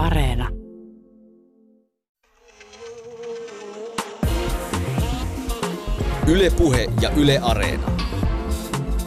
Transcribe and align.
Areena. 0.00 0.48
Ylepuhe 6.26 6.88
ja 7.00 7.10
Yle 7.10 7.38
Areena. 7.42 7.86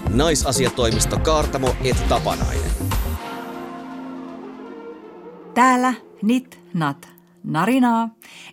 Naisasiatoimisto 0.09 1.19
Kaartamo 1.19 1.75
et 1.83 2.07
Tapanainen. 2.09 2.71
Täällä 5.53 5.93
Nit 6.21 6.59
Nat 6.73 7.09
Narinaa, 7.43 8.09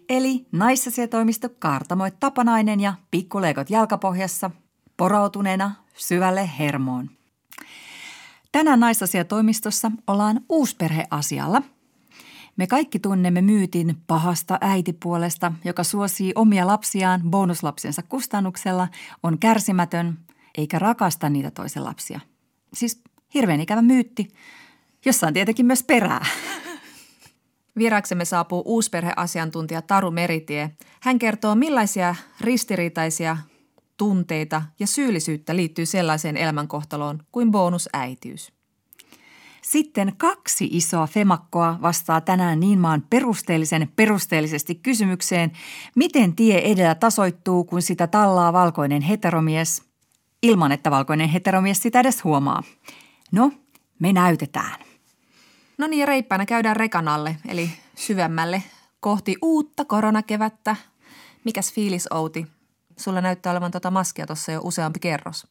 eli 0.09 0.47
naisasiatoimisto 0.53 1.49
Kaartamo 1.59 2.07
et 2.07 2.21
Tapanainen 2.21 2.81
ja 2.81 2.95
pikkuleikot 3.11 3.71
jalkapohjassa, 3.71 4.51
porautuneena 4.97 5.75
syvälle 5.95 6.51
hermoon. 6.59 7.11
Tänään 8.53 8.81
naisasiatoimistossa 8.81 9.91
ollaan 10.07 10.41
uusperheasialla. 10.49 11.63
Me 12.57 12.67
kaikki 12.67 12.99
tunnemme 12.99 13.43
myytin 13.43 13.97
pahasta 14.07 14.59
äitipuolesta, 14.61 15.53
joka 15.65 15.85
suosii 15.85 16.33
omia 16.35 16.67
lapsiaan 16.67 17.21
bonuslapsensa 17.31 18.03
kustannuksella, 18.03 18.89
on 19.23 19.39
kärsimätön 19.39 20.19
eikä 20.59 20.79
rakasta 20.79 21.29
niitä 21.29 21.51
toisen 21.51 21.85
lapsia. 21.85 22.21
Siis 22.75 23.03
hirveän 23.35 23.61
ikävä 23.61 23.83
myytti, 23.83 24.29
jossa 25.05 25.27
on 25.27 25.33
tietenkin 25.33 25.67
myös 25.67 25.83
perää. 25.83 26.27
Vieraaksemme 27.79 28.25
saapuu 28.25 28.63
uusperheasiantuntija 28.67 29.83
Taru 29.83 30.11
Meritie. 30.11 30.71
Hän 31.01 31.19
kertoo, 31.19 31.55
millaisia 31.55 32.15
ristiriitaisia 32.41 33.37
tunteita 33.97 34.63
ja 34.79 34.87
syyllisyyttä 34.87 35.57
liittyy 35.57 35.87
sellaiseen 35.87 36.37
elämänkohtaloon 36.37 37.23
kuin 37.33 37.51
bonusäitiys. 37.51 38.60
Sitten 39.63 40.13
kaksi 40.17 40.69
isoa 40.73 41.07
femakkoa 41.07 41.79
vastaa 41.83 42.21
tänään 42.21 42.61
niin 42.61 42.79
maan 42.79 43.05
perusteellisen 43.11 43.93
perusteellisesti 43.97 44.75
kysymykseen, 44.75 45.53
miten 45.97 46.37
tie 46.37 46.73
edellä 46.73 46.95
tasoittuu, 46.95 47.65
kun 47.65 47.83
sitä 47.83 48.07
tallaa 48.07 48.53
valkoinen 48.53 49.03
heteromies, 49.03 49.83
ilman 50.43 50.73
että 50.73 50.91
valkoinen 50.91 51.29
heteromies 51.29 51.83
sitä 51.83 52.01
edes 52.01 52.25
huomaa. 52.25 52.63
No, 53.33 53.53
me 53.99 54.13
näytetään. 54.13 54.81
No 55.79 55.87
niin, 55.87 56.09
reippaana 56.09 56.47
käydään 56.47 56.77
rekan 56.77 57.09
alle, 57.09 57.37
eli 57.49 57.71
syvemmälle 57.97 58.63
kohti 59.01 59.37
uutta 59.43 59.85
koronakevättä. 59.85 60.77
Mikäs 61.45 61.73
fiilis, 61.73 62.09
Outi? 62.13 62.47
Sulla 62.97 63.21
näyttää 63.21 63.53
olevan 63.53 63.71
tuota 63.71 63.91
maskia 63.91 64.27
tuossa 64.27 64.53
jo 64.53 64.61
useampi 64.65 64.99
kerros. 64.99 65.47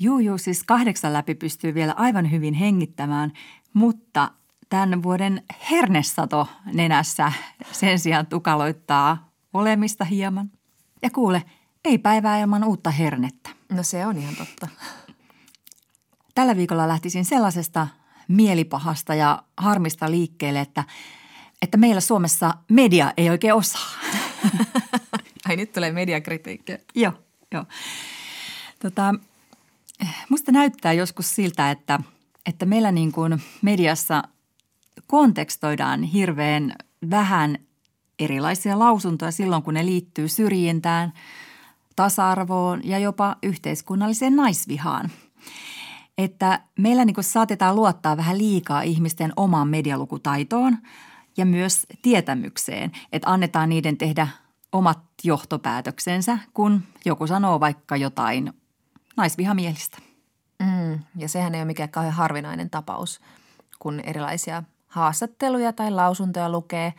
Juu, 0.00 0.18
juu, 0.18 0.38
siis 0.38 0.64
kahdeksan 0.64 1.12
läpi 1.12 1.34
pystyy 1.34 1.74
vielä 1.74 1.94
aivan 1.96 2.30
hyvin 2.30 2.54
hengittämään, 2.54 3.32
mutta 3.72 4.30
tämän 4.68 5.02
vuoden 5.02 5.42
hernesato 5.70 6.48
nenässä 6.72 7.32
sen 7.72 7.98
sijaan 7.98 8.26
tukaloittaa 8.26 9.30
olemista 9.52 10.04
hieman. 10.04 10.50
Ja 11.02 11.10
kuule, 11.10 11.42
ei 11.84 11.98
päivää 11.98 12.40
ilman 12.40 12.64
uutta 12.64 12.90
hernettä. 12.90 13.50
No 13.72 13.82
se 13.82 14.06
on 14.06 14.18
ihan 14.18 14.36
totta. 14.36 14.68
Tällä 16.34 16.56
viikolla 16.56 16.88
lähtisin 16.88 17.24
sellaisesta 17.24 17.86
mielipahasta 18.28 19.14
ja 19.14 19.42
harmista 19.56 20.10
liikkeelle, 20.10 20.60
että, 20.60 20.84
että 21.62 21.76
meillä 21.76 22.00
Suomessa 22.00 22.54
media 22.68 23.12
ei 23.16 23.30
oikein 23.30 23.54
osaa. 23.54 23.90
Ai 25.48 25.56
nyt 25.56 25.72
tulee 25.72 25.92
mediakritiikkiä. 25.92 26.78
joo, 26.94 27.12
joo. 27.52 27.64
Tota, 28.82 29.14
musta 30.28 30.52
näyttää 30.52 30.92
joskus 30.92 31.34
siltä, 31.34 31.70
että, 31.70 32.00
että 32.46 32.66
meillä 32.66 32.92
niin 32.92 33.12
kuin 33.12 33.42
mediassa 33.62 34.22
kontekstoidaan 35.06 36.02
hirveän 36.02 36.74
vähän 37.10 37.58
erilaisia 38.18 38.78
lausuntoja 38.78 39.30
silloin, 39.32 39.62
kun 39.62 39.74
ne 39.74 39.86
liittyy 39.86 40.28
syrjintään, 40.28 41.12
tasa-arvoon 41.96 42.80
ja 42.84 42.98
jopa 42.98 43.36
yhteiskunnalliseen 43.42 44.36
naisvihaan. 44.36 45.10
Että 46.18 46.60
meillä 46.78 47.04
niin 47.04 47.16
saatetaan 47.20 47.76
luottaa 47.76 48.16
vähän 48.16 48.38
liikaa 48.38 48.82
ihmisten 48.82 49.32
omaan 49.36 49.68
medialukutaitoon 49.68 50.78
ja 51.36 51.46
myös 51.46 51.86
tietämykseen, 52.02 52.92
että 53.12 53.30
annetaan 53.30 53.68
niiden 53.68 53.96
tehdä 53.96 54.28
omat 54.72 54.98
johtopäätöksensä, 55.24 56.38
kun 56.54 56.82
joku 57.04 57.26
sanoo 57.26 57.60
vaikka 57.60 57.96
jotain 57.96 58.52
naisvihamielistä. 59.16 59.98
Mm, 60.58 61.00
ja 61.16 61.28
sehän 61.28 61.54
ei 61.54 61.60
ole 61.60 61.64
mikään 61.64 61.88
kauhean 61.88 62.14
harvinainen 62.14 62.70
tapaus, 62.70 63.20
kun 63.78 64.00
erilaisia 64.00 64.62
haastatteluja 64.86 65.72
tai 65.72 65.90
lausuntoja 65.90 66.50
lukee. 66.50 66.94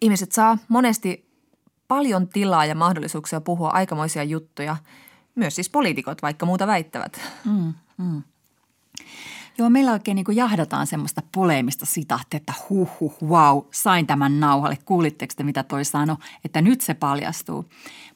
Ihmiset 0.00 0.32
saa 0.32 0.58
monesti 0.68 1.30
paljon 1.88 2.28
tilaa 2.28 2.64
ja 2.64 2.74
mahdollisuuksia 2.74 3.40
puhua 3.40 3.70
aikamoisia 3.70 4.24
juttuja, 4.24 4.76
myös 5.34 5.54
siis 5.54 5.70
poliitikot, 5.70 6.22
vaikka 6.22 6.46
muuta 6.46 6.66
väittävät. 6.66 7.20
Mm, 7.44 7.74
mm. 7.98 8.22
Joo, 9.58 9.70
meillä 9.70 9.92
oikein 9.92 10.14
niin 10.14 10.36
jahdataan 10.36 10.86
semmoista 10.86 11.22
poleemista 11.34 11.86
sitahtia, 11.86 12.36
että 12.36 12.52
huh, 12.68 12.90
huh, 13.00 13.16
wow, 13.22 13.62
sain 13.72 14.06
tämän 14.06 14.40
nauhalle. 14.40 14.78
Kuulitteko 14.84 15.34
te, 15.36 15.42
mitä 15.42 15.62
toi 15.62 15.84
sanoi, 15.84 16.16
että 16.44 16.62
nyt 16.62 16.80
se 16.80 16.94
paljastuu. 16.94 17.64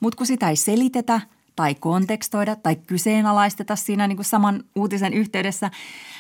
Mutta 0.00 0.16
kun 0.16 0.26
sitä 0.26 0.48
ei 0.48 0.56
selitetä 0.56 1.20
tai 1.56 1.74
kontekstoida 1.74 2.56
tai 2.56 2.76
kyseenalaisteta 2.76 3.76
siinä 3.76 4.06
niin 4.06 4.16
kuin 4.16 4.26
saman 4.26 4.64
uutisen 4.74 5.14
yhteydessä, 5.14 5.70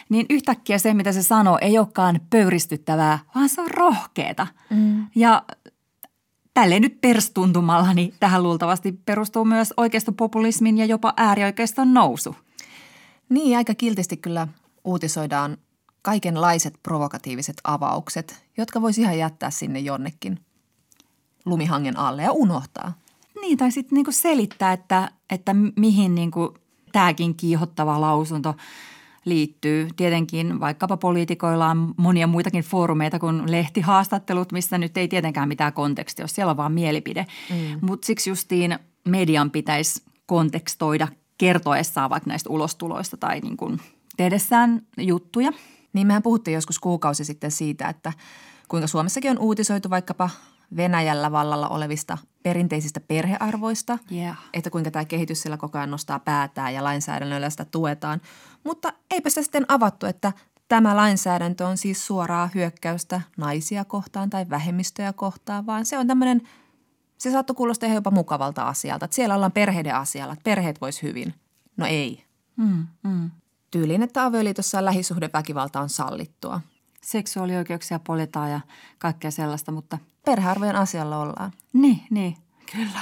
niin 0.08 0.26
yhtäkkiä 0.30 0.78
se, 0.78 0.94
mitä 0.94 1.12
se 1.12 1.22
sanoo, 1.22 1.58
ei 1.60 1.78
olekaan 1.78 2.20
pöyristyttävää, 2.30 3.18
vaan 3.34 3.48
se 3.48 3.60
on 3.60 3.70
rohkeeta. 3.70 4.46
Mm. 4.70 5.06
Ja 5.14 5.42
tälleen 6.54 6.82
nyt 6.82 7.00
perstuntumalla, 7.00 7.94
niin 7.94 8.14
tähän 8.20 8.42
luultavasti 8.42 8.92
perustuu 8.92 9.44
myös 9.44 9.74
oikeistopopulismin 9.76 10.78
ja 10.78 10.84
jopa 10.84 11.14
äärioikeiston 11.16 11.94
nousu. 11.94 12.36
Niin, 13.28 13.56
aika 13.56 13.74
kiltisti 13.74 14.16
kyllä 14.16 14.48
uutisoidaan 14.84 15.56
kaikenlaiset 16.02 16.74
provokatiiviset 16.82 17.56
avaukset, 17.64 18.44
jotka 18.56 18.82
voisi 18.82 19.00
ihan 19.00 19.18
jättää 19.18 19.50
sinne 19.50 19.78
jonnekin 19.78 20.40
lumihangen 21.44 21.98
alle 21.98 22.22
ja 22.22 22.32
unohtaa. 22.32 22.92
Niin, 23.44 23.58
tai 23.58 23.70
sitten 23.70 23.96
niinku 23.96 24.12
selittää, 24.12 24.72
että, 24.72 25.10
että 25.30 25.54
mihin 25.76 26.14
niinku 26.14 26.54
tämäkin 26.92 27.34
kiihottava 27.34 28.00
lausunto 28.00 28.54
liittyy. 29.24 29.88
Tietenkin 29.96 30.60
vaikkapa 30.60 30.96
poliitikoilla 30.96 31.70
on 31.70 31.94
monia 31.96 32.26
muitakin 32.26 32.64
foorumeita 32.64 33.18
kuin 33.18 33.50
lehtihaastattelut, 33.50 34.52
missä 34.52 34.78
nyt 34.78 34.96
ei 34.96 35.08
tietenkään 35.08 35.48
mitään 35.48 35.72
kontekstia 35.72 36.22
ole, 36.22 36.28
siellä 36.28 36.50
on 36.50 36.56
vaan 36.56 36.72
mielipide. 36.72 37.26
Mm. 37.50 37.78
Mutta 37.80 38.06
siksi 38.06 38.30
justiin 38.30 38.78
median 39.08 39.50
pitäisi 39.50 40.02
kontekstoida 40.26 41.08
kertoessaan 41.38 42.10
vaikka 42.10 42.30
näistä 42.30 42.50
ulostuloista 42.50 43.16
tai 43.16 43.40
niin 43.40 43.56
kuin 43.56 43.80
tehdessään 44.16 44.82
juttuja. 44.98 45.52
Niin 45.92 46.06
mehän 46.06 46.22
puhuttiin 46.22 46.54
joskus 46.54 46.78
kuukausi 46.78 47.24
sitten 47.24 47.50
siitä, 47.50 47.88
että 47.88 48.12
kuinka 48.68 48.86
Suomessakin 48.86 49.30
on 49.30 49.38
uutisoitu 49.38 49.90
vaikkapa 49.90 50.30
Venäjällä 50.76 51.32
vallalla 51.32 51.68
olevista 51.68 52.18
perinteisistä 52.42 53.00
perhearvoista, 53.00 53.98
yeah. 54.12 54.38
että 54.52 54.70
kuinka 54.70 54.90
tämä 54.90 55.04
kehitys 55.04 55.42
sillä 55.42 55.56
koko 55.56 55.78
ajan 55.78 55.90
nostaa 55.90 56.18
päätään 56.18 56.74
ja 56.74 56.84
lainsäädännöllä 56.84 57.50
sitä 57.50 57.64
tuetaan. 57.64 58.20
Mutta 58.64 58.92
eipä 59.10 59.28
sitä 59.28 59.42
sitten 59.42 59.64
avattu, 59.68 60.06
että 60.06 60.32
tämä 60.68 60.96
lainsäädäntö 60.96 61.66
on 61.66 61.78
siis 61.78 62.06
suoraa 62.06 62.50
hyökkäystä 62.54 63.20
naisia 63.36 63.84
kohtaan 63.84 64.30
tai 64.30 64.46
vähemmistöjä 64.50 65.12
kohtaan, 65.12 65.66
vaan 65.66 65.86
se 65.86 65.98
on 65.98 66.06
tämmöinen, 66.06 66.42
se 67.18 67.30
saattoi 67.30 67.56
kuulostaa 67.56 67.86
ihan 67.86 67.94
jopa 67.94 68.10
mukavalta 68.10 68.62
asialta, 68.62 69.04
että 69.04 69.14
siellä 69.14 69.34
ollaan 69.34 69.52
perheiden 69.52 69.94
asialla, 69.94 70.32
että 70.32 70.44
perheet 70.44 70.80
vois 70.80 71.02
hyvin. 71.02 71.34
No 71.76 71.86
ei. 71.86 72.24
Mm, 72.56 72.86
mm. 73.02 73.30
Tyyliin, 73.70 74.02
että 74.02 74.24
avioliitossa 74.24 74.84
lähisuhdeväkivalta 74.84 75.80
on 75.80 75.88
sallittua. 75.88 76.60
Seksuaalioikeuksia 77.04 77.98
poljetaan 77.98 78.50
ja 78.50 78.60
kaikkea 78.98 79.30
sellaista, 79.30 79.72
mutta– 79.72 79.98
perhearvojen 80.24 80.76
asialla 80.76 81.18
ollaan. 81.18 81.52
Niin, 81.72 82.00
niin, 82.10 82.36
kyllä. 82.72 83.00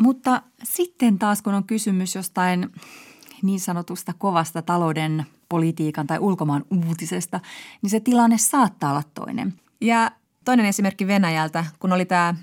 Mutta 0.00 0.42
sitten 0.62 1.18
taas, 1.18 1.42
kun 1.42 1.54
on 1.54 1.64
kysymys 1.64 2.14
jostain 2.14 2.72
niin 3.42 3.60
sanotusta 3.60 4.12
kovasta 4.18 4.62
talouden, 4.62 5.26
politiikan 5.48 6.06
tai 6.06 6.18
ulkomaan 6.18 6.64
uutisesta, 6.86 7.40
niin 7.82 7.90
se 7.90 8.00
tilanne 8.00 8.38
saattaa 8.38 8.90
olla 8.90 9.02
toinen. 9.14 9.54
Ja 9.80 10.10
toinen 10.44 10.66
esimerkki 10.66 11.06
Venäjältä, 11.06 11.64
kun 11.78 11.92
oli 11.92 12.04
tämä 12.04 12.34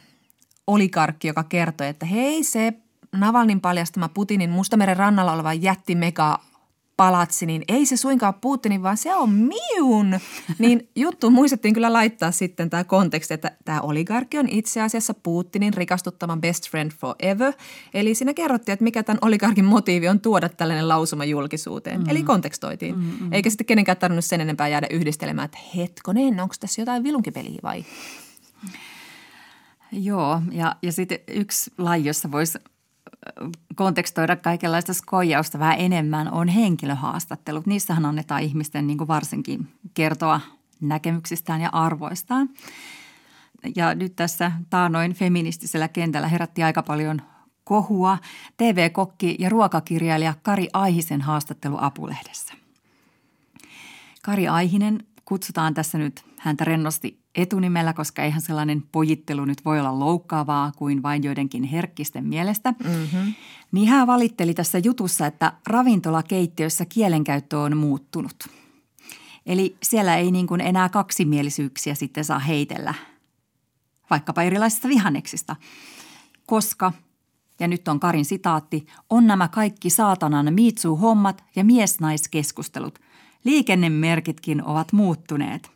olikarkki, 0.68 1.28
joka 1.28 1.44
kertoi, 1.44 1.88
että 1.88 2.06
hei 2.06 2.44
se 2.44 2.74
Navalnin 3.12 3.62
paljastama 3.62 4.10
Putinin 4.10 4.50
Mustameren 4.50 4.98
rannalla 4.98 5.34
oleva 5.34 5.54
jätti 5.54 5.96
mega 5.96 6.40
palatsi, 6.98 7.46
niin 7.46 7.64
ei 7.68 7.86
se 7.86 7.98
suinkaan 7.98 8.34
Putinin, 8.34 8.84
vaan 8.84 8.98
se 8.98 9.16
on 9.16 9.30
miun. 9.30 10.20
Niin 10.60 10.90
juttu 10.96 11.30
muistettiin 11.30 11.74
kyllä 11.74 11.94
laittaa 11.94 12.32
sitten 12.32 12.70
tämä 12.70 12.84
konteksti, 12.84 13.34
että 13.34 13.52
tämä 13.66 13.82
oligarkki 13.82 14.38
on 14.38 14.50
itse 14.50 14.82
asiassa 14.82 15.14
Putinin 15.14 15.74
rikastuttaman 15.74 16.42
best 16.42 16.70
friend 16.70 16.92
forever. 16.92 17.54
Eli 17.94 18.16
siinä 18.16 18.34
kerrottiin, 18.34 18.74
että 18.74 18.84
mikä 18.84 19.04
tämän 19.04 19.20
oligarkin 19.22 19.66
motiivi 19.66 20.08
on 20.08 20.20
tuoda 20.20 20.50
tällainen 20.50 20.88
lausuma 20.88 21.26
julkisuuteen. 21.26 22.00
Mm. 22.00 22.10
Eli 22.10 22.24
kontekstoitiin. 22.24 22.96
Mm-hmm. 23.00 23.34
Eikä 23.34 23.50
sitten 23.50 23.66
kenenkään 23.66 23.98
tarvinnut 23.98 24.26
sen 24.26 24.42
enempää 24.42 24.68
jäädä 24.68 24.88
yhdistelemään, 24.90 25.46
että 25.46 25.58
hetkonen, 25.76 26.40
onko 26.40 26.56
tässä 26.60 26.82
jotain 26.82 27.04
vilunkipeliä 27.04 27.60
vai? 27.64 27.86
Joo, 29.92 30.42
ja, 30.52 30.76
ja 30.82 30.92
sitten 30.92 31.20
yksi 31.28 31.72
laji, 31.78 32.06
jossa 32.06 32.32
voisi 32.32 32.60
kontekstoida 33.76 34.36
kaikenlaista 34.36 34.94
skojausta 34.94 35.60
vähän 35.60 35.80
enemmän, 35.80 36.34
on 36.34 36.48
henkilöhaastattelut. 36.48 37.66
Niissähän 37.66 38.06
annetaan 38.06 38.42
ihmisten 38.42 38.88
niin 38.88 38.98
kuin 38.98 39.08
varsinkin 39.08 39.68
kertoa 39.94 40.42
näkemyksistään 40.82 41.62
ja 41.62 41.70
arvoistaan. 41.72 42.50
Ja 43.76 43.96
nyt 43.96 44.16
tässä 44.16 44.52
taanoin 44.70 45.14
feministisellä 45.14 45.88
kentällä 45.88 46.28
herätti 46.28 46.64
aika 46.64 46.84
paljon 46.84 47.22
kohua 47.64 48.18
TV-kokki 48.58 49.36
ja 49.40 49.50
ruokakirjailija 49.50 50.34
Kari 50.44 50.68
Aihisen 50.74 51.22
haastattelu 51.22 51.78
Apulehdessä. 51.80 52.54
Kari 54.22 54.48
Aihinen 54.48 55.04
kutsutaan 55.26 55.74
tässä 55.74 55.98
nyt 55.98 56.26
häntä 56.38 56.64
rennosti 56.64 57.20
etunimellä, 57.36 57.94
koska 57.94 58.24
eihän 58.24 58.42
sellainen 58.42 58.84
pojittelu 58.92 59.46
nyt 59.46 59.66
voi 59.66 59.80
olla 59.80 60.00
loukkaavaa 60.00 60.72
kuin 60.76 61.04
vain 61.04 61.24
joidenkin 61.24 61.64
herkkisten 61.64 62.26
mielestä. 62.26 62.74
Mm-hmm. 62.84 63.34
Niin 63.72 63.88
hän 63.88 64.08
valitteli 64.08 64.54
tässä 64.54 64.78
jutussa, 64.78 65.26
että 65.26 65.54
ravintolakeittiössä 65.68 66.86
kielenkäyttö 66.86 67.60
on 67.60 67.78
muuttunut. 67.78 68.48
Eli 69.46 69.78
siellä 69.84 70.18
ei 70.18 70.32
niin 70.32 70.48
kuin 70.48 70.62
enää 70.62 70.90
kaksimielisyyksiä 70.90 71.96
sitten 71.96 72.26
saa 72.26 72.40
heitellä, 72.40 72.94
vaikkapa 74.10 74.44
erilaisista 74.44 74.88
vihanneksista, 74.88 75.56
koska– 76.46 76.92
ja 77.60 77.68
nyt 77.68 77.88
on 77.88 78.00
Karin 78.00 78.26
sitaatti, 78.26 78.86
on 79.10 79.28
nämä 79.28 79.48
kaikki 79.48 79.90
saatanan 79.90 80.54
miitsuu-hommat 80.54 81.44
ja 81.56 81.64
mies-naiskeskustelut. 81.64 83.00
Liikennemerkitkin 83.46 84.64
ovat 84.64 84.94
muuttuneet. 84.94 85.70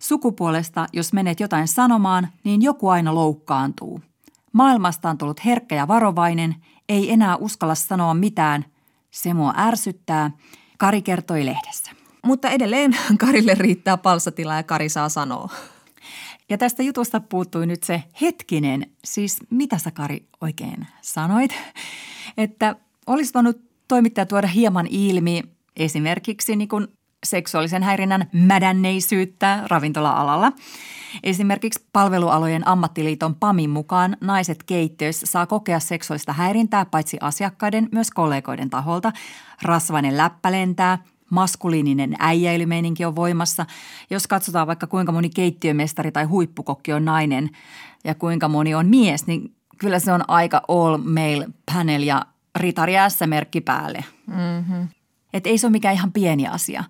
Sukupuolesta, 0.00 0.86
jos 0.92 1.12
menet 1.12 1.40
jotain 1.40 1.68
sanomaan, 1.68 2.28
niin 2.44 2.62
joku 2.62 2.88
aina 2.88 3.14
loukkaantuu. 3.14 4.00
Maailmasta 4.52 5.10
on 5.10 5.18
tullut 5.18 5.44
herkkä 5.44 5.74
ja 5.74 5.88
varovainen, 5.88 6.54
ei 6.88 7.12
enää 7.12 7.36
uskalla 7.36 7.74
sanoa 7.74 8.14
mitään. 8.14 8.64
Se 9.10 9.34
mua 9.34 9.54
ärsyttää, 9.56 10.30
Kari 10.78 11.02
kertoi 11.02 11.46
lehdessä. 11.46 11.90
Mutta 12.24 12.50
edelleen 12.50 12.96
Karille 13.20 13.54
riittää 13.54 13.96
palsatila 13.96 14.54
ja 14.54 14.62
Kari 14.62 14.88
saa 14.88 15.08
sanoa. 15.08 15.48
Ja 16.48 16.58
tästä 16.58 16.82
jutusta 16.82 17.20
puuttui 17.20 17.66
nyt 17.66 17.82
se 17.82 18.02
hetkinen, 18.20 18.86
siis 19.04 19.38
mitä 19.50 19.78
sä 19.78 19.90
Kari 19.90 20.26
oikein 20.40 20.86
sanoit, 21.00 21.54
että 22.36 22.76
olisi 23.06 23.34
voinut 23.34 23.60
toimittaja 23.88 24.26
tuoda 24.26 24.46
hieman 24.46 24.86
ilmi 24.90 25.42
esimerkiksi 25.76 26.56
niin 26.56 26.68
kuin 26.68 26.88
seksuaalisen 27.24 27.82
häirinnän 27.82 28.28
mädänneisyyttä 28.32 29.62
ravintola-alalla. 29.66 30.52
Esimerkiksi 31.22 31.86
palvelualojen 31.92 32.68
ammattiliiton 32.68 33.34
PAMin 33.34 33.70
mukaan 33.70 34.16
naiset 34.20 34.62
keittiöissä 34.62 35.26
saa 35.26 35.46
kokea 35.46 35.80
seksuaalista 35.80 36.32
häirintää 36.32 36.84
paitsi 36.84 37.16
asiakkaiden 37.20 37.88
myös 37.92 38.10
kollegoiden 38.10 38.70
taholta. 38.70 39.12
Rasvainen 39.62 40.16
läppä 40.16 40.52
lentää, 40.52 40.98
maskuliininen 41.30 42.14
äijäilymeininki 42.18 43.04
on 43.04 43.16
voimassa. 43.16 43.66
Jos 44.10 44.26
katsotaan 44.26 44.66
vaikka 44.66 44.86
kuinka 44.86 45.12
moni 45.12 45.30
keittiömestari 45.30 46.12
tai 46.12 46.24
huippukokki 46.24 46.92
on 46.92 47.04
nainen 47.04 47.50
ja 48.04 48.14
kuinka 48.14 48.48
moni 48.48 48.74
on 48.74 48.86
mies, 48.86 49.26
niin 49.26 49.54
kyllä 49.78 49.98
se 49.98 50.12
on 50.12 50.30
aika 50.30 50.62
all 50.68 50.96
male 50.96 51.46
panel 51.72 52.02
ja 52.02 52.26
ritari 52.56 52.94
S-merkki 53.08 53.60
päälle. 53.60 54.04
Mm-hmm. 54.26 54.88
Että 55.34 55.48
ei 55.48 55.58
se 55.58 55.66
ole 55.66 55.72
mikään 55.72 55.94
ihan 55.94 56.12
pieni 56.12 56.46
asia. 56.46 56.84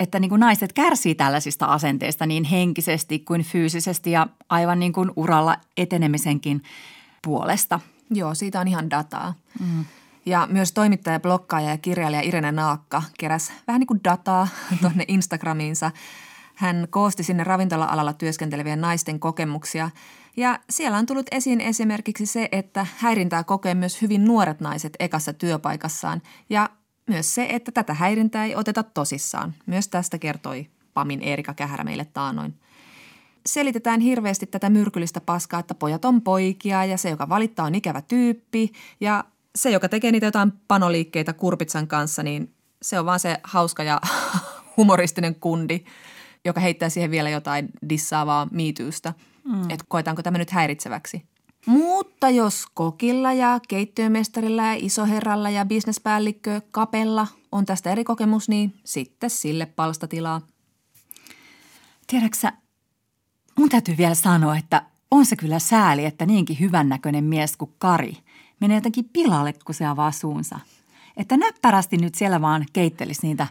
Että 0.00 0.20
niin 0.20 0.28
kuin 0.28 0.40
naiset 0.40 0.72
kärsii 0.72 1.14
tällaisista 1.14 1.66
asenteista 1.66 2.26
niin 2.26 2.44
henkisesti 2.44 3.18
kuin 3.18 3.42
fyysisesti 3.42 4.10
ja 4.10 4.26
aivan 4.48 4.80
niin 4.80 4.92
kuin 4.92 5.10
uralla 5.16 5.56
etenemisenkin 5.76 6.62
puolesta. 7.22 7.80
Joo, 8.10 8.34
siitä 8.34 8.60
on 8.60 8.68
ihan 8.68 8.90
dataa. 8.90 9.34
Mm. 9.60 9.84
Ja 10.26 10.48
myös 10.50 10.72
toimittaja, 10.72 11.20
blokkaaja 11.20 11.70
ja 11.70 11.78
kirjailija 11.78 12.22
Irene 12.22 12.52
Naakka 12.52 13.02
keräs 13.18 13.52
vähän 13.66 13.80
niin 13.80 13.86
kuin 13.86 14.00
dataa 14.04 14.48
tuonne 14.80 15.04
Instagramiinsa. 15.08 15.90
Hän 16.54 16.86
koosti 16.90 17.22
sinne 17.22 17.44
ravintola-alalla 17.44 18.12
työskentelevien 18.12 18.80
naisten 18.80 19.20
kokemuksia. 19.20 19.90
Ja 20.36 20.58
siellä 20.70 20.98
on 20.98 21.06
tullut 21.06 21.26
esiin 21.30 21.60
esimerkiksi 21.60 22.26
se, 22.26 22.48
että 22.52 22.86
häirintää 22.96 23.44
kokee 23.44 23.74
myös 23.74 24.02
hyvin 24.02 24.24
nuoret 24.24 24.60
naiset 24.60 24.96
ekassa 25.00 25.32
työpaikassaan. 25.32 26.22
Ja 26.50 26.70
myös 27.10 27.34
se, 27.34 27.46
että 27.50 27.72
tätä 27.72 27.94
häirintää 27.94 28.44
ei 28.44 28.56
oteta 28.56 28.82
tosissaan. 28.82 29.54
Myös 29.66 29.88
tästä 29.88 30.18
kertoi 30.18 30.66
Pamin 30.94 31.22
Erika 31.22 31.54
Kähärä 31.54 31.84
meille 31.84 32.04
taanoin. 32.04 32.54
Selitetään 33.46 34.00
hirveästi 34.00 34.46
tätä 34.46 34.70
myrkyllistä 34.70 35.20
paskaa, 35.20 35.60
että 35.60 35.74
pojat 35.74 36.04
on 36.04 36.22
poikia 36.22 36.84
ja 36.84 36.98
se, 36.98 37.10
joka 37.10 37.28
valittaa, 37.28 37.66
on 37.66 37.74
ikävä 37.74 38.02
tyyppi. 38.02 38.72
Ja 39.00 39.24
se, 39.56 39.70
joka 39.70 39.88
tekee 39.88 40.12
niitä 40.12 40.26
jotain 40.26 40.52
panoliikkeitä 40.68 41.32
kurpitsan 41.32 41.86
kanssa, 41.86 42.22
niin 42.22 42.54
se 42.82 42.98
on 42.98 43.06
vaan 43.06 43.20
se 43.20 43.40
hauska 43.42 43.82
ja 43.82 44.00
humoristinen 44.76 45.34
kundi, 45.34 45.84
joka 46.44 46.60
heittää 46.60 46.88
siihen 46.88 47.10
vielä 47.10 47.30
jotain 47.30 47.68
dissaavaa 47.88 48.48
miityystä. 48.50 49.14
Mm. 49.44 49.62
Että 49.62 49.84
koetaanko 49.88 50.22
tämä 50.22 50.38
nyt 50.38 50.50
häiritseväksi. 50.50 51.22
Mutta 51.66 52.30
jos 52.30 52.66
kokilla 52.74 53.32
ja 53.32 53.60
keittiömestarilla 53.68 54.62
ja 54.62 54.74
isoherralla 54.78 55.50
ja 55.50 55.64
bisnespäällikkö 55.64 56.60
kapella 56.70 57.26
on 57.52 57.66
tästä 57.66 57.90
eri 57.90 58.04
kokemus, 58.04 58.48
niin 58.48 58.80
sitten 58.84 59.30
sille 59.30 59.66
palstatilaa. 59.66 60.40
Tiedäksä, 62.06 62.52
mun 63.58 63.68
täytyy 63.68 63.96
vielä 63.96 64.14
sanoa, 64.14 64.56
että 64.56 64.82
on 65.10 65.26
se 65.26 65.36
kyllä 65.36 65.58
sääli, 65.58 66.04
että 66.04 66.26
niinkin 66.26 66.60
hyvännäköinen 66.60 67.24
mies 67.24 67.56
kuin 67.56 67.74
Kari 67.78 68.16
menee 68.60 68.76
jotenkin 68.76 69.10
pilalle, 69.12 69.52
kun 69.64 69.74
se 69.74 69.86
avaa 69.86 70.12
suunsa. 70.12 70.60
Että 71.16 71.36
näppärästi 71.36 71.96
nyt 71.96 72.14
siellä 72.14 72.40
vaan 72.40 72.66
keittelisi 72.72 73.26
niitä 73.26 73.46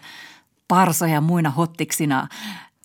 parsoja 0.67 1.21
muina 1.21 1.50
hottiksina, 1.50 2.27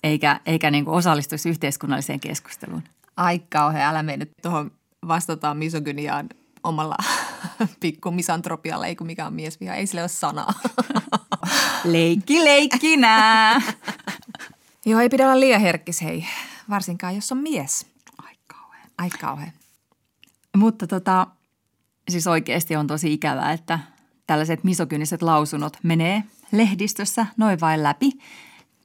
eikä, 0.03 0.39
eikä 0.45 0.71
niin 0.71 0.87
osallistuisi 0.87 1.49
yhteiskunnalliseen 1.49 2.19
keskusteluun. 2.19 2.83
Ai 3.17 3.39
kauhean, 3.39 3.89
älä 3.89 4.03
mene 4.03 4.17
nyt 4.17 4.31
tuohon 4.41 4.71
vastataan 5.07 5.57
misogyniaan 5.57 6.29
omalla 6.63 6.97
pikku 7.79 8.11
misantropialla, 8.11 8.87
ei 8.87 8.95
kun 8.95 9.07
mikä 9.07 9.25
on 9.25 9.33
miesviha, 9.33 9.75
ei 9.75 9.87
sille 9.87 10.01
ole 10.01 10.07
sanaa. 10.07 10.53
leikki 11.83 12.43
leikkinä. 12.43 13.61
Joo, 14.85 14.99
ei 14.99 15.09
pidä 15.09 15.25
olla 15.25 15.39
liian 15.39 15.61
herkkis, 15.61 16.01
hei. 16.01 16.25
Varsinkaan, 16.69 17.15
jos 17.15 17.31
on 17.31 17.37
mies. 17.37 17.85
Ai 18.23 18.33
kauhean. 18.47 18.89
Ai 18.97 19.09
kauhean. 19.09 19.51
Mutta 20.57 20.87
tota, 20.87 21.27
siis 22.09 22.27
oikeasti 22.27 22.75
on 22.75 22.87
tosi 22.87 23.13
ikävää, 23.13 23.51
että 23.51 23.79
tällaiset 24.27 24.63
misogyniset 24.63 25.21
lausunnot 25.21 25.77
menee 25.83 26.23
lehdistössä 26.51 27.25
noin 27.37 27.59
vain 27.59 27.83
läpi– 27.83 28.11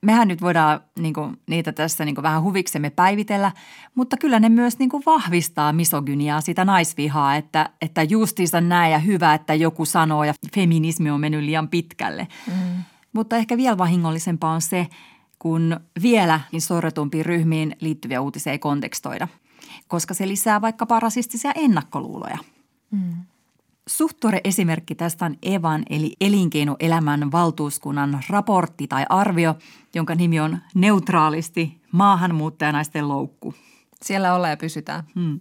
mehän 0.03 0.29
nyt 0.29 0.41
voidaan 0.41 0.81
niin 0.99 1.15
kuin, 1.15 1.37
niitä 1.47 1.73
tässä 1.73 2.05
niin 2.05 2.15
kuin, 2.15 2.23
vähän 2.23 2.43
huviksemme 2.43 2.91
päivitellä, 2.91 3.53
mutta 3.95 4.17
kyllä 4.17 4.41
ne 4.41 4.49
myös 4.49 4.79
niin 4.79 4.91
kuin, 4.91 5.03
vahvistaa 5.07 5.73
misogyniaa, 5.73 6.41
sitä 6.41 6.65
naisvihaa, 6.65 7.37
että, 7.37 7.71
että 7.83 8.03
justiinsa 8.03 8.61
näin 8.61 8.93
ja 8.93 8.99
hyvä, 8.99 9.35
että 9.35 9.55
joku 9.55 9.85
sanoo 9.85 10.25
ja 10.25 10.35
feminismi 10.55 11.11
on 11.11 11.21
mennyt 11.21 11.45
liian 11.45 11.69
pitkälle. 11.69 12.29
Mm. 12.47 12.83
Mutta 13.13 13.37
ehkä 13.37 13.57
vielä 13.57 13.79
vahingollisempaa 13.79 14.53
on 14.53 14.63
se, 14.63 14.87
kun 15.39 15.81
vieläkin 16.03 16.61
sorretumpiin 16.61 17.27
ryhmiin 17.27 17.77
liittyviä 17.81 18.21
uutisia 18.21 18.53
ei 18.53 18.59
kontekstoida, 18.59 19.29
koska 19.89 20.15
se 20.15 20.29
lisää 20.29 20.61
vaikka 20.61 20.87
rasistisia 21.01 21.53
ennakkoluuloja. 21.55 22.39
Mm. 22.91 23.15
Suhtore 23.91 24.41
esimerkki 24.45 24.95
tästä 24.95 25.25
on 25.25 25.37
Evan 25.43 25.83
eli 25.91 26.17
elinkeinoelämän 26.21 27.33
valtuuskunnan 27.33 28.21
raportti 28.29 28.89
tai 28.89 29.07
arvio, 29.09 29.55
jonka 29.95 30.15
nimi 30.15 30.41
on 30.41 30.59
neutraalisti 30.75 31.81
maahanmuuttajanaisten 31.93 33.09
loukku. 33.09 33.55
Siellä 34.03 34.35
ollaan 34.35 34.51
ja 34.51 34.57
pysytään. 34.57 35.05
Hmm. 35.15 35.41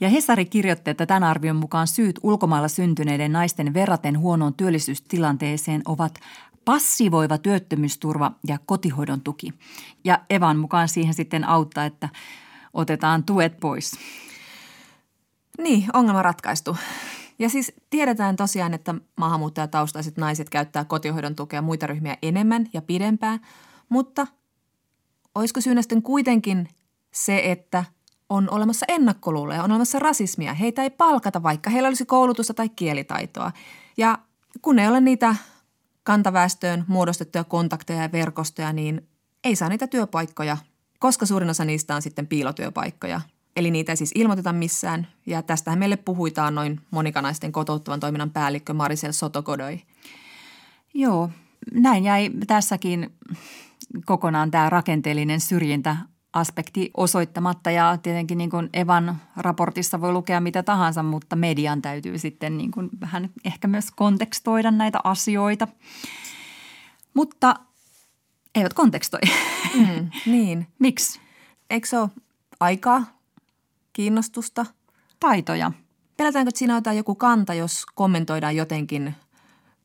Ja 0.00 0.08
Hesari 0.08 0.44
kirjoitti, 0.44 0.90
että 0.90 1.06
tämän 1.06 1.24
arvion 1.24 1.56
mukaan 1.56 1.86
syyt 1.86 2.20
ulkomailla 2.22 2.68
syntyneiden 2.68 3.32
naisten 3.32 3.74
verraten 3.74 4.18
huonoon 4.18 4.54
työllisyystilanteeseen 4.54 5.82
ovat 5.84 6.20
passivoiva 6.64 7.38
työttömyysturva 7.38 8.32
ja 8.46 8.58
kotihoidon 8.66 9.20
tuki. 9.20 9.52
Ja 10.04 10.20
Evan 10.30 10.56
mukaan 10.56 10.88
siihen 10.88 11.14
sitten 11.14 11.48
auttaa, 11.48 11.84
että 11.84 12.08
otetaan 12.74 13.24
tuet 13.24 13.60
pois. 13.60 13.92
Niin, 15.58 15.84
ongelma 15.92 16.22
ratkaistu. 16.22 16.76
Ja 17.38 17.48
siis 17.48 17.72
tiedetään 17.90 18.36
tosiaan, 18.36 18.74
että 18.74 18.94
maahanmuuttajataustaiset 19.16 20.16
naiset 20.16 20.50
käyttää 20.50 20.84
kotihoidon 20.84 21.36
tukea 21.36 21.62
muita 21.62 21.86
ryhmiä 21.86 22.16
enemmän 22.22 22.66
ja 22.72 22.82
pidempään, 22.82 23.40
mutta 23.88 24.26
olisiko 25.34 25.60
syynä 25.60 25.82
sitten 25.82 26.02
kuitenkin 26.02 26.68
se, 27.12 27.42
että 27.44 27.84
on 28.28 28.50
olemassa 28.50 28.86
ennakkoluuloja, 28.88 29.62
on 29.62 29.70
olemassa 29.70 29.98
rasismia. 29.98 30.54
Heitä 30.54 30.82
ei 30.82 30.90
palkata, 30.90 31.42
vaikka 31.42 31.70
heillä 31.70 31.86
olisi 31.86 32.06
koulutusta 32.06 32.54
tai 32.54 32.68
kielitaitoa. 32.68 33.52
Ja 33.96 34.18
kun 34.62 34.78
ei 34.78 34.88
ole 34.88 35.00
niitä 35.00 35.36
kantaväestöön 36.02 36.84
muodostettuja 36.88 37.44
kontakteja 37.44 38.02
ja 38.02 38.12
verkostoja, 38.12 38.72
niin 38.72 39.08
ei 39.44 39.56
saa 39.56 39.68
niitä 39.68 39.86
työpaikkoja, 39.86 40.56
koska 40.98 41.26
suurin 41.26 41.50
osa 41.50 41.64
niistä 41.64 41.94
on 41.94 42.02
sitten 42.02 42.26
piilotyöpaikkoja. 42.26 43.20
Eli 43.58 43.70
niitä 43.70 43.92
ei 43.92 43.96
siis 43.96 44.12
ilmoiteta 44.14 44.52
missään. 44.52 45.06
Ja 45.26 45.42
tästähän 45.42 45.78
meille 45.78 45.96
puhuitaan 45.96 46.54
noin 46.54 46.80
monikanaisten 46.90 47.52
kotouttavan 47.52 48.00
toiminnan 48.00 48.30
päällikkö 48.30 48.74
Marisel 48.74 49.12
Sotokodoi. 49.12 49.82
Joo, 50.94 51.30
näin 51.72 52.04
jäi 52.04 52.30
tässäkin 52.46 53.12
kokonaan 54.04 54.50
tämä 54.50 54.70
rakenteellinen 54.70 55.40
syrjintä 55.40 55.96
aspekti 56.32 56.90
osoittamatta 56.96 57.70
ja 57.70 57.98
tietenkin 58.02 58.38
niin 58.38 58.50
kuin 58.50 58.68
Evan 58.72 59.16
raportissa 59.36 60.00
voi 60.00 60.12
lukea 60.12 60.40
mitä 60.40 60.62
tahansa, 60.62 61.02
mutta 61.02 61.36
median 61.36 61.82
täytyy 61.82 62.18
sitten 62.18 62.58
niin 62.58 62.70
kuin 62.70 62.88
vähän 63.00 63.30
ehkä 63.44 63.68
myös 63.68 63.90
kontekstoida 63.90 64.70
näitä 64.70 65.00
asioita. 65.04 65.68
Mutta 67.14 67.54
eivät 68.54 68.74
kontekstoi. 68.74 69.20
Mm, 69.74 70.10
niin. 70.26 70.66
Miksi? 70.78 71.20
Eikö 71.70 71.88
se 71.88 71.98
ole 71.98 72.10
aikaa, 72.60 73.17
kiinnostusta? 73.98 74.66
Taitoja. 75.20 75.72
Pelätäänkö, 76.16 76.48
että 76.48 76.58
siinä 76.58 76.74
otetaan 76.74 76.96
joku 76.96 77.14
kanta, 77.14 77.54
jos 77.54 77.86
kommentoidaan 77.94 78.56
jotenkin 78.56 79.14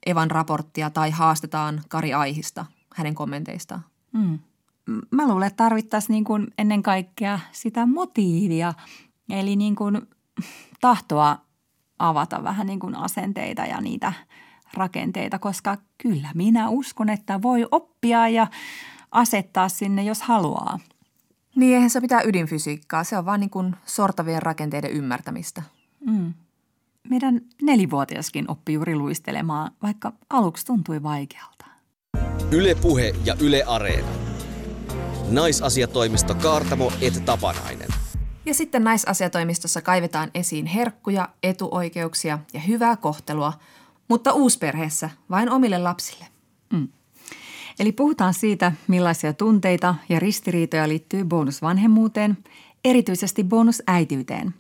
Evan 0.06 0.32
raporttia 0.32 0.90
tai 0.90 1.12
haastetaan 1.12 1.82
Kari 1.90 2.14
Aihista 2.14 2.66
hänen 2.96 3.16
kommenteistaan? 3.16 3.86
Mm 4.12 4.40
mä 5.12 5.28
luulen, 5.28 5.48
että 5.48 5.64
tarvittaisiin 5.64 6.14
niin 6.14 6.24
kuin 6.24 6.48
ennen 6.58 6.84
kaikkea 6.84 7.40
sitä 7.52 7.86
motiivia, 7.86 8.74
eli 9.30 9.56
niin 9.56 9.76
kuin 9.76 10.02
tahtoa 10.82 11.38
avata 12.00 12.44
vähän 12.44 12.68
niin 12.68 12.80
kuin 12.80 12.96
asenteita 12.96 13.62
ja 13.62 13.82
niitä 13.82 14.14
rakenteita, 14.74 15.40
koska 15.40 15.78
kyllä 15.98 16.30
minä 16.36 16.70
uskon, 16.70 17.10
että 17.10 17.42
voi 17.42 17.68
oppia 17.72 18.28
ja 18.28 18.48
asettaa 19.12 19.70
sinne, 19.70 20.04
jos 20.04 20.22
haluaa. 20.22 20.80
Niin, 21.56 21.76
eihän 21.76 21.90
se 21.90 22.02
pitää 22.02 22.22
ydinfysiikkaa. 22.26 23.04
Se 23.04 23.18
on 23.18 23.26
vaan 23.26 23.40
niin 23.40 23.50
kuin 23.50 23.76
sortavien 23.86 24.42
rakenteiden 24.42 24.92
ymmärtämistä. 24.92 25.64
Mm. 26.06 26.34
Meidän 27.10 27.42
nelivuotiaskin 27.62 28.52
oppi 28.52 28.74
juuri 28.74 28.96
luistelemaan, 28.96 29.72
vaikka 29.84 30.14
aluksi 30.30 30.66
tuntui 30.66 31.04
vaikealta. 31.04 31.66
Ylepuhe 32.52 33.16
ja 33.26 33.36
Yle 33.40 33.64
Areena. 33.64 34.08
Naisasiatoimisto 35.30 36.36
Kaartamo 36.36 36.92
et 37.02 37.26
Tapanainen. 37.26 37.88
Ja 38.46 38.54
sitten 38.54 38.84
naisasiatoimistossa 38.84 39.82
kaivetaan 39.82 40.32
esiin 40.34 40.66
herkkuja, 40.66 41.30
etuoikeuksia 41.44 42.40
ja 42.54 42.60
hyvää 42.60 42.98
kohtelua, 42.98 43.54
mutta 44.08 44.34
uusperheessä 44.34 45.10
vain 45.30 45.50
omille 45.50 45.78
lapsille. 45.78 46.26
Mm. 46.74 46.88
Eli 47.80 47.92
puhutaan 47.92 48.34
siitä, 48.34 48.72
millaisia 48.88 49.34
tunteita 49.34 49.96
ja 50.10 50.20
ristiriitoja 50.20 50.88
liittyy 50.88 51.26
bonusvanhemmuuteen, 51.26 52.38
erityisesti 52.86 53.44
bonusäitiyteen. 53.44 54.54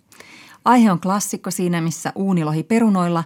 Aihe 0.65 0.91
on 0.91 1.00
klassikko 1.00 1.51
siinä, 1.51 1.82
missä 1.82 2.12
uunilohi 2.15 2.63
perunoilla, 2.63 3.24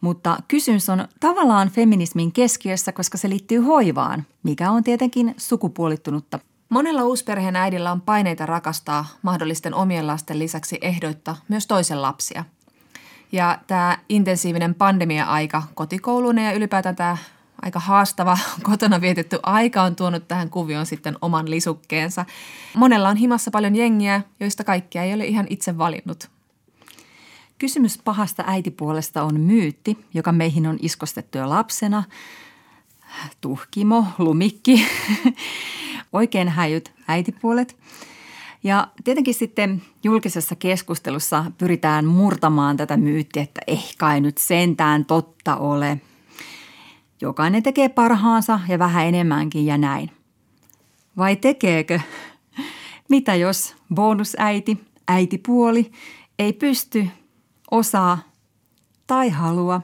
mutta 0.00 0.38
kysymys 0.48 0.88
on 0.88 1.08
tavallaan 1.20 1.70
feminismin 1.70 2.32
keskiössä, 2.32 2.92
koska 2.92 3.18
se 3.18 3.28
liittyy 3.28 3.58
hoivaan, 3.58 4.26
mikä 4.42 4.70
on 4.70 4.84
tietenkin 4.84 5.34
sukupuolittunutta 5.36 6.38
Monella 6.70 7.04
uusperheen 7.04 7.56
äidillä 7.56 7.92
on 7.92 8.00
paineita 8.00 8.46
rakastaa 8.46 9.06
mahdollisten 9.22 9.74
omien 9.74 10.06
lasten 10.06 10.38
lisäksi 10.38 10.78
ehdoitta 10.80 11.36
myös 11.48 11.66
toisen 11.66 12.02
lapsia. 12.02 12.44
Ja 13.32 13.58
tämä 13.66 13.98
intensiivinen 14.08 14.74
pandemia-aika 14.74 15.62
kotikouluun 15.74 16.38
ja 16.38 16.52
ylipäätään 16.52 16.96
tämä 16.96 17.16
aika 17.62 17.80
haastava 17.80 18.38
kotona 18.62 19.00
vietetty 19.00 19.38
aika 19.42 19.82
on 19.82 19.96
tuonut 19.96 20.28
tähän 20.28 20.50
kuvioon 20.50 20.86
sitten 20.86 21.16
oman 21.22 21.50
lisukkeensa. 21.50 22.24
Monella 22.76 23.08
on 23.08 23.16
himassa 23.16 23.50
paljon 23.50 23.76
jengiä, 23.76 24.22
joista 24.40 24.64
kaikkia 24.64 25.02
ei 25.02 25.14
ole 25.14 25.26
ihan 25.26 25.46
itse 25.50 25.78
valinnut. 25.78 26.30
Kysymys 27.58 27.98
pahasta 28.04 28.44
äitipuolesta 28.46 29.22
on 29.22 29.40
myytti, 29.40 29.98
joka 30.14 30.32
meihin 30.32 30.66
on 30.66 30.78
iskostettu 30.82 31.38
jo 31.38 31.48
lapsena. 31.48 32.04
Tuhkimo, 33.40 34.06
lumikki, 34.18 34.86
oikein 36.12 36.48
häijyt 36.48 36.92
äitipuolet. 37.08 37.76
Ja 38.64 38.88
tietenkin 39.04 39.34
sitten 39.34 39.82
julkisessa 40.04 40.56
keskustelussa 40.56 41.44
pyritään 41.58 42.04
murtamaan 42.04 42.76
tätä 42.76 42.96
myyttiä, 42.96 43.42
että 43.42 43.60
ehkä 43.66 44.14
ei 44.14 44.20
nyt 44.20 44.38
sentään 44.38 45.04
totta 45.04 45.56
ole. 45.56 46.00
Jokainen 47.20 47.62
tekee 47.62 47.88
parhaansa 47.88 48.60
ja 48.68 48.78
vähän 48.78 49.06
enemmänkin 49.06 49.66
ja 49.66 49.78
näin. 49.78 50.10
Vai 51.16 51.36
tekeekö? 51.36 52.00
Mitä 53.08 53.34
jos 53.34 53.76
bonusäiti, 53.94 54.84
äitipuoli 55.08 55.92
ei 56.38 56.52
pysty, 56.52 57.08
osaa 57.70 58.18
tai 59.06 59.28
halua? 59.28 59.80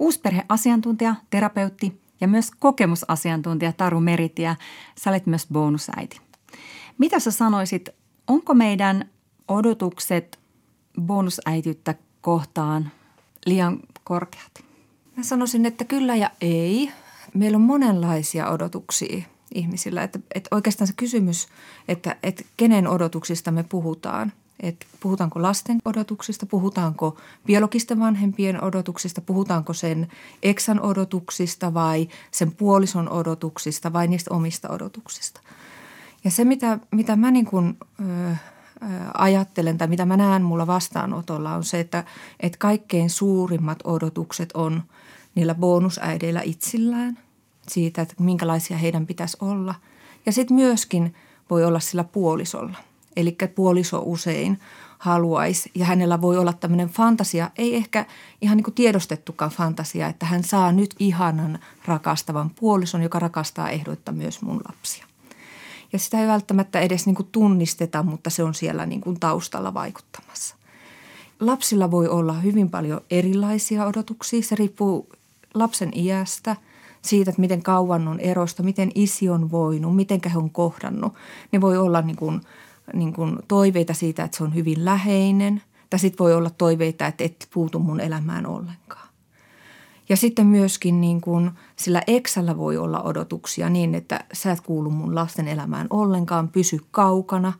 Uusperheasiantuntija, 0.00 1.14
terapeutti 1.30 2.02
ja 2.20 2.28
myös 2.28 2.50
kokemusasiantuntija 2.58 3.72
Taru 3.72 4.00
Meritie, 4.00 4.56
sä 4.98 5.10
olet 5.10 5.26
myös 5.26 5.46
bonusäiti. 5.52 6.20
Mitä 6.98 7.20
sä 7.20 7.30
sanoisit, 7.30 7.88
onko 8.26 8.54
meidän 8.54 9.10
odotukset 9.48 10.38
bonusäityyttä 11.00 11.94
kohtaan 12.20 12.90
liian 13.46 13.80
korkeat? 14.04 14.71
Mä 15.16 15.22
sanoisin, 15.22 15.66
että 15.66 15.84
kyllä 15.84 16.16
ja 16.16 16.30
ei. 16.40 16.92
Meillä 17.34 17.56
on 17.56 17.62
monenlaisia 17.62 18.50
odotuksia 18.50 19.22
ihmisillä. 19.54 20.02
Että, 20.02 20.18
että 20.34 20.48
oikeastaan 20.56 20.88
se 20.88 20.94
kysymys, 20.96 21.48
että, 21.88 22.16
että 22.22 22.44
kenen 22.56 22.88
odotuksista 22.88 23.50
me 23.50 23.62
puhutaan– 23.62 24.32
että 24.62 24.86
puhutaanko 25.00 25.42
lasten 25.42 25.78
odotuksista, 25.84 26.46
puhutaanko 26.46 27.16
biologisten 27.46 28.00
vanhempien 28.00 28.64
odotuksista, 28.64 29.20
puhutaanko 29.20 29.72
sen 29.72 30.08
eksän 30.42 30.80
odotuksista 30.80 31.74
vai 31.74 32.08
sen 32.30 32.52
puolison 32.52 33.08
odotuksista 33.08 33.92
vai 33.92 34.06
niistä 34.06 34.34
omista 34.34 34.68
odotuksista. 34.68 35.40
Ja 36.24 36.30
se, 36.30 36.44
mitä, 36.44 36.78
mitä 36.90 37.16
mä 37.16 37.30
niin 37.30 37.46
kuin, 37.46 37.78
ö, 38.00 38.34
ajattelen 39.14 39.78
tai 39.78 39.88
mitä 39.88 40.06
mä 40.06 40.16
näen 40.16 40.42
mulla 40.42 40.66
vastaanotolla 40.66 41.54
on 41.54 41.64
se, 41.64 41.80
että, 41.80 42.04
että 42.40 42.58
kaikkein 42.58 43.10
suurimmat 43.10 43.78
odotukset 43.84 44.50
on 44.54 44.82
niillä 45.34 45.54
bonusäideillä 45.54 46.42
itsillään 46.44 47.18
siitä, 47.68 48.02
että 48.02 48.14
minkälaisia 48.18 48.76
heidän 48.76 49.06
pitäisi 49.06 49.36
olla. 49.40 49.74
Ja 50.26 50.32
sitten 50.32 50.54
myöskin 50.54 51.14
voi 51.50 51.64
olla 51.64 51.80
sillä 51.80 52.04
puolisolla– 52.04 52.76
Eli 53.16 53.36
puoliso 53.54 54.02
usein 54.04 54.60
haluaisi 54.98 55.70
ja 55.74 55.84
hänellä 55.84 56.20
voi 56.20 56.38
olla 56.38 56.52
tämmöinen 56.52 56.88
fantasia, 56.88 57.50
ei 57.58 57.76
ehkä 57.76 58.06
ihan 58.40 58.56
niin 58.56 58.64
kuin 58.64 58.74
tiedostettukaan 58.74 59.50
fantasia, 59.50 60.08
että 60.08 60.26
hän 60.26 60.44
saa 60.44 60.72
nyt 60.72 60.94
ihanan 60.98 61.58
rakastavan 61.84 62.50
puolison, 62.50 63.02
joka 63.02 63.18
rakastaa 63.18 63.70
ehdoitta 63.70 64.12
myös 64.12 64.42
mun 64.42 64.60
lapsia. 64.68 65.06
Ja 65.92 65.98
sitä 65.98 66.20
ei 66.20 66.26
välttämättä 66.26 66.80
edes 66.80 67.06
niin 67.06 67.14
kuin 67.14 67.28
tunnisteta, 67.32 68.02
mutta 68.02 68.30
se 68.30 68.42
on 68.42 68.54
siellä 68.54 68.86
niin 68.86 69.00
kuin 69.00 69.20
taustalla 69.20 69.74
vaikuttamassa. 69.74 70.56
Lapsilla 71.40 71.90
voi 71.90 72.08
olla 72.08 72.32
hyvin 72.32 72.70
paljon 72.70 73.00
erilaisia 73.10 73.86
odotuksia. 73.86 74.42
Se 74.42 74.54
riippuu 74.54 75.08
lapsen 75.54 75.90
iästä, 75.96 76.56
siitä, 77.02 77.30
että 77.30 77.40
miten 77.40 77.62
kauan 77.62 78.08
on 78.08 78.20
erosta, 78.20 78.62
miten 78.62 78.90
isi 78.94 79.28
on 79.28 79.50
voinut, 79.50 79.96
miten 79.96 80.20
he 80.32 80.38
on 80.38 80.50
kohdannut. 80.50 81.14
Ne 81.52 81.60
voi 81.60 81.76
olla 81.76 82.02
niin 82.02 82.16
kuin– 82.16 82.40
niin 82.92 83.12
kuin 83.12 83.38
toiveita 83.48 83.94
siitä, 83.94 84.24
että 84.24 84.36
se 84.36 84.44
on 84.44 84.54
hyvin 84.54 84.84
läheinen. 84.84 85.62
Tai 85.90 85.98
sitten 85.98 86.18
voi 86.18 86.34
olla 86.34 86.50
toiveita, 86.50 87.06
että 87.06 87.24
et 87.24 87.48
puutu 87.54 87.78
mun 87.78 88.00
elämään 88.00 88.46
ollenkaan. 88.46 89.08
Ja 90.08 90.16
sitten 90.16 90.46
myöskin 90.46 91.00
niin 91.00 91.20
kuin 91.20 91.50
sillä 91.76 92.02
eksällä 92.06 92.56
voi 92.58 92.76
olla 92.76 93.02
odotuksia 93.02 93.70
niin, 93.70 93.94
että 93.94 94.24
sä 94.32 94.52
et 94.52 94.60
kuulu 94.60 94.90
mun 94.90 95.14
lasten 95.14 95.48
elämään 95.48 95.86
ollenkaan, 95.90 96.48
pysy 96.48 96.80
kaukana. 96.90 97.52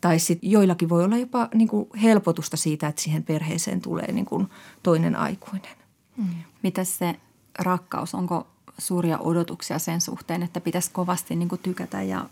Tai 0.00 0.18
sitten 0.18 0.50
joillakin 0.50 0.88
voi 0.88 1.04
olla 1.04 1.16
jopa 1.16 1.48
niin 1.54 1.68
kuin 1.68 1.88
helpotusta 2.02 2.56
siitä, 2.56 2.88
että 2.88 3.02
siihen 3.02 3.22
perheeseen 3.22 3.80
tulee 3.80 4.12
niin 4.12 4.26
kuin 4.26 4.48
toinen 4.82 5.16
aikuinen. 5.16 5.76
Mm. 6.16 6.24
Mitä 6.62 6.84
se 6.84 7.16
rakkaus, 7.58 8.14
onko 8.14 8.46
suuria 8.78 9.18
odotuksia 9.18 9.78
sen 9.78 10.00
suhteen, 10.00 10.42
että 10.42 10.60
pitäisi 10.60 10.90
kovasti 10.90 11.36
niin 11.36 11.48
kuin 11.48 11.60
tykätä 11.62 12.02
ja 12.02 12.26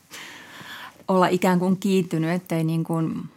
olla 1.08 1.26
ikään 1.26 1.58
kuin 1.58 1.76
kiintynyt, 1.76 2.30
ettei 2.30 2.64
niin 2.64 2.84
kuin 2.84 3.30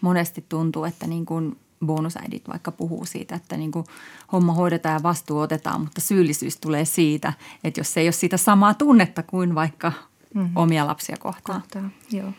monesti 0.00 0.44
tuntuu, 0.48 0.84
että 0.84 1.06
niin 1.06 1.26
kuin 1.26 1.56
bonusäidit 1.86 2.48
vaikka 2.48 2.72
puhuu 2.72 3.04
siitä, 3.04 3.34
että 3.34 3.56
niin 3.56 3.72
kuin 3.72 3.86
homma 4.32 4.52
hoidetaan 4.52 4.92
ja 4.92 5.02
vastuu 5.02 5.38
otetaan, 5.38 5.80
mutta 5.80 6.00
syyllisyys 6.00 6.56
tulee 6.56 6.84
siitä, 6.84 7.32
että 7.64 7.80
jos 7.80 7.96
ei 7.96 8.06
ole 8.06 8.12
sitä 8.12 8.36
samaa 8.36 8.74
tunnetta 8.74 9.22
kuin 9.22 9.54
vaikka 9.54 9.92
mm-hmm. 10.34 10.56
omia 10.56 10.86
lapsia 10.86 11.16
kohtaan. 11.20 11.60
kohtaan. 11.60 11.92
Joo. 12.12 12.32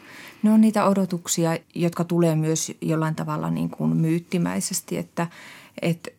Ne 0.43 0.51
on 0.51 0.61
niitä 0.61 0.85
odotuksia, 0.85 1.57
jotka 1.75 2.03
tulee 2.03 2.35
myös 2.35 2.71
jollain 2.81 3.15
tavalla 3.15 3.49
niin 3.49 3.69
kuin 3.69 3.97
myyttimäisesti, 3.97 4.97
että, 4.97 5.27
että 5.81 6.11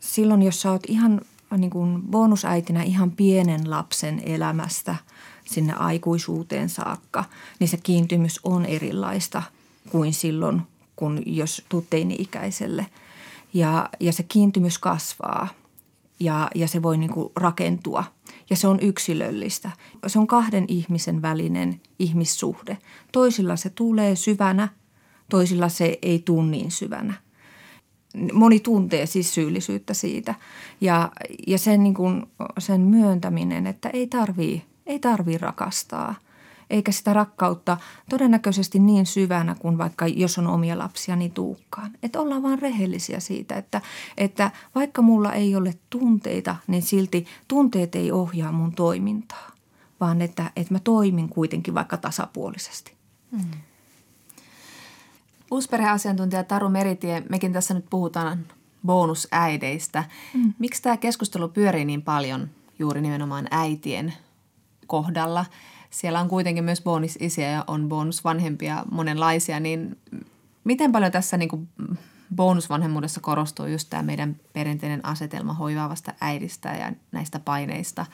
silloin 0.00 0.42
jos 0.42 0.62
sä 0.62 0.70
oot 0.70 0.82
ihan 0.88 1.20
niin 1.56 1.70
kuin 1.70 2.02
bonusäitinä 2.02 2.82
ihan 2.82 3.10
pienen 3.10 3.70
lapsen 3.70 4.22
elämästä 4.26 4.96
sinne 5.44 5.72
aikuisuuteen 5.72 6.68
saakka, 6.68 7.24
niin 7.58 7.68
se 7.68 7.76
kiintymys 7.76 8.40
on 8.42 8.66
erilaista 8.66 9.42
kuin 9.90 10.14
silloin, 10.14 10.62
kun 10.96 11.22
jos 11.26 11.64
tuut 11.68 11.90
teini-ikäiselle. 11.90 12.86
Ja, 13.54 13.88
ja 14.00 14.12
se 14.12 14.22
kiintymys 14.22 14.78
kasvaa 14.78 15.48
ja, 16.20 16.50
ja 16.54 16.68
se 16.68 16.82
voi 16.82 16.96
niin 16.96 17.12
kuin 17.12 17.32
rakentua 17.36 18.04
ja 18.50 18.56
se 18.56 18.68
on 18.68 18.80
yksilöllistä. 18.80 19.70
Se 20.06 20.18
on 20.18 20.26
kahden 20.26 20.64
ihmisen 20.68 21.22
välinen 21.22 21.80
ihmissuhde. 21.98 22.78
Toisilla 23.12 23.56
se 23.56 23.70
tulee 23.70 24.16
syvänä, 24.16 24.68
toisilla 25.30 25.68
se 25.68 25.98
ei 26.02 26.18
tule 26.18 26.46
niin 26.46 26.70
syvänä. 26.70 27.14
Moni 28.32 28.60
tuntee 28.60 29.06
siis 29.06 29.34
syyllisyyttä 29.34 29.94
siitä 29.94 30.34
ja, 30.80 31.12
ja 31.46 31.58
sen, 31.58 31.82
niin 31.82 31.94
kuin, 31.94 32.26
sen 32.58 32.80
myöntäminen, 32.80 33.66
että 33.66 33.90
ei 33.92 34.06
tarvii, 34.06 34.62
ei 34.86 34.98
tarvii 34.98 35.38
rakastaa– 35.38 36.14
eikä 36.70 36.92
sitä 36.92 37.12
rakkautta 37.12 37.76
todennäköisesti 38.10 38.78
niin 38.78 39.06
syvänä 39.06 39.56
kuin 39.58 39.78
vaikka 39.78 40.06
jos 40.06 40.38
on 40.38 40.46
omia 40.46 40.78
lapsia, 40.78 41.16
niin 41.16 41.32
tuukkaan. 41.32 41.90
Että 42.02 42.20
ollaan 42.20 42.42
vaan 42.42 42.58
rehellisiä 42.58 43.20
siitä, 43.20 43.56
että, 43.56 43.80
että 44.16 44.50
vaikka 44.74 45.02
mulla 45.02 45.32
ei 45.32 45.56
ole 45.56 45.74
tunteita, 45.90 46.56
niin 46.66 46.82
silti 46.82 47.26
tunteet 47.48 47.94
ei 47.94 48.12
ohjaa 48.12 48.52
mun 48.52 48.72
toimintaa, 48.72 49.50
vaan 50.00 50.22
että, 50.22 50.50
että 50.56 50.74
mä 50.74 50.78
toimin 50.78 51.28
kuitenkin 51.28 51.74
vaikka 51.74 51.96
tasapuolisesti. 51.96 52.92
Hmm. 53.30 53.50
Uusperheasiantuntija 55.50 56.44
Taru 56.44 56.68
Meritie, 56.68 57.22
mekin 57.28 57.52
tässä 57.52 57.74
nyt 57.74 57.86
puhutaan 57.90 58.46
bonusäideistä. 58.86 60.04
Mm. 60.34 60.54
Miksi 60.58 60.82
tämä 60.82 60.96
keskustelu 60.96 61.48
pyörii 61.48 61.84
niin 61.84 62.02
paljon 62.02 62.48
juuri 62.78 63.00
nimenomaan 63.00 63.48
äitien 63.50 64.12
kohdalla– 64.86 65.44
siellä 65.96 66.20
on 66.20 66.28
kuitenkin 66.28 66.64
myös 66.64 66.82
bonusisiä 66.82 67.50
ja 67.50 67.64
on 67.66 67.88
bonusvanhempia 67.88 68.84
monenlaisia, 68.90 69.60
niin 69.60 69.98
miten 70.64 70.92
paljon 70.92 71.12
tässä 71.12 71.36
niin 71.36 71.48
kuin 71.48 71.68
bonusvanhemmuudessa 72.36 73.20
korostuu 73.20 73.66
just 73.66 73.90
tämä 73.90 74.02
meidän 74.02 74.36
perinteinen 74.52 75.06
asetelma 75.06 75.54
hoivaavasta 75.54 76.12
äidistä 76.20 76.68
ja 76.68 76.92
näistä 77.12 77.38
paineista? 77.38 78.06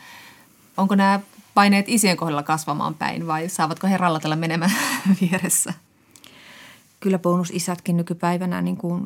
Onko 0.77 0.95
nämä 0.95 1.21
paineet 1.55 1.89
isien 1.89 2.17
kohdalla 2.17 2.43
kasvamaan 2.43 2.95
päin 2.95 3.27
vai 3.27 3.49
saavatko 3.49 3.87
he 3.87 3.97
rallatella 3.97 4.37
menemään 4.37 4.73
vieressä? 5.21 5.75
Kyllä 7.03 7.19
bonusisätkin 7.19 7.97
nykypäivänä 7.97 8.63
niin 8.63 8.77
kuin 8.77 9.03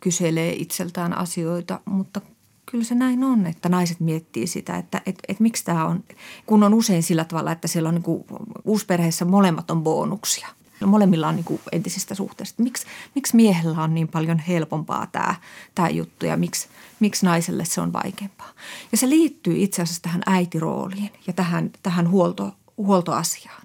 kyselee 0.00 0.52
itseltään 0.52 1.18
asioita, 1.18 1.80
mutta 1.84 2.20
kyllä 2.66 2.84
se 2.84 2.94
näin 2.94 3.24
on, 3.24 3.46
että 3.46 3.68
naiset 3.68 4.00
miettii 4.00 4.46
sitä, 4.46 4.76
että 4.76 5.02
et, 5.06 5.18
et 5.28 5.40
miksi 5.40 5.64
tämä 5.64 5.84
on, 5.84 6.04
kun 6.46 6.62
on 6.62 6.74
usein 6.74 7.02
sillä 7.02 7.24
tavalla, 7.24 7.52
että 7.52 7.68
siellä 7.68 7.88
on 7.88 7.94
niin 7.94 8.02
kuin, 8.02 8.24
uusperheessä 8.64 9.24
molemmat 9.24 9.70
on 9.70 9.82
bonuksia. 9.82 10.48
No 10.80 10.86
molemmilla 10.86 11.28
on 11.28 11.36
niin 11.36 11.44
kuin 11.44 11.60
entisistä 11.72 12.14
suhteista. 12.14 12.62
Miksi, 12.62 12.86
miksi 13.14 13.36
miehellä 13.36 13.82
on 13.82 13.94
niin 13.94 14.08
paljon 14.08 14.38
helpompaa 14.38 15.06
tämä, 15.06 15.34
tämä 15.74 15.88
juttu 15.88 16.26
ja 16.26 16.36
miksi, 16.36 16.68
miksi 17.00 17.26
naiselle 17.26 17.64
se 17.64 17.80
on 17.80 17.92
vaikeampaa. 17.92 18.50
Ja 18.92 18.98
se 18.98 19.08
liittyy 19.08 19.62
itse 19.62 19.82
asiassa 19.82 20.02
tähän 20.02 20.22
äitirooliin 20.26 21.10
ja 21.26 21.32
tähän, 21.32 21.70
tähän 21.82 22.10
huolto, 22.10 22.54
huoltoasiaan. 22.76 23.62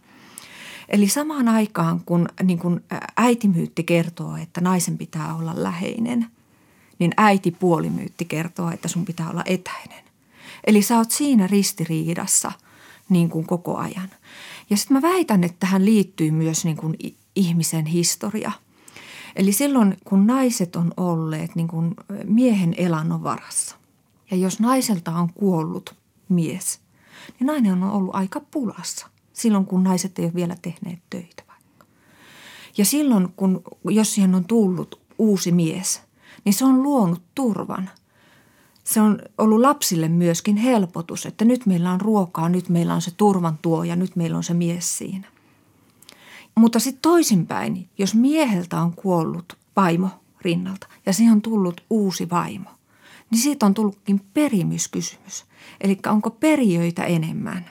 Eli 0.90 1.10
samaan 1.10 1.50
aikaan, 1.50 2.02
kun 2.06 2.30
niin 2.44 2.60
kun 2.60 2.82
äitimyytti 3.18 3.84
kertoo, 3.84 4.36
että 4.36 4.62
naisen 4.62 4.98
pitää 4.98 5.36
olla 5.36 5.54
läheinen– 5.56 6.28
niin 7.00 7.12
äiti 7.18 7.52
puolimyytti 7.52 8.26
kertoo, 8.26 8.70
että 8.70 8.88
sun 8.88 9.06
pitää 9.06 9.30
olla 9.30 9.44
etäinen. 9.46 10.04
Eli 10.68 10.82
sä 10.82 10.98
oot 10.98 11.12
siinä 11.12 11.48
ristiriidassa 11.48 12.52
niin 13.10 13.30
kuin 13.30 13.46
koko 13.46 13.78
ajan. 13.78 14.10
Ja 14.70 14.78
sitten 14.78 14.98
mä 14.98 15.02
väitän, 15.02 15.44
että 15.44 15.60
tähän 15.60 15.86
liittyy 15.86 16.32
myös 16.32 16.66
niin 16.66 16.78
kuin 16.78 16.96
ihmisen 17.36 17.86
historia. 17.86 18.52
Eli 19.36 19.52
silloin, 19.52 19.98
kun 20.06 20.28
naiset 20.28 20.76
on 20.76 20.94
olleet 20.98 21.56
niin 21.56 21.68
kuin 21.68 21.94
miehen 22.24 22.76
elannon 22.78 23.24
varassa, 23.24 23.76
ja 24.32 24.38
jos 24.38 24.60
naiselta 24.60 25.12
on 25.12 25.34
kuollut 25.34 25.96
mies, 26.30 26.80
niin 27.40 27.48
nainen 27.48 27.84
on 27.84 27.92
ollut 27.92 28.16
aika 28.16 28.40
pulassa 28.40 29.08
silloin, 29.36 29.66
kun 29.66 29.84
naiset 29.84 30.20
ei 30.20 30.26
ole 30.26 30.34
vielä 30.34 30.56
tehneet 30.62 31.00
töitä 31.10 31.44
vaikka. 31.48 31.86
Ja 32.78 32.86
silloin, 32.86 33.34
kun, 33.36 33.62
jos 33.90 34.14
siihen 34.14 34.36
on 34.36 34.46
tullut 34.46 35.00
uusi 35.18 35.52
mies– 35.52 36.02
niin 36.46 36.54
se 36.54 36.66
on 36.66 36.84
luonut 36.84 37.22
turvan. 37.36 37.90
Se 38.84 39.02
on 39.02 39.20
ollut 39.38 39.62
lapsille 39.62 40.08
myöskin 40.08 40.58
helpotus, 40.58 41.26
että 41.26 41.46
nyt 41.46 41.66
meillä 41.66 41.92
on 41.92 42.02
ruokaa, 42.02 42.50
nyt 42.50 42.70
meillä 42.70 42.94
on 42.94 43.02
se 43.02 43.12
turvan 43.18 43.60
tuo 43.62 43.84
ja 43.84 43.96
nyt 43.96 44.16
meillä 44.16 44.38
on 44.38 44.44
se 44.44 44.54
mies 44.54 44.98
siinä. 44.98 45.28
Mutta 46.56 46.80
sitten 46.80 47.02
toisinpäin, 47.02 47.90
jos 47.98 48.16
mieheltä 48.16 48.82
on 48.82 48.94
kuollut 48.94 49.58
vaimo 49.76 50.10
rinnalta 50.42 50.88
ja 51.06 51.14
siihen 51.14 51.34
on 51.34 51.42
tullut 51.42 51.84
uusi 51.90 52.30
vaimo, 52.30 52.70
niin 53.32 53.42
siitä 53.42 53.66
on 53.66 53.74
tullutkin 53.74 54.22
perimyskysymys. 54.34 55.46
Eli 55.82 56.00
onko 56.08 56.30
perijöitä 56.32 57.04
enemmän? 57.04 57.66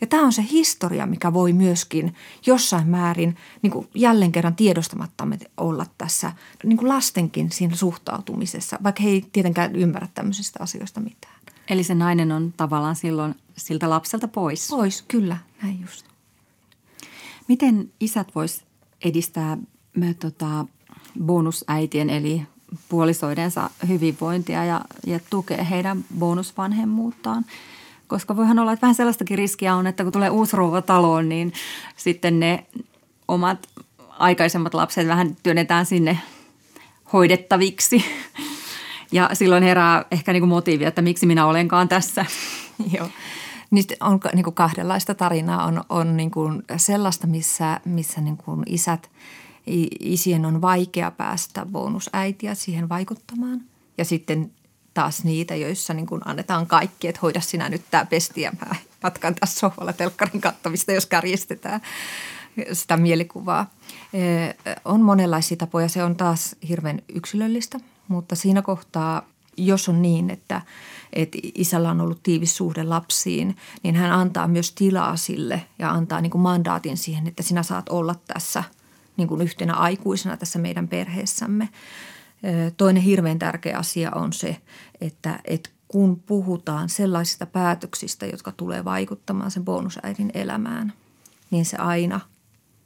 Ja 0.00 0.06
tämä 0.06 0.22
on 0.22 0.32
se 0.32 0.44
historia, 0.50 1.06
mikä 1.06 1.32
voi 1.32 1.52
myöskin 1.52 2.14
jossain 2.46 2.88
määrin 2.88 3.36
niin 3.62 3.70
kuin 3.70 3.88
jälleen 3.94 4.32
kerran 4.32 4.56
tiedostamattamme 4.56 5.38
olla 5.56 5.86
tässä 5.98 6.32
niin 6.64 6.76
kuin 6.76 6.88
lastenkin 6.88 7.52
siinä 7.52 7.76
suhtautumisessa, 7.76 8.78
vaikka 8.82 9.02
he 9.02 9.08
ei 9.08 9.26
tietenkään 9.32 9.76
ymmärrä 9.76 10.08
tämmöisistä 10.14 10.58
asioista 10.62 11.00
mitään. 11.00 11.34
Eli 11.68 11.84
se 11.84 11.94
nainen 11.94 12.32
on 12.32 12.54
tavallaan 12.56 12.96
silloin 12.96 13.34
siltä 13.56 13.90
lapselta 13.90 14.28
pois. 14.28 14.68
Pois, 14.70 15.02
kyllä, 15.02 15.36
näin 15.62 15.80
just. 15.80 16.06
Miten 17.48 17.92
isät 18.00 18.34
vois 18.34 18.64
edistää 19.04 19.58
me, 19.96 20.14
tota, 20.14 20.66
bonusäitien 21.24 22.10
eli 22.10 22.42
puolisoidensa 22.88 23.70
hyvinvointia 23.88 24.64
ja, 24.64 24.80
ja 25.06 25.20
tukea 25.30 25.64
heidän 25.64 26.04
bonusvanhemmuuttaan– 26.18 27.44
koska 28.06 28.36
voihan 28.36 28.58
olla, 28.58 28.72
että 28.72 28.82
vähän 28.82 28.94
sellaistakin 28.94 29.38
riskiä 29.38 29.74
on, 29.74 29.86
että 29.86 30.02
kun 30.02 30.12
tulee 30.12 30.30
uusi 30.30 30.56
rouva 30.56 30.82
taloon, 30.82 31.28
niin 31.28 31.52
sitten 31.96 32.40
ne 32.40 32.66
omat 33.28 33.68
aikaisemmat 34.08 34.74
lapset 34.74 35.08
vähän 35.08 35.36
työnnetään 35.42 35.86
sinne 35.86 36.18
hoidettaviksi. 37.12 38.04
Ja 39.12 39.30
silloin 39.32 39.62
herää 39.62 40.04
ehkä 40.10 40.32
niin 40.32 40.40
kuin 40.40 40.48
motiivi, 40.48 40.84
että 40.84 41.02
miksi 41.02 41.26
minä 41.26 41.46
olenkaan 41.46 41.88
tässä. 41.88 42.26
Joo. 42.92 43.08
Niistä 43.70 43.94
on 44.00 44.20
niin 44.34 44.44
kuin 44.44 44.54
kahdenlaista 44.54 45.14
tarinaa. 45.14 45.64
On, 45.64 45.84
on 45.88 46.16
niin 46.16 46.30
kuin 46.30 46.62
sellaista, 46.76 47.26
missä, 47.26 47.80
missä 47.84 48.20
niin 48.20 48.36
kuin 48.36 48.62
isät, 48.66 49.10
isien 50.00 50.44
on 50.44 50.60
vaikea 50.60 51.10
päästä 51.10 51.66
bonusäitiä 51.66 52.54
siihen 52.54 52.88
vaikuttamaan. 52.88 53.60
Ja 53.98 54.04
sitten 54.04 54.50
taas 54.96 55.24
niitä, 55.24 55.54
joissa 55.54 55.94
niin 55.94 56.06
kuin 56.06 56.20
annetaan 56.24 56.66
kaikki, 56.66 57.08
että 57.08 57.18
hoida 57.22 57.40
sinä 57.40 57.68
nyt 57.68 57.82
tämä 57.90 58.06
pesti 58.06 58.40
ja 58.40 58.52
mä 58.60 58.74
jatkan 59.02 59.34
tässä 59.34 59.58
sohvalla 59.60 59.92
telkkarin 59.92 60.40
kattomista, 60.40 60.92
jos 60.92 61.06
kärjistetään 61.06 61.80
sitä 62.72 62.96
mielikuvaa. 62.96 63.70
On 64.84 65.00
monenlaisia 65.00 65.56
tapoja, 65.56 65.88
se 65.88 66.04
on 66.04 66.16
taas 66.16 66.56
hirveän 66.68 67.02
yksilöllistä, 67.14 67.80
mutta 68.08 68.36
siinä 68.36 68.62
kohtaa, 68.62 69.22
jos 69.56 69.88
on 69.88 70.02
niin, 70.02 70.30
että, 70.30 70.62
että 71.12 71.38
isällä 71.54 71.90
on 71.90 72.00
ollut 72.00 72.22
tiivis 72.22 72.56
suhde 72.56 72.82
lapsiin, 72.82 73.56
niin 73.82 73.94
hän 73.94 74.12
antaa 74.12 74.48
myös 74.48 74.72
tilaa 74.72 75.16
sille 75.16 75.62
ja 75.78 75.90
antaa 75.90 76.20
niin 76.20 76.30
kuin 76.30 76.42
mandaatin 76.42 76.96
siihen, 76.96 77.26
että 77.26 77.42
sinä 77.42 77.62
saat 77.62 77.88
olla 77.88 78.14
tässä 78.26 78.64
niin 79.16 79.28
kuin 79.28 79.40
yhtenä 79.40 79.74
aikuisena 79.74 80.36
tässä 80.36 80.58
meidän 80.58 80.88
perheessämme. 80.88 81.68
Toinen 82.76 83.02
hirveän 83.02 83.38
tärkeä 83.38 83.78
asia 83.78 84.10
on 84.14 84.32
se, 84.32 84.56
että, 85.00 85.40
että 85.44 85.70
kun 85.88 86.22
puhutaan 86.26 86.88
sellaisista 86.88 87.46
päätöksistä, 87.46 88.26
jotka 88.26 88.52
tulee 88.52 88.84
vaikuttamaan 88.84 89.50
sen 89.50 89.64
bonusäidin 89.64 90.30
elämään, 90.34 90.92
niin 91.50 91.64
se 91.64 91.76
aina 91.76 92.20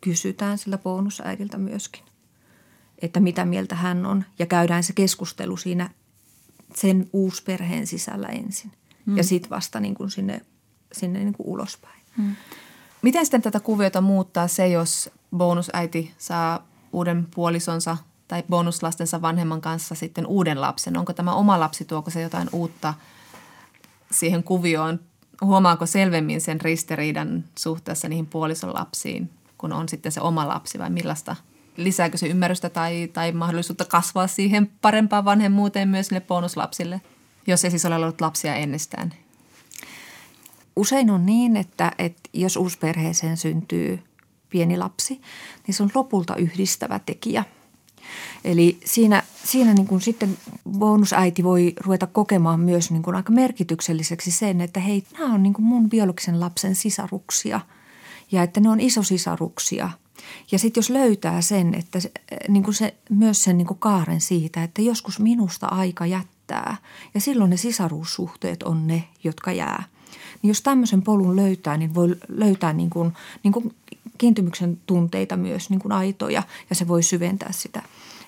kysytään 0.00 0.58
sillä 0.58 0.78
bonusäidiltä 0.78 1.58
myöskin, 1.58 2.04
että 2.98 3.20
mitä 3.20 3.44
mieltä 3.44 3.74
hän 3.74 4.06
on. 4.06 4.24
Ja 4.38 4.46
käydään 4.46 4.82
se 4.82 4.92
keskustelu 4.92 5.56
siinä 5.56 5.90
sen 6.74 7.10
uusperheen 7.12 7.86
sisällä 7.86 8.28
ensin 8.28 8.72
hmm. 9.06 9.16
ja 9.16 9.24
sitten 9.24 9.50
vasta 9.50 9.80
niin 9.80 9.94
kuin 9.94 10.10
sinne, 10.10 10.40
sinne 10.92 11.18
niin 11.18 11.34
kuin 11.34 11.46
ulospäin. 11.46 12.00
Hmm. 12.16 12.36
Miten 13.02 13.26
sitten 13.26 13.42
tätä 13.42 13.60
kuviota 13.60 14.00
muuttaa 14.00 14.48
se, 14.48 14.68
jos 14.68 15.10
bonusäiti 15.36 16.14
saa 16.18 16.66
uuden 16.92 17.26
puolisonsa 17.34 17.96
tai 18.30 18.42
bonuslastensa 18.50 19.22
vanhemman 19.22 19.60
kanssa 19.60 19.94
sitten 19.94 20.26
uuden 20.26 20.60
lapsen? 20.60 20.96
Onko 20.96 21.12
tämä 21.12 21.34
oma 21.34 21.60
lapsi, 21.60 21.84
tuoko 21.84 22.10
se 22.10 22.22
jotain 22.22 22.48
uutta 22.52 22.94
siihen 24.10 24.44
kuvioon? 24.44 25.00
Huomaako 25.40 25.86
selvemmin 25.86 26.40
sen 26.40 26.60
ristiriidan 26.60 27.44
suhteessa 27.58 28.08
niihin 28.08 28.26
puolison 28.26 28.74
lapsiin, 28.74 29.30
kun 29.58 29.72
on 29.72 29.88
sitten 29.88 30.12
se 30.12 30.20
oma 30.20 30.48
lapsi 30.48 30.78
vai 30.78 30.90
millaista? 30.90 31.36
Lisääkö 31.76 32.16
se 32.16 32.26
ymmärrystä 32.26 32.70
tai, 32.70 33.10
tai 33.12 33.32
mahdollisuutta 33.32 33.84
kasvaa 33.84 34.26
siihen 34.26 34.70
parempaan 34.80 35.24
vanhemmuuteen 35.24 35.88
myös 35.88 36.10
niille 36.10 36.26
bonuslapsille, 36.26 37.00
jos 37.46 37.64
ei 37.64 37.70
siis 37.70 37.84
ole 37.84 37.94
ollut 37.94 38.20
lapsia 38.20 38.54
ennestään? 38.54 39.14
Usein 40.76 41.10
on 41.10 41.26
niin, 41.26 41.56
että, 41.56 41.92
että 41.98 42.30
jos 42.32 42.56
uusperheeseen 42.56 43.36
syntyy 43.36 44.02
pieni 44.50 44.76
lapsi, 44.76 45.20
niin 45.66 45.74
se 45.74 45.82
on 45.82 45.90
lopulta 45.94 46.36
yhdistävä 46.36 46.98
tekijä. 46.98 47.44
Eli 48.44 48.80
siinä, 48.84 49.22
siinä 49.44 49.74
niin 49.74 49.86
kuin 49.86 50.00
sitten 50.00 50.38
bonusäiti 50.70 51.44
voi 51.44 51.72
ruveta 51.80 52.06
kokemaan 52.06 52.60
myös 52.60 52.90
niin 52.90 53.02
kuin 53.02 53.16
aika 53.16 53.32
merkitykselliseksi 53.32 54.30
sen, 54.30 54.60
että 54.60 54.80
hei, 54.80 55.04
nämä 55.18 55.34
on 55.34 55.42
niin 55.42 55.52
kuin 55.52 55.64
mun 55.64 55.90
biologisen 55.90 56.40
lapsen 56.40 56.74
sisaruksia 56.74 57.60
ja 58.32 58.42
että 58.42 58.60
ne 58.60 58.70
on 58.70 58.80
isosisaruksia. 58.80 59.90
Ja 60.52 60.58
sitten 60.58 60.78
jos 60.78 60.90
löytää 60.90 61.40
sen, 61.40 61.74
että 61.74 62.00
se, 62.00 62.10
niin 62.48 62.62
kuin 62.62 62.74
se, 62.74 62.94
myös 63.10 63.44
sen 63.44 63.58
niin 63.58 63.66
kuin 63.66 63.78
kaaren 63.78 64.20
siitä, 64.20 64.62
että 64.62 64.82
joskus 64.82 65.20
minusta 65.20 65.66
aika 65.66 66.06
jättää 66.06 66.76
ja 67.14 67.20
silloin 67.20 67.50
ne 67.50 67.56
sisaruussuhteet 67.56 68.62
on 68.62 68.86
ne, 68.86 69.04
jotka 69.24 69.52
jää– 69.52 69.84
niin 70.42 70.48
jos 70.48 70.62
tämmöisen 70.62 71.02
polun 71.02 71.36
löytää, 71.36 71.76
niin 71.76 71.94
voi 71.94 72.16
löytää 72.28 72.72
niin 72.72 72.90
kuin, 72.90 73.12
niin 73.42 73.52
kuin 73.52 73.74
kiintymyksen 74.20 74.78
tunteita 74.86 75.36
myös 75.36 75.70
niin 75.70 75.80
kuin 75.80 75.92
aitoja 75.92 76.42
ja 76.70 76.76
se 76.76 76.88
voi 76.88 77.02
syventää 77.02 77.52
sitä. 77.52 77.82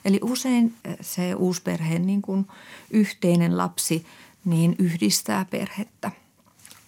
Eli 0.05 0.21
usein 0.23 0.75
eh, 0.85 0.97
se 1.01 1.35
uusperheen 1.35 2.07
niin 2.07 2.23
kuin 2.23 2.47
yhteinen 2.91 3.59
lapsi 3.59 4.07
niin 4.45 4.77
yhdistää 4.79 5.47
perhettä. 5.51 6.11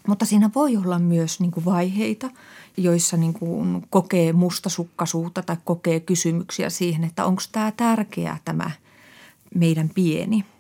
Mutta 0.07 0.25
siinä 0.25 0.51
voi 0.55 0.77
olla 0.77 0.99
myös 0.99 1.41
niin 1.41 1.51
kuin 1.51 1.65
vaiheita, 1.65 2.31
joissa 2.77 3.17
niin 3.17 3.33
kuin 3.33 3.87
kokee 3.91 4.33
mustasukkaisuutta 4.33 5.43
tai 5.43 5.57
kokee 5.65 6.01
kysymyksiä 6.01 6.71
siihen, 6.71 7.05
että 7.05 7.25
onko 7.25 7.43
tämä 7.53 7.73
tärkeä 7.73 8.39
tämä 8.45 8.71
meidän 9.55 9.89
pieni– 9.95 10.45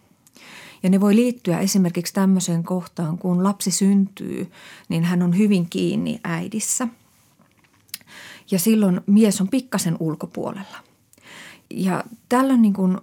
ja 0.84 0.90
ne 0.90 1.00
voi 1.00 1.16
liittyä 1.16 1.58
esimerkiksi 1.58 2.14
tämmöiseen 2.14 2.64
kohtaan, 2.64 3.18
kun 3.18 3.44
lapsi 3.44 3.70
syntyy, 3.70 4.50
niin 4.88 5.04
hän 5.04 5.22
on 5.22 5.38
hyvin 5.38 5.66
kiinni 5.70 6.20
äidissä. 6.24 6.88
Ja 8.50 8.58
silloin 8.58 9.00
mies 9.06 9.40
on 9.40 9.48
pikkasen 9.48 9.96
ulkopuolella. 10.00 10.76
Ja 11.70 12.04
tällöin 12.28 12.62
niin 12.62 12.72
kuin, 12.72 12.98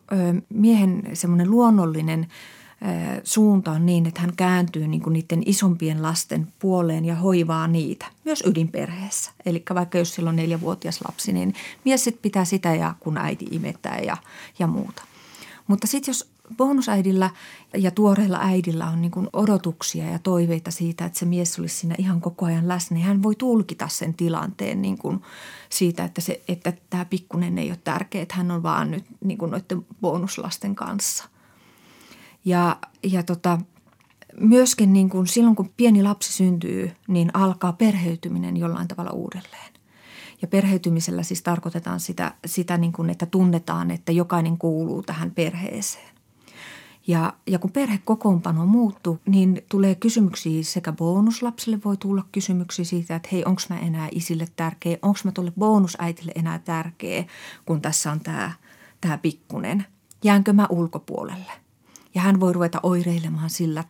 miehen 0.50 1.04
semmoinen 1.14 1.52
luonnollinen 1.52 2.28
suunta 3.24 3.72
on 3.72 3.86
niin, 3.86 4.06
että 4.06 4.22
hän 4.22 4.36
kääntyy 4.36 4.88
niin 4.88 5.02
kuin 5.02 5.14
niiden 5.14 5.44
isompien 5.46 6.02
lasten 6.02 6.48
puoleen 6.60 7.06
ja 7.06 7.16
hoivaa 7.16 7.68
niitä, 7.68 8.06
myös 8.26 8.44
ydinperheessä. 8.46 9.32
Eli 9.46 9.64
vaikka 9.76 9.98
jos 9.98 10.16
sillä 10.16 10.30
on 10.30 10.36
neljävuotias 10.36 11.00
lapsi, 11.08 11.34
niin 11.34 11.54
mies 11.86 12.04
sit 12.04 12.22
pitää 12.22 12.46
sitä 12.46 12.76
ja 12.76 12.96
kun 13.00 13.18
äiti 13.18 13.48
imettää 13.52 14.00
ja, 14.00 14.18
ja 14.60 14.68
muuta. 14.68 15.04
Mutta 15.68 15.88
sitten 15.88 16.10
jos 16.10 16.32
bonusäidillä 16.58 17.30
ja 17.78 17.92
tuoreella 17.92 18.40
äidillä 18.42 18.90
on 18.90 19.02
niin 19.02 19.12
odotuksia 19.34 20.06
ja 20.12 20.20
toiveita 20.20 20.72
siitä, 20.72 21.06
että 21.06 21.20
se 21.20 21.26
mies 21.26 21.60
olisi 21.60 21.76
siinä 21.76 21.96
ihan 21.98 22.22
koko 22.22 22.46
ajan 22.46 22.68
läsnä, 22.68 23.00
hän 23.00 23.24
voi 23.24 23.36
tulkita 23.36 23.88
sen 23.88 24.14
tilanteen 24.14 24.82
niin 24.82 24.98
kuin 24.98 25.22
siitä, 25.70 26.04
että, 26.04 26.22
se, 26.22 26.42
että 26.48 26.74
tämä 26.90 27.06
pikkunen 27.06 27.58
ei 27.58 27.70
ole 27.70 27.80
tärkeä, 27.84 28.22
että 28.22 28.36
hän 28.36 28.52
on 28.52 28.64
vaan 28.64 28.92
nyt 28.92 29.06
niin 29.24 29.38
kuin 29.38 29.52
noiden 29.52 29.86
bonuslasten 30.02 30.76
kanssa. 30.76 31.30
Ja, 32.46 32.78
ja 33.04 33.24
tota, 33.24 33.60
myöskin 34.40 34.94
niin 34.94 35.10
kuin 35.10 35.28
silloin, 35.28 35.56
kun 35.56 35.74
pieni 35.78 36.04
lapsi 36.04 36.34
syntyy, 36.34 36.92
niin 37.08 37.32
alkaa 37.34 37.74
perheytyminen 37.74 38.58
jollain 38.58 38.88
tavalla 38.88 39.12
uudelleen. 39.12 39.72
Ja 40.42 40.48
perheytymisellä 40.48 41.24
siis 41.24 41.42
tarkoitetaan 41.42 42.00
sitä, 42.00 42.34
sitä 42.46 42.78
niin 42.78 42.92
kuin, 42.92 43.10
että 43.10 43.26
tunnetaan, 43.26 43.92
että 43.92 44.12
jokainen 44.12 44.58
kuuluu 44.58 45.04
tähän 45.04 45.32
perheeseen. 45.32 46.11
Ja, 47.08 47.34
ja 47.48 47.60
kun 47.60 47.72
perhekokoonpano 47.72 48.66
muuttuu, 48.66 49.20
niin 49.26 49.62
tulee 49.70 49.96
kysymyksiä 49.96 50.64
sekä 50.64 50.92
bonuslapsille 50.92 51.80
voi 51.86 51.98
tulla 51.98 52.26
kysymyksiä 52.32 52.86
siitä, 52.86 53.16
että 53.16 53.30
hei, 53.32 53.44
onko 53.46 53.62
mä 53.70 53.80
enää 53.80 54.08
isille 54.12 54.48
tärkeä, 54.56 54.98
onko 55.02 55.20
mä 55.24 55.32
tuolle 55.32 55.54
bonusäitille 55.60 56.32
enää 56.36 56.60
tärkeä, 56.60 57.26
kun 57.66 57.82
tässä 57.82 58.12
on 58.12 58.20
tämä, 58.20 58.52
tämä 59.02 59.18
pikkunen. 59.18 59.86
Jäänkö 60.24 60.54
mä 60.54 60.68
ulkopuolelle? 60.70 61.52
Ja 62.16 62.22
hän 62.22 62.40
voi 62.40 62.54
ruveta 62.54 62.80
oireilemaan 62.84 63.50
sillä. 63.50 63.84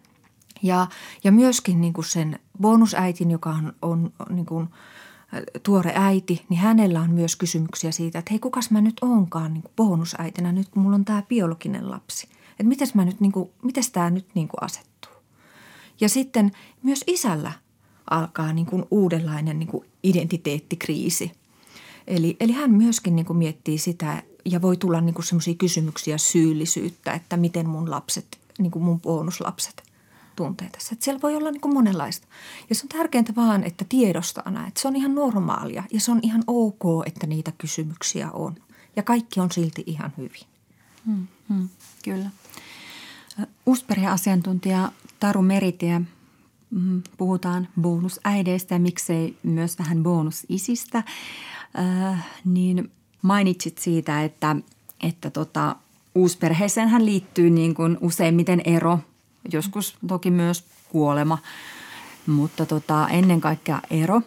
Ja, 0.63 0.88
ja 1.24 1.32
myöskin 1.32 1.82
niin 1.82 1.93
kuin 1.93 2.06
sen 2.06 2.39
bonusäitin, 2.62 3.32
joka 3.32 3.50
on, 3.50 3.74
on 3.82 4.13
niin 4.30 4.45
kuin 4.45 4.67
tuore 5.63 5.93
äiti, 5.95 6.45
niin 6.50 6.60
hänellä 6.60 7.02
on 7.02 7.12
myös 7.12 7.36
kysymyksiä 7.36 7.91
siitä, 7.91 8.19
että 8.19 8.32
hei, 8.32 8.39
kukas 8.39 8.71
mä 8.71 8.82
nyt 8.82 8.95
onkaan 9.02 9.54
niin 9.54 9.63
bonusäitinä 9.76 10.52
nyt, 10.52 10.69
kun 10.69 10.84
mulla 10.84 10.95
on 10.95 11.06
tämä 11.06 11.24
biologinen 11.30 11.91
lapsi– 11.91 12.28
että 12.62 12.69
mites 12.69 12.95
mä 12.95 13.06
nyt, 13.06 13.19
niin 13.19 13.32
kuin, 13.32 13.50
mites 13.63 13.89
tämä 13.91 14.10
nyt 14.10 14.26
niin 14.34 14.47
kuin 14.47 14.63
asettuu. 14.63 15.12
Ja 16.02 16.10
sitten 16.10 16.52
myös 16.84 17.04
isällä 17.08 17.52
alkaa 18.10 18.54
niin 18.54 18.65
kuin 18.65 18.86
uudenlainen 18.91 19.60
niin 19.60 19.67
kuin 19.67 19.86
identiteettikriisi. 20.04 21.32
Eli, 22.08 22.38
eli 22.39 22.52
hän 22.52 22.71
myöskin 22.71 23.15
niin 23.15 23.26
kuin 23.26 23.38
miettii 23.38 23.78
sitä 23.78 24.24
ja 24.45 24.62
voi 24.62 24.78
tulla 24.78 25.02
niin 25.02 25.24
semmoisia 25.24 25.56
kysymyksiä 25.56 26.17
syyllisyyttä, 26.17 27.13
että 27.13 27.38
miten 27.38 27.69
mun 27.69 27.91
lapset, 27.91 28.39
niin 28.58 28.71
kuin 28.71 28.84
mun 28.84 29.02
bonuslapset 29.02 29.84
tuntee 30.36 30.69
tässä. 30.69 30.89
Että 30.93 31.06
siellä 31.06 31.21
voi 31.21 31.36
olla 31.36 31.52
niin 31.52 31.62
kuin 31.62 31.74
monenlaista. 31.74 32.28
Ja 32.69 32.76
se 32.76 32.86
on 32.86 32.89
tärkeintä 33.00 33.36
vaan, 33.36 33.63
että 33.63 33.86
tiedostaa 33.89 34.52
näin, 34.52 34.67
että 34.67 34.82
se 34.82 34.88
on 34.88 34.95
ihan 34.95 35.15
normaalia 35.15 35.84
ja 35.93 36.00
se 36.00 36.12
on 36.12 36.19
ihan 36.24 36.43
ok, 36.47 36.84
että 37.06 37.28
niitä 37.28 37.52
kysymyksiä 37.58 38.32
on. 38.32 38.56
Ja 38.95 39.04
kaikki 39.04 39.39
on 39.39 39.52
silti 39.52 39.84
ihan 39.86 40.13
hyvin. 40.17 40.47
Hmm, 41.06 41.28
hmm, 41.50 41.69
kyllä. 42.04 42.30
Uusperheasiantuntija 43.65 44.91
Taru 45.20 45.41
Meritie, 45.41 46.02
mm, 46.72 47.02
puhutaan 47.17 47.67
bonusäideistä 47.82 48.76
ja 48.76 48.80
miksei 48.80 49.38
myös 49.44 49.80
vähän 49.80 50.04
bonusisistä, 50.04 51.04
äh, 51.80 52.28
niin 52.46 52.91
mainitsit 53.22 53.78
siitä, 53.78 54.24
että, 54.24 54.56
että 55.04 55.30
tota, 55.30 55.76
uusperheeseen 56.15 57.06
liittyy 57.06 57.50
niin 57.50 57.74
kuin 57.74 57.98
useimmiten 58.02 58.62
ero, 58.65 59.00
joskus 59.52 59.98
toki 60.08 60.32
myös 60.32 60.63
kuolema, 60.89 61.38
mutta 62.28 62.65
tota, 62.65 63.08
ennen 63.10 63.41
kaikkea 63.41 63.82
ero. 63.89 64.22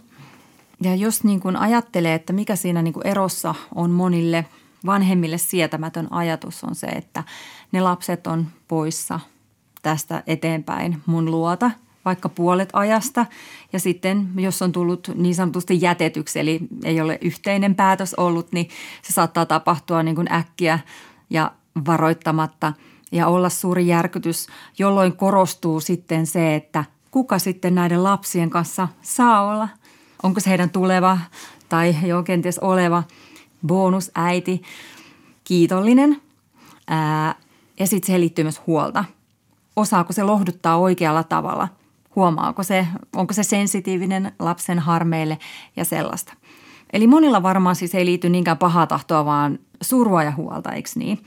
Ja 0.81 0.95
jos 0.95 1.25
niin 1.25 1.40
kuin 1.40 1.57
ajattelee, 1.57 2.14
että 2.14 2.33
mikä 2.33 2.57
siinä 2.57 2.83
niin 2.83 2.95
kuin 2.95 3.07
erossa 3.07 3.55
on 3.75 3.90
monille– 3.90 4.45
vanhemmille 4.87 5.38
sietämätön 5.38 6.09
ajatus 6.11 6.64
on 6.64 6.75
se, 6.75 6.87
että 6.87 7.25
ne 7.73 7.81
lapset 7.81 8.27
on 8.27 8.47
poissa 8.68 9.20
tästä 9.83 10.23
eteenpäin 10.27 11.03
mun 11.07 11.31
luota 11.31 11.70
vaikka 12.05 12.29
puolet 12.29 12.68
ajasta. 12.73 13.27
Ja 13.73 13.81
sitten 13.81 14.29
jos 14.37 14.62
on 14.62 14.73
tullut 14.73 15.11
niin 15.14 15.35
sanotusti 15.35 15.81
jätetyksi, 15.81 16.40
eli 16.40 16.61
ei 16.85 17.01
ole 17.01 17.18
yhteinen 17.20 17.75
päätös 17.75 18.14
ollut, 18.14 18.53
niin 18.53 18.68
se 19.03 19.12
saattaa 19.12 19.47
tapahtua 19.47 20.03
niin 20.03 20.14
kuin 20.14 20.33
äkkiä 20.33 20.79
ja 21.31 21.53
varoittamatta 21.87 22.73
ja 23.12 23.27
olla 23.27 23.49
suuri 23.49 23.87
järkytys, 23.87 24.47
jolloin 24.79 25.16
korostuu 25.16 25.81
sitten 25.81 26.27
se, 26.27 26.55
että 26.55 26.85
kuka 27.11 27.38
sitten 27.38 27.75
näiden 27.75 28.05
lapsien 28.05 28.51
kanssa 28.51 28.88
saa 29.03 29.53
olla. 29.53 29.68
Onko 30.23 30.40
se 30.40 30.51
heidän 30.51 30.70
tuleva 30.70 31.18
tai 31.68 31.97
jo 32.07 32.23
kenties 32.23 32.59
oleva– 32.59 33.03
bonusäiti, 33.66 34.62
kiitollinen 35.44 36.22
ää, 36.88 37.35
ja 37.81 37.87
sitten 37.87 38.07
siihen 38.07 38.20
liittyy 38.20 38.44
myös 38.44 38.61
huolta. 38.66 39.05
Osaako 39.77 40.12
se 40.12 40.22
lohduttaa 40.22 40.77
oikealla 40.77 41.22
tavalla? 41.22 41.68
Huomaako 42.16 42.62
se, 42.62 42.87
onko 43.16 43.35
se 43.35 43.42
sensitiivinen 43.42 44.33
lapsen 44.38 44.79
harmeille 44.79 45.38
ja 45.77 45.85
sellaista. 45.85 46.33
Eli 46.92 47.07
monilla 47.07 47.42
varmaan 47.42 47.77
siis 47.77 47.94
ei 47.94 48.07
liity 48.07 48.29
niinkään 48.29 48.59
pahaa 48.59 48.87
tahtoa, 48.87 49.24
vaan 49.24 49.59
surua 49.81 50.22
ja 50.22 50.33
huolta, 50.33 50.72
eikö 50.72 50.90
niin? 50.94 51.24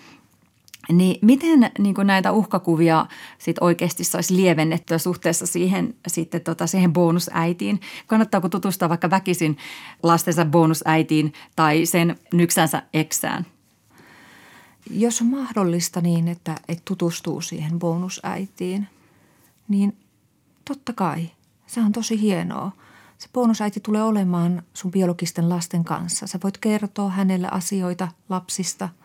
Niin 0.92 1.20
miten 1.22 1.72
niin 1.80 1.96
näitä 2.04 2.32
uhkakuvia 2.32 3.06
sit 3.38 3.56
oikeasti 3.62 4.04
saisi 4.04 4.36
lievennettyä 4.36 4.98
suhteessa 4.98 5.46
siihen, 5.46 5.96
sitten 6.08 6.42
tota, 6.42 6.68
siihen 6.68 6.94
bonusäitiin? 6.94 7.82
Kannattaako 8.08 8.50
tutustua 8.50 8.90
vaikka 8.90 9.10
väkisin 9.10 9.58
lastensa 10.04 10.46
bonusäitiin 10.46 11.34
tai 11.56 11.86
sen 11.86 12.20
nyksänsä 12.34 12.84
eksään? 12.94 13.46
Jos 14.90 15.22
on 15.22 15.28
mahdollista 15.28 16.02
niin, 16.02 16.28
että, 16.28 16.56
että 16.68 16.82
tutustuu 16.86 17.42
siihen 17.42 17.80
bonusäitiin, 17.80 18.88
niin 19.68 19.98
totta 20.66 20.94
kai. 20.94 21.30
Se 21.68 21.80
on 21.80 21.92
tosi 21.92 22.22
hienoa. 22.22 22.72
Se 23.18 23.30
bonusäiti 23.34 23.80
tulee 23.80 24.04
olemaan 24.04 24.64
sun 24.74 24.92
biologisten 24.92 25.50
lasten 25.50 25.84
kanssa. 25.84 26.28
Sä 26.28 26.40
voit 26.44 26.58
kertoa 26.58 27.10
hänelle 27.10 27.48
asioita 27.52 28.08
lapsista– 28.30 28.90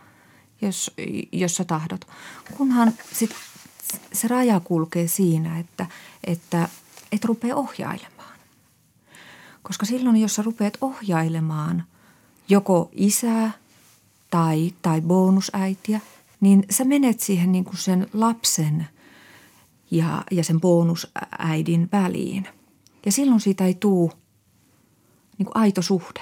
jos, 0.63 0.91
jos 1.33 1.55
sä 1.55 1.65
tahdot. 1.65 2.07
Kunhan 2.57 2.93
sit 3.13 3.31
se 4.13 4.29
raja 4.29 4.61
kulkee 4.61 5.09
siinä, 5.09 5.59
että, 5.59 5.87
että 6.25 6.69
et 7.13 7.25
rupea 7.25 7.57
ohjailemaan. 7.57 8.39
Koska 9.63 9.87
silloin, 9.87 10.17
jos 10.17 10.35
sä 10.35 10.43
rupeat 10.43 10.79
ohjailemaan 10.81 11.85
joko 12.49 12.91
isää 12.93 13.53
tai, 14.31 14.73
tai 14.83 15.01
bonusäitiä, 15.01 16.01
niin 16.41 16.65
sä 16.71 16.85
menet 16.85 17.21
siihen 17.21 17.53
niin 17.53 17.65
kuin 17.65 17.77
sen 17.77 18.07
lapsen 18.13 18.89
ja, 19.91 20.25
ja 20.31 20.45
sen 20.45 20.61
bonusäidin 20.61 21.89
väliin. 21.93 22.49
Ja 23.07 23.13
silloin 23.13 23.41
siitä 23.41 23.65
ei 23.65 23.75
tule 23.75 24.13
niin 25.39 25.47
kuin 25.47 25.57
aito 25.57 25.83
suhde, 25.83 26.21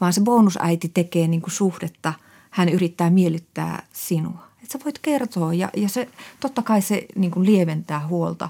vaan 0.00 0.12
se 0.12 0.20
bonusäiti 0.20 0.88
tekee 0.88 1.28
niin 1.28 1.42
kuin 1.42 1.52
suhdetta, 1.52 2.14
hän 2.52 2.68
yrittää 2.68 3.10
miellyttää 3.10 3.82
sinua. 3.92 4.46
Et 4.62 4.70
sä 4.70 4.78
voit 4.84 4.98
kertoa 4.98 5.54
ja, 5.54 5.68
ja 5.76 5.88
se, 5.88 6.08
totta 6.40 6.62
kai 6.62 6.82
se 6.82 7.06
niin 7.14 7.30
kuin 7.30 7.46
lieventää 7.46 8.06
huolta, 8.06 8.48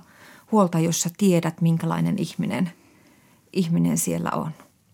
huolta, 0.52 0.78
jos 0.78 1.00
sä 1.00 1.10
tiedät, 1.16 1.60
minkälainen 1.60 2.18
ihminen, 2.18 2.72
ihminen 3.52 3.98
siellä 3.98 4.30
on. 4.30 4.50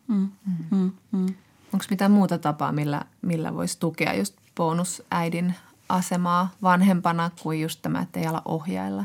Mm, 0.08 0.28
mm, 0.70 0.92
mm. 1.12 1.26
Onko 1.72 1.84
mitään 1.90 2.10
muuta 2.10 2.38
tapaa, 2.38 2.72
millä, 2.72 3.04
millä 3.22 3.54
voisi 3.54 3.80
tukea 3.80 4.14
just 4.14 4.36
bonusäidin 4.56 5.54
asemaa 5.88 6.50
vanhempana 6.62 7.30
kuin 7.42 7.60
just 7.60 7.82
tämä, 7.82 8.00
että 8.00 8.20
ei 8.20 8.26
ala 8.26 8.42
ohjailla? 8.44 9.04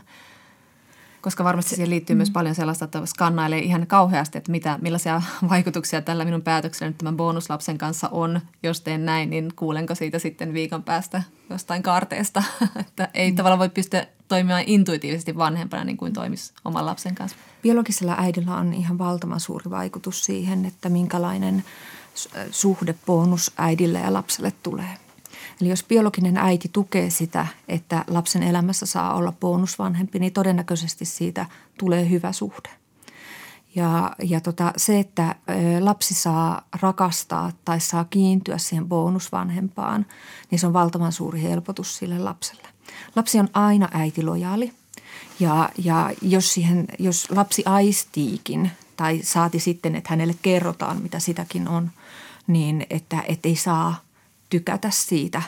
Koska 1.24 1.44
varmasti 1.44 1.76
siihen 1.76 1.90
liittyy 1.90 2.14
mm. 2.14 2.18
myös 2.18 2.30
paljon 2.30 2.56
sellaista, 2.56 2.86
että 2.86 3.06
skannailee 3.06 3.60
ihan 3.60 3.88
kauheasti, 3.88 4.38
että 4.38 4.52
mitä, 4.52 4.80
millaisia 4.82 5.22
vaikutuksia 5.50 6.02
tällä 6.02 6.26
minun 6.26 6.42
päätöksellä 6.42 6.90
nyt 6.90 6.98
tämän 6.98 7.18
bonuslapsen 7.18 7.78
kanssa 7.78 8.10
on. 8.10 8.42
Jos 8.64 8.82
teen 8.82 9.06
näin, 9.06 9.30
niin 9.30 9.54
kuulenko 9.56 9.96
siitä 9.96 10.20
sitten 10.20 10.54
viikon 10.54 10.84
päästä 10.84 11.24
jostain 11.50 11.84
kaarteesta. 11.84 12.44
että 12.80 13.10
ei 13.14 13.32
mm. 13.32 13.36
tavallaan 13.36 13.60
voi 13.60 13.70
pystyä 13.70 14.08
toimimaan 14.28 14.64
intuitiivisesti 14.66 15.38
vanhempana 15.38 15.84
niin 15.84 15.98
kuin 15.98 16.14
toimisi 16.14 16.54
oman 16.66 16.86
lapsen 16.86 17.16
kanssa. 17.16 17.38
Biologisella 17.62 18.16
äidillä 18.18 18.56
on 18.56 18.74
ihan 18.74 18.98
valtavan 18.98 19.40
suuri 19.40 19.70
vaikutus 19.70 20.26
siihen, 20.26 20.66
että 20.66 20.90
minkälainen 20.90 21.64
suhde 22.52 22.96
bonusäidille 23.06 24.00
ja 24.00 24.14
lapselle 24.14 24.54
tulee. 24.64 25.03
Eli 25.62 25.70
jos 25.70 25.84
biologinen 25.84 26.38
äiti 26.38 26.70
tukee 26.74 27.10
sitä, 27.10 27.48
että 27.68 28.06
lapsen 28.08 28.44
elämässä 28.44 28.86
saa 28.86 29.14
olla 29.14 29.32
bonusvanhempi, 29.32 30.20
niin 30.20 30.34
todennäköisesti 30.34 31.06
siitä 31.06 31.46
tulee 31.80 32.10
hyvä 32.10 32.32
suhde. 32.32 32.70
Ja, 33.76 34.16
ja 34.24 34.42
tota, 34.42 34.74
se, 34.78 35.00
että 35.00 35.36
lapsi 35.80 36.14
saa 36.14 36.62
rakastaa 36.82 37.52
tai 37.66 37.80
saa 37.80 38.06
kiintyä 38.06 38.58
siihen 38.58 38.90
bonusvanhempaan, 38.90 40.06
niin 40.52 40.60
se 40.60 40.68
on 40.68 40.74
valtavan 40.74 41.12
suuri 41.12 41.42
helpotus 41.42 41.98
sille 41.98 42.20
lapselle. 42.20 42.68
Lapsi 43.16 43.40
on 43.40 43.50
aina 43.54 43.90
äitilojaali 43.92 44.74
ja, 45.40 45.70
ja 45.78 46.12
jos, 46.22 46.54
siihen, 46.54 46.86
jos 47.00 47.32
lapsi 47.32 47.64
aistiikin 47.66 48.72
tai 48.96 49.20
saati 49.24 49.60
sitten, 49.60 49.96
että 49.96 50.10
hänelle 50.10 50.36
kerrotaan, 50.42 51.02
mitä 51.02 51.20
sitäkin 51.20 51.68
on, 51.68 51.92
niin 52.48 52.86
että, 52.90 53.24
ei 53.44 53.56
saa 53.56 53.96
tykätä 54.54 54.90
siitä 54.90 55.42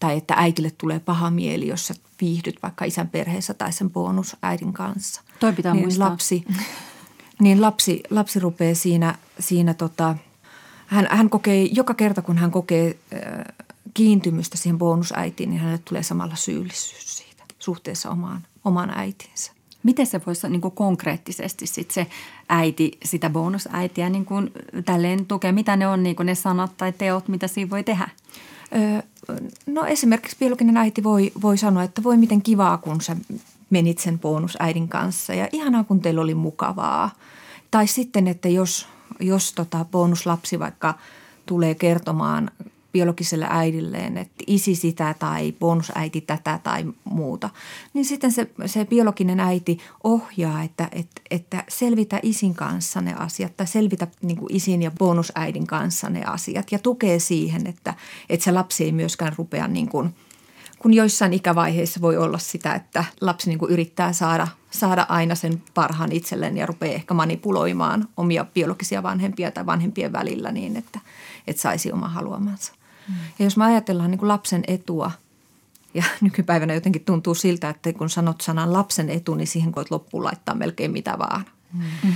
tai 0.00 0.16
että 0.16 0.34
äitille 0.36 0.70
tulee 0.78 1.00
paha 1.00 1.30
mieli, 1.30 1.68
jos 1.68 1.86
sä 1.86 1.94
viihdyt 2.20 2.62
vaikka 2.62 2.84
isän 2.84 3.08
perheessä 3.08 3.54
tai 3.54 3.72
sen 3.72 3.90
bonusäidin 3.90 4.72
kanssa. 4.72 5.22
Toi 5.40 5.52
pitää 5.52 5.72
niin 5.72 5.84
muistaa. 5.84 6.10
Lapsi, 6.10 6.44
niin 7.40 7.60
lapsi, 7.60 8.02
lapsi 8.10 8.40
rupeaa 8.40 8.74
siinä, 8.74 9.18
siinä 9.38 9.74
tota, 9.74 10.16
hän, 10.86 11.08
hän 11.10 11.30
kokee, 11.30 11.62
joka 11.62 11.94
kerta 11.94 12.22
kun 12.22 12.38
hän 12.38 12.50
kokee 12.50 12.98
äh, 13.14 13.66
kiintymystä 13.94 14.56
siihen 14.56 14.78
bonusäitiin, 14.78 15.50
niin 15.50 15.60
hänelle 15.60 15.82
tulee 15.84 16.02
samalla 16.02 16.36
syyllisyys 16.36 17.16
siitä 17.16 17.44
suhteessa 17.58 18.10
omaan, 18.10 18.46
omaan 18.64 18.98
äitinsä. 18.98 19.52
Miten 19.86 20.06
se 20.06 20.20
voisi 20.26 20.48
niin 20.48 20.60
kuin 20.60 20.74
konkreettisesti 20.74 21.66
sit 21.66 21.90
se 21.90 22.06
äiti, 22.48 22.98
sitä 23.04 23.30
bonusäitiä 23.30 24.08
niin 24.08 24.24
kuin 24.24 24.50
tälleen 24.84 25.26
tukea? 25.26 25.52
Mitä 25.52 25.76
ne 25.76 25.88
on 25.88 26.02
niin 26.02 26.16
kuin 26.16 26.26
ne 26.26 26.34
sanat 26.34 26.76
tai 26.76 26.92
teot, 26.92 27.28
mitä 27.28 27.48
siinä 27.48 27.70
voi 27.70 27.84
tehdä? 27.84 28.08
Öö, 28.74 29.02
no 29.66 29.84
esimerkiksi 29.84 30.36
biologinen 30.38 30.76
äiti 30.76 31.02
voi, 31.02 31.32
voi 31.42 31.58
sanoa, 31.58 31.82
että 31.82 32.02
voi 32.02 32.16
miten 32.16 32.42
kivaa, 32.42 32.78
kun 32.78 33.00
sä 33.00 33.16
menit 33.70 33.98
sen 33.98 34.18
bonusäidin 34.18 34.88
kanssa 34.88 35.34
ja 35.34 35.48
ihanaa, 35.52 35.84
kun 35.84 36.00
teillä 36.00 36.20
oli 36.20 36.34
mukavaa. 36.34 37.10
Tai 37.70 37.86
sitten, 37.86 38.28
että 38.28 38.48
jos, 38.48 38.86
jos 39.20 39.52
tota 39.52 39.84
bonuslapsi 39.84 40.58
vaikka 40.58 40.94
tulee 41.46 41.74
kertomaan 41.74 42.50
biologiselle 42.96 43.46
äidilleen, 43.50 44.18
että 44.18 44.44
isi 44.46 44.74
sitä 44.74 45.14
tai 45.18 45.52
bonusäiti 45.60 46.20
tätä 46.20 46.60
tai 46.62 46.84
muuta, 47.04 47.50
niin 47.94 48.04
sitten 48.04 48.32
se, 48.32 48.50
se 48.66 48.84
biologinen 48.84 49.40
äiti 49.40 49.78
ohjaa, 50.04 50.62
että, 50.62 50.88
että, 50.92 51.20
että 51.30 51.64
selvitä 51.68 52.20
isin 52.22 52.54
kanssa 52.54 53.00
ne 53.00 53.14
asiat 53.14 53.56
tai 53.56 53.66
selvitä 53.66 54.06
niin 54.22 54.36
kuin 54.36 54.54
isin 54.54 54.82
ja 54.82 54.90
bonusäidin 54.90 55.66
kanssa 55.66 56.10
ne 56.10 56.24
asiat 56.24 56.72
ja 56.72 56.78
tukee 56.78 57.18
siihen, 57.18 57.66
että, 57.66 57.94
että 58.28 58.44
se 58.44 58.52
lapsi 58.52 58.84
ei 58.84 58.92
myöskään 58.92 59.32
rupea 59.36 59.68
niin 59.68 59.88
kuin– 59.88 60.10
kun 60.78 60.94
joissain 60.94 61.32
ikävaiheissa 61.32 62.00
voi 62.00 62.16
olla 62.16 62.38
sitä, 62.38 62.74
että 62.74 63.04
lapsi 63.20 63.50
niin 63.50 63.58
yrittää 63.68 64.12
saada, 64.12 64.48
saada 64.70 65.06
aina 65.08 65.34
sen 65.34 65.62
parhaan 65.74 66.12
itselleen 66.12 66.56
ja 66.56 66.66
rupeaa 66.66 66.94
ehkä 66.94 67.14
manipuloimaan 67.14 68.08
omia 68.16 68.44
biologisia 68.44 69.02
vanhempia 69.02 69.50
tai 69.50 69.66
vanhempien 69.66 70.12
välillä 70.12 70.52
niin, 70.52 70.76
että, 70.76 71.00
että 71.46 71.62
saisi 71.62 71.92
oma 71.92 72.08
haluamansa. 72.08 72.72
Ja 73.38 73.44
jos 73.44 73.56
me 73.56 73.64
ajatellaan 73.64 74.10
niin 74.10 74.18
kuin 74.18 74.28
lapsen 74.28 74.64
etua, 74.66 75.10
ja 75.94 76.04
nykypäivänä 76.20 76.74
jotenkin 76.74 77.04
tuntuu 77.04 77.34
siltä, 77.34 77.68
että 77.68 77.92
kun 77.92 78.10
sanot 78.10 78.40
sanan 78.40 78.72
lapsen 78.72 79.10
etu, 79.10 79.34
niin 79.34 79.46
siihen 79.46 79.74
voit 79.74 79.90
loppuun 79.90 80.24
laittaa 80.24 80.54
melkein 80.54 80.90
mitä 80.90 81.18
vaan. 81.18 81.44
Mm. 81.72 82.12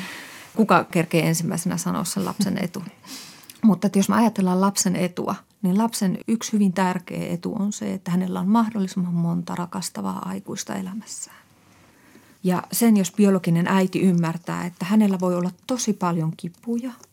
Kuka 0.56 0.84
kerkee 0.84 1.28
ensimmäisenä 1.28 1.76
sanoa 1.76 2.04
sen 2.04 2.24
lapsen 2.24 2.58
etu? 2.64 2.82
Mutta 3.62 3.86
että 3.86 3.98
jos 3.98 4.08
me 4.08 4.16
ajatellaan 4.16 4.60
lapsen 4.60 4.96
etua, 4.96 5.34
niin 5.62 5.78
lapsen 5.78 6.18
yksi 6.28 6.52
hyvin 6.52 6.72
tärkeä 6.72 7.32
etu 7.32 7.54
on 7.58 7.72
se, 7.72 7.92
että 7.92 8.10
hänellä 8.10 8.40
on 8.40 8.48
mahdollisimman 8.48 9.14
monta 9.14 9.54
rakastavaa 9.54 10.28
aikuista 10.28 10.74
elämässään. 10.74 11.36
Ja 12.42 12.62
sen, 12.72 12.96
jos 12.96 13.12
biologinen 13.12 13.68
äiti 13.68 14.00
ymmärtää, 14.00 14.64
että 14.64 14.84
hänellä 14.84 15.20
voi 15.20 15.34
olla 15.34 15.50
tosi 15.66 15.92
paljon 15.92 16.32
kipuja– 16.36 16.92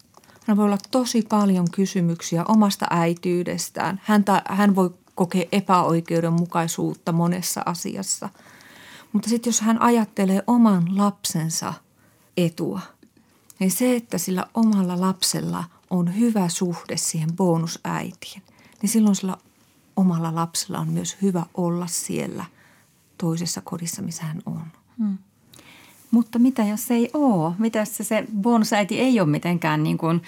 hän 0.47 0.57
voi 0.57 0.65
olla 0.65 0.77
tosi 0.91 1.21
paljon 1.21 1.71
kysymyksiä 1.71 2.43
omasta 2.47 2.85
äityydestään. 2.89 4.01
Häntä, 4.03 4.41
hän 4.49 4.75
voi 4.75 4.89
kokea 5.15 5.45
epäoikeudenmukaisuutta 5.51 7.11
monessa 7.11 7.61
asiassa. 7.65 8.29
Mutta 9.13 9.29
sitten 9.29 9.49
jos 9.51 9.61
hän 9.61 9.81
ajattelee 9.81 10.43
oman 10.47 10.97
lapsensa 10.97 11.73
etua, 12.37 12.79
niin 13.59 13.71
se, 13.71 13.95
että 13.95 14.17
sillä 14.17 14.45
omalla 14.53 15.01
lapsella 15.01 15.63
on 15.89 16.19
hyvä 16.19 16.49
suhde 16.49 16.97
siihen 16.97 17.35
bonusäitiin, 17.35 18.43
niin 18.81 18.89
silloin 18.89 19.15
sillä 19.15 19.37
omalla 19.95 20.35
lapsella 20.35 20.79
on 20.79 20.89
myös 20.89 21.17
hyvä 21.21 21.45
olla 21.53 21.87
siellä 21.87 22.45
toisessa 23.17 23.61
kodissa, 23.61 24.01
missä 24.01 24.23
hän 24.23 24.41
on. 24.45 24.63
Hmm. 24.97 25.17
Mutta 26.11 26.39
mitä 26.39 26.63
jos 26.63 26.87
se 26.87 26.93
ei 26.93 27.09
ole? 27.13 27.53
Mitä 27.57 27.85
se, 27.85 28.03
se 28.03 28.25
bonusäiti 28.41 28.99
ei 28.99 29.19
ole 29.19 29.29
mitenkään 29.29 29.83
niin 29.83 29.97
kuin 29.97 30.21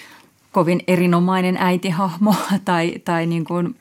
kovin 0.52 0.84
erinomainen 0.88 1.58
äitihahmo 1.58 2.36
tai, 2.66 2.96
tai 3.06 3.26
niin 3.26 3.46
kuin 3.46 3.76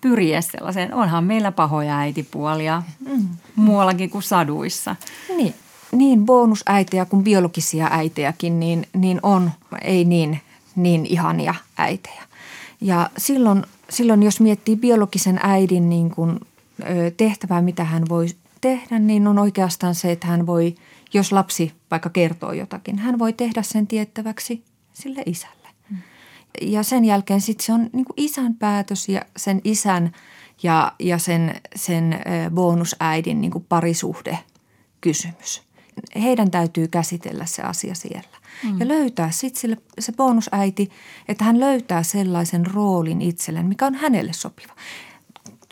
pyriä 0.00 0.40
sellaiseen? 0.40 0.94
Onhan 0.94 1.24
meillä 1.24 1.52
pahoja 1.52 1.98
äitipuolia 1.98 2.82
mm. 3.06 3.28
muuallakin 3.56 4.10
kuin 4.10 4.22
saduissa. 4.22 4.96
Niin, 5.36 5.54
niin 5.92 6.26
bonusäitejä 6.26 7.04
kuin 7.04 7.24
biologisia 7.24 7.88
äitejäkin, 7.90 8.60
niin, 8.60 8.86
niin 8.96 9.20
on, 9.22 9.50
ei 9.82 10.04
niin, 10.04 10.40
niin 10.76 11.06
ihania 11.06 11.54
äitejä. 11.76 12.22
Ja 12.80 13.10
silloin, 13.18 13.64
silloin, 13.90 14.22
jos 14.22 14.40
miettii 14.40 14.76
biologisen 14.76 15.40
äidin 15.42 15.88
niin 15.88 16.10
kuin, 16.10 16.40
tehtävää, 17.16 17.62
mitä 17.62 17.84
hän 17.84 18.08
voi 18.08 18.26
tehdä, 18.60 18.98
niin 18.98 19.26
on 19.26 19.38
oikeastaan 19.38 19.94
se, 19.94 20.12
että 20.12 20.26
hän 20.26 20.46
voi– 20.46 20.74
jos 21.16 21.32
lapsi 21.32 21.72
vaikka 21.90 22.10
kertoo 22.10 22.52
jotakin, 22.52 22.98
hän 22.98 23.18
voi 23.18 23.32
tehdä 23.32 23.62
sen 23.62 23.86
tiettäväksi 23.86 24.64
sille 24.92 25.22
isälle. 25.26 25.68
Hmm. 25.88 25.98
Ja 26.60 26.82
sen 26.82 27.04
jälkeen 27.04 27.40
sitten 27.40 27.66
se 27.66 27.72
on 27.72 27.90
niin 27.92 28.06
isän 28.16 28.54
päätös 28.54 29.08
ja 29.08 29.22
sen 29.36 29.60
isän 29.64 30.12
ja, 30.62 30.92
ja 30.98 31.18
sen, 31.18 31.60
sen 31.76 32.20
bonusäidin 32.54 33.40
niin 33.40 33.66
parisuhde 33.68 34.38
kysymys. 35.00 35.62
Heidän 36.22 36.50
täytyy 36.50 36.88
käsitellä 36.88 37.46
se 37.46 37.62
asia 37.62 37.94
siellä. 37.94 38.36
Mm. 38.64 38.80
Ja 38.80 38.88
löytää 38.88 39.30
sitten 39.30 39.76
se 39.98 40.12
bonusäiti, 40.12 40.90
että 41.28 41.44
hän 41.44 41.60
löytää 41.60 42.02
sellaisen 42.02 42.66
roolin 42.66 43.22
itselleen, 43.22 43.66
mikä 43.66 43.86
on 43.86 43.94
hänelle 43.94 44.32
sopiva. 44.32 44.72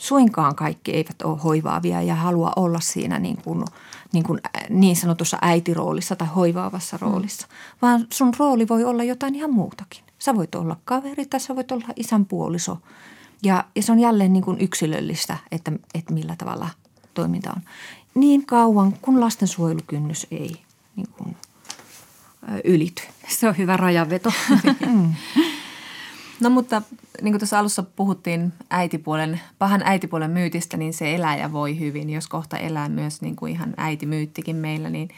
Suinkaan 0.00 0.56
kaikki 0.56 0.92
eivät 0.92 1.22
ole 1.22 1.40
hoivaavia 1.44 2.02
ja 2.02 2.14
halua 2.14 2.52
olla 2.56 2.80
siinä 2.80 3.18
niin 3.18 3.36
kuin– 3.36 3.64
niin, 4.14 4.24
kuin 4.24 4.40
niin 4.68 4.96
sanotussa 4.96 5.38
äitiroolissa 5.42 6.16
tai 6.16 6.28
hoivaavassa 6.28 6.96
mm. 6.96 7.00
roolissa, 7.00 7.46
vaan 7.82 8.06
sun 8.12 8.32
rooli 8.38 8.68
voi 8.68 8.84
olla 8.84 9.04
jotain 9.04 9.34
ihan 9.34 9.52
muutakin. 9.52 10.04
Sä 10.18 10.34
voit 10.34 10.54
olla 10.54 10.76
kaveri 10.84 11.26
tai 11.26 11.40
sä 11.40 11.56
voit 11.56 11.72
olla 11.72 11.86
isän 11.96 12.24
puoliso 12.26 12.78
Ja, 13.42 13.64
ja 13.76 13.82
se 13.82 13.92
on 13.92 14.00
jälleen 14.00 14.32
niin 14.32 14.44
kuin 14.44 14.60
yksilöllistä, 14.60 15.36
että, 15.50 15.72
että 15.94 16.14
millä 16.14 16.36
tavalla 16.36 16.68
toiminta 17.14 17.50
on. 17.56 17.62
Niin 18.14 18.46
kauan, 18.46 18.92
kun 19.02 19.20
lastensuojelukynnys 19.20 20.26
ei 20.30 20.56
niin 20.96 21.08
kuin, 21.18 21.36
ylity. 22.64 23.02
Se 23.28 23.48
on 23.48 23.58
hyvä 23.58 23.76
rajaveto. 23.76 24.32
No 26.44 26.50
mutta 26.50 26.82
niin 27.22 27.32
kuin 27.32 27.40
tuossa 27.40 27.58
alussa 27.58 27.82
puhuttiin 27.82 28.52
äitipuolen, 28.70 29.40
pahan 29.58 29.82
äitipuolen 29.84 30.30
myytistä, 30.30 30.76
niin 30.76 30.94
se 30.94 31.14
elää 31.14 31.36
ja 31.36 31.52
voi 31.52 31.78
hyvin. 31.78 32.10
Jos 32.10 32.26
kohta 32.26 32.58
elää 32.58 32.88
myös 32.88 33.22
niin 33.22 33.36
kuin 33.36 33.52
ihan 33.52 33.74
äitimyyttikin 33.76 34.56
meillä, 34.56 34.90
niin 34.90 35.08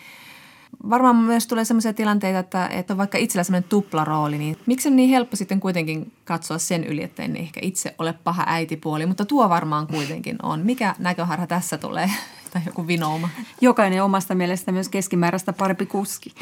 varmaan 0.91 1.17
myös 1.17 1.47
tulee 1.47 1.65
sellaisia 1.65 1.93
tilanteita, 1.93 2.39
että, 2.39 2.67
että 2.67 2.93
on 2.93 2.99
vaikka 2.99 3.19
itsellä 3.19 3.45
sellainen 3.45 3.69
tuplarooli, 3.69 4.39
niin 4.39 4.59
miksi 4.67 4.89
on 4.89 4.97
niin 4.97 5.11
helppo 5.11 5.37
sitten 5.37 5.61
kuitenkin 5.61 6.13
katsoa 6.25 6.59
sen 6.59 6.85
yli, 6.85 7.03
että 7.03 7.23
en 7.23 7.37
ehkä 7.37 7.61
itse 7.63 7.95
ole 7.99 8.13
paha 8.13 8.45
äitipuoli, 8.47 9.07
mutta 9.07 9.25
tuo 9.25 9.49
varmaan 9.49 9.87
kuitenkin 9.87 10.37
on. 10.43 10.61
Mikä 10.61 10.95
näköharha 10.99 11.47
tässä 11.47 11.79
tulee? 11.79 12.11
Tai 12.53 12.63
joku 12.67 12.87
vinouma? 12.87 13.29
Jokainen 13.61 14.03
omasta 14.03 14.35
mielestä 14.35 14.73
myös 14.73 14.89
keskimääräistä 14.89 15.53
parempi 15.53 15.87
kuski. 15.87 16.35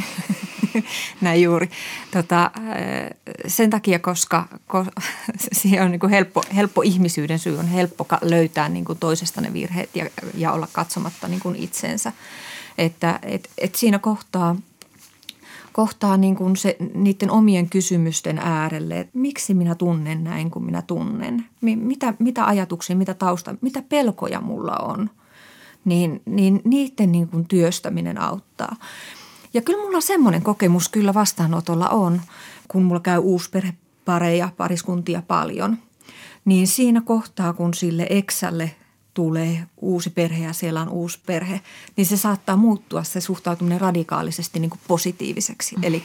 Näin 1.20 1.42
juuri. 1.42 1.70
Tota, 2.10 2.50
sen 3.46 3.70
takia, 3.70 3.98
koska, 3.98 4.48
koska 4.66 4.92
siihen 5.52 5.82
on 5.82 5.90
niin 5.90 6.00
kuin 6.00 6.10
helppo, 6.10 6.42
helppo 6.54 6.82
ihmisyyden 6.82 7.38
syy, 7.38 7.58
on 7.58 7.68
helppo 7.68 8.06
löytää 8.22 8.68
niin 8.68 8.84
kuin 8.84 8.98
toisesta 8.98 9.40
ne 9.40 9.52
virheet 9.52 9.96
ja, 9.96 10.06
ja 10.34 10.52
olla 10.52 10.68
katsomatta 10.72 11.28
niin 11.28 11.40
kuin 11.40 11.56
itseensä. 11.56 12.12
Että 12.78 13.18
et, 13.22 13.50
et 13.58 13.74
siinä 13.74 13.98
kohtaa, 13.98 14.56
kohtaa 15.72 16.16
niin 16.16 16.36
kuin 16.36 16.56
se, 16.56 16.76
niiden 16.94 17.30
omien 17.30 17.70
kysymysten 17.70 18.38
äärelle, 18.38 19.00
että 19.00 19.18
miksi 19.18 19.54
minä 19.54 19.74
tunnen 19.74 20.24
näin 20.24 20.50
kuin 20.50 20.64
minä 20.64 20.82
tunnen. 20.82 21.46
Mitä, 21.60 22.14
mitä 22.18 22.46
ajatuksia, 22.46 22.96
mitä 22.96 23.14
tausta, 23.14 23.54
mitä 23.60 23.82
pelkoja 23.88 24.40
mulla 24.40 24.76
on. 24.76 25.10
Niin, 25.84 26.22
niin 26.26 26.60
niiden 26.64 27.12
niin 27.12 27.28
kuin 27.28 27.48
työstäminen 27.48 28.20
auttaa. 28.20 28.76
Ja 29.54 29.60
kyllä 29.60 29.82
mulla 29.82 30.00
semmoinen 30.00 30.42
kokemus 30.42 30.88
kyllä 30.88 31.14
vastaanotolla 31.14 31.88
on, 31.88 32.20
kun 32.68 32.82
mulla 32.82 33.00
käy 33.00 33.18
uusperhepareja, 33.18 34.48
pariskuntia 34.56 35.22
paljon. 35.26 35.78
Niin 36.44 36.66
siinä 36.66 37.00
kohtaa, 37.00 37.52
kun 37.52 37.74
sille 37.74 38.06
eksälle 38.10 38.70
tulee 39.14 39.66
uusi 39.76 40.10
perhe 40.10 40.44
ja 40.44 40.52
siellä 40.52 40.80
on 40.80 40.88
uusi 40.88 41.18
perhe, 41.26 41.60
niin 41.96 42.06
se 42.06 42.16
saattaa 42.16 42.56
muuttua 42.56 43.04
se 43.04 43.20
suhtautuminen 43.20 43.80
radikaalisesti 43.80 44.58
niin 44.58 44.70
kuin 44.70 44.80
positiiviseksi. 44.88 45.76
Mm. 45.76 45.84
Eli 45.84 46.02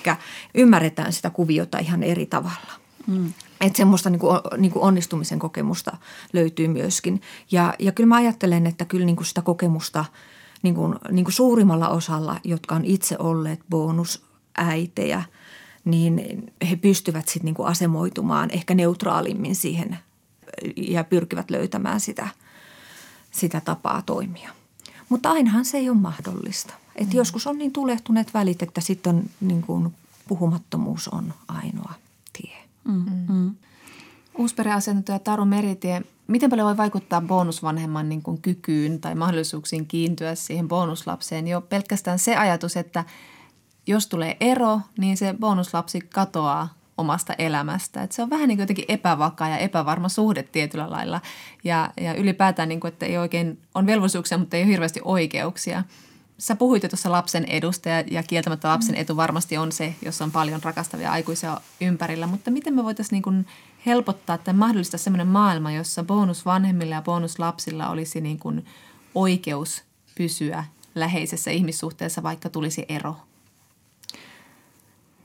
ymmärretään 0.53 1.13
sitä 1.13 1.29
kuviota 1.29 1.77
ihan 1.77 2.03
eri 2.03 2.25
tavalla. 2.25 2.71
Mm. 3.07 3.33
Että 3.61 3.77
semmoista 3.77 4.09
niin 4.09 4.19
kuin, 4.19 4.39
niin 4.57 4.71
kuin 4.71 4.83
onnistumisen 4.83 5.39
kokemusta 5.39 5.97
löytyy 6.33 6.67
myöskin. 6.67 7.21
Ja, 7.51 7.73
ja 7.79 7.91
kyllä 7.91 8.07
mä 8.07 8.15
ajattelen, 8.15 8.67
että 8.67 8.85
kyllä 8.85 9.05
niin 9.05 9.15
kuin 9.15 9.27
sitä 9.27 9.41
kokemusta– 9.41 10.05
niin 10.61 10.75
kuin, 10.75 10.95
niin 11.11 11.25
kuin 11.25 11.33
suurimmalla 11.33 11.89
osalla, 11.89 12.39
jotka 12.43 12.75
on 12.75 12.85
itse 12.85 13.15
olleet 13.19 13.59
bonusäitejä, 13.69 15.23
niin 15.85 16.45
he 16.69 16.75
pystyvät 16.75 17.27
sitten 17.27 17.45
niin 17.45 17.55
kuin 17.55 17.67
asemoitumaan 17.67 18.49
ehkä 18.51 18.75
neutraalimmin 18.75 19.55
siihen 19.55 19.97
ja 20.75 21.03
pyrkivät 21.03 21.51
löytämään 21.51 21.99
sitä, 21.99 22.27
sitä 23.39 23.61
tapaa 23.61 24.01
toimia. 24.01 24.49
Mutta 25.09 25.31
ainahan 25.31 25.65
se 25.65 25.77
ei 25.77 25.89
ole 25.89 25.97
mahdollista. 25.97 26.73
Et 26.95 27.07
mm. 27.07 27.13
Joskus 27.13 27.47
on 27.47 27.57
niin 27.57 27.71
tulehtuneet 27.71 28.33
välit, 28.33 28.61
että 28.61 28.81
sitten 28.81 29.29
niin 29.41 29.61
kuin 29.61 29.95
puhumattomuus 30.27 31.07
on 31.07 31.33
ainoa 31.47 31.93
tie. 32.33 32.57
Mm. 32.83 33.05
Mm. 33.29 33.55
Uusperheasiantuntija 34.37 35.19
Taru 35.19 35.45
Meritie, 35.45 36.01
miten 36.27 36.49
paljon 36.49 36.67
voi 36.67 36.77
vaikuttaa 36.77 37.21
bonusvanhemman 37.21 38.09
niin 38.09 38.21
kuin 38.21 38.41
kykyyn 38.41 38.99
tai 38.99 39.15
mahdollisuuksiin 39.15 39.85
kiintyä 39.85 40.35
siihen 40.35 40.67
bonuslapseen? 40.67 41.47
Jo 41.47 41.61
pelkästään 41.61 42.19
se 42.19 42.35
ajatus, 42.35 42.77
että 42.77 43.05
jos 43.87 44.07
tulee 44.07 44.37
ero, 44.39 44.81
niin 44.97 45.17
se 45.17 45.35
bonuslapsi 45.39 46.01
katoaa 46.01 46.78
omasta 46.99 47.33
elämästä. 47.33 48.03
Et 48.03 48.11
se 48.11 48.21
on 48.21 48.29
vähän 48.29 48.47
niin 48.47 48.57
kuin 48.57 48.63
jotenkin 48.63 48.85
epävakaa 48.87 49.49
ja 49.49 49.57
epävarma 49.57 50.09
suhde 50.09 50.43
tietyllä 50.43 50.89
lailla. 50.89 51.21
Ja, 51.63 51.89
ja 52.01 52.13
ylipäätään, 52.13 52.69
niin 52.69 52.79
kuin, 52.79 52.89
että 52.89 53.05
ei 53.05 53.17
oikein, 53.17 53.59
on 53.75 53.85
velvollisuuksia, 53.85 54.37
mutta 54.37 54.57
ei 54.57 54.63
ole 54.63 54.71
hirveästi 54.71 55.01
oikeuksia. 55.03 55.83
Sä 56.37 56.55
puhuit 56.55 56.83
jo 56.83 56.89
tuossa 56.89 57.11
lapsen 57.11 57.45
edusta 57.45 57.89
ja, 57.89 58.03
ja 58.11 58.23
kieltämättä 58.23 58.67
lapsen 58.67 58.95
etu 58.95 59.17
varmasti 59.17 59.57
on 59.57 59.71
se, 59.71 59.95
jos 60.05 60.21
on 60.21 60.31
paljon 60.31 60.63
rakastavia 60.63 61.11
aikuisia 61.11 61.61
ympärillä. 61.81 62.27
Mutta 62.27 62.51
miten 62.51 62.73
me 62.73 62.83
voitaisiin 62.83 63.15
niin 63.15 63.23
kuin 63.23 63.45
helpottaa 63.85 64.37
tai 64.37 64.53
mahdollistaa 64.53 64.97
sellainen 64.97 65.27
maailma, 65.27 65.71
jossa 65.71 66.03
bonusvanhemmilla 66.03 66.95
ja 66.95 67.01
bonuslapsilla 67.01 67.89
olisi 67.89 68.21
niin 68.21 68.39
kuin 68.39 68.65
oikeus 69.15 69.83
pysyä 70.15 70.63
läheisessä 70.95 71.51
ihmissuhteessa, 71.51 72.23
vaikka 72.23 72.49
tulisi 72.49 72.85
ero? 72.89 73.15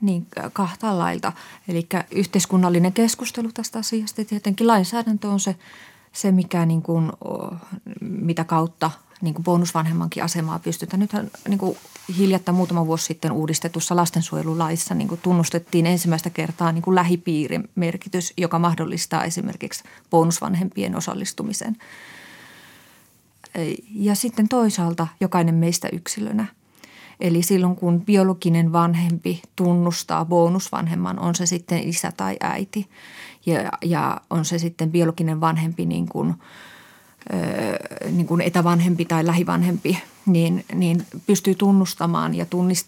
Niin, 0.05 0.27
kahta 0.53 0.97
lailta. 0.97 1.33
Eli 1.67 1.87
yhteiskunnallinen 2.11 2.93
keskustelu 2.93 3.51
tästä 3.51 3.79
asiasta. 3.79 4.25
Tietenkin 4.25 4.67
lainsäädäntö 4.67 5.29
on 5.29 5.39
se, 5.39 5.55
se 6.13 6.31
mikä 6.31 6.65
niin 6.65 6.81
kuin, 6.81 7.11
mitä 8.01 8.43
kautta– 8.43 8.91
niin 9.21 9.33
kuin 9.33 9.43
bonusvanhemmankin 9.43 10.23
asemaa 10.23 10.59
pystytään. 10.59 10.99
Nythän 10.99 11.31
niin 11.47 11.57
kuin 11.57 11.77
hiljattain 12.17 12.55
muutama 12.55 12.85
vuosi 12.85 13.05
sitten 13.05 13.31
uudistetussa 13.31 13.95
lastensuojelulaissa 13.95 14.95
niin 14.95 15.07
kuin 15.07 15.21
tunnustettiin 15.23 15.85
ensimmäistä 15.85 16.29
kertaa 16.29 16.71
niin 16.71 16.81
kuin 16.81 16.95
lähipiirin 16.95 17.69
merkitys, 17.75 18.33
joka 18.37 18.59
mahdollistaa 18.59 19.23
esimerkiksi 19.23 19.83
bonusvanhempien 20.09 20.95
osallistumisen. 20.95 21.77
Ja 23.93 24.15
sitten 24.15 24.47
toisaalta 24.47 25.07
jokainen 25.19 25.55
meistä 25.55 25.89
yksilönä. 25.91 26.45
Eli 27.19 27.43
silloin 27.43 27.75
kun 27.75 28.01
biologinen 28.01 28.71
vanhempi 28.71 29.41
tunnustaa 29.55 30.25
bonusvanhemman, 30.25 31.19
on 31.19 31.35
se 31.35 31.45
sitten 31.45 31.79
isä 31.79 32.11
tai 32.17 32.37
äiti 32.41 32.89
ja, 33.45 33.71
ja 33.85 34.21
on 34.29 34.45
se 34.45 34.59
sitten 34.59 34.91
biologinen 34.91 35.41
vanhempi 35.41 35.85
niin 35.85 36.07
kuin– 36.09 36.33
niin 38.11 38.27
kuin 38.27 38.41
etävanhempi 38.41 39.05
tai 39.05 39.25
lähivanhempi, 39.25 39.99
niin, 40.25 40.65
niin 40.73 41.07
pystyy 41.25 41.55
tunnustamaan 41.55 42.35
ja 42.35 42.45
tunnist, 42.45 42.87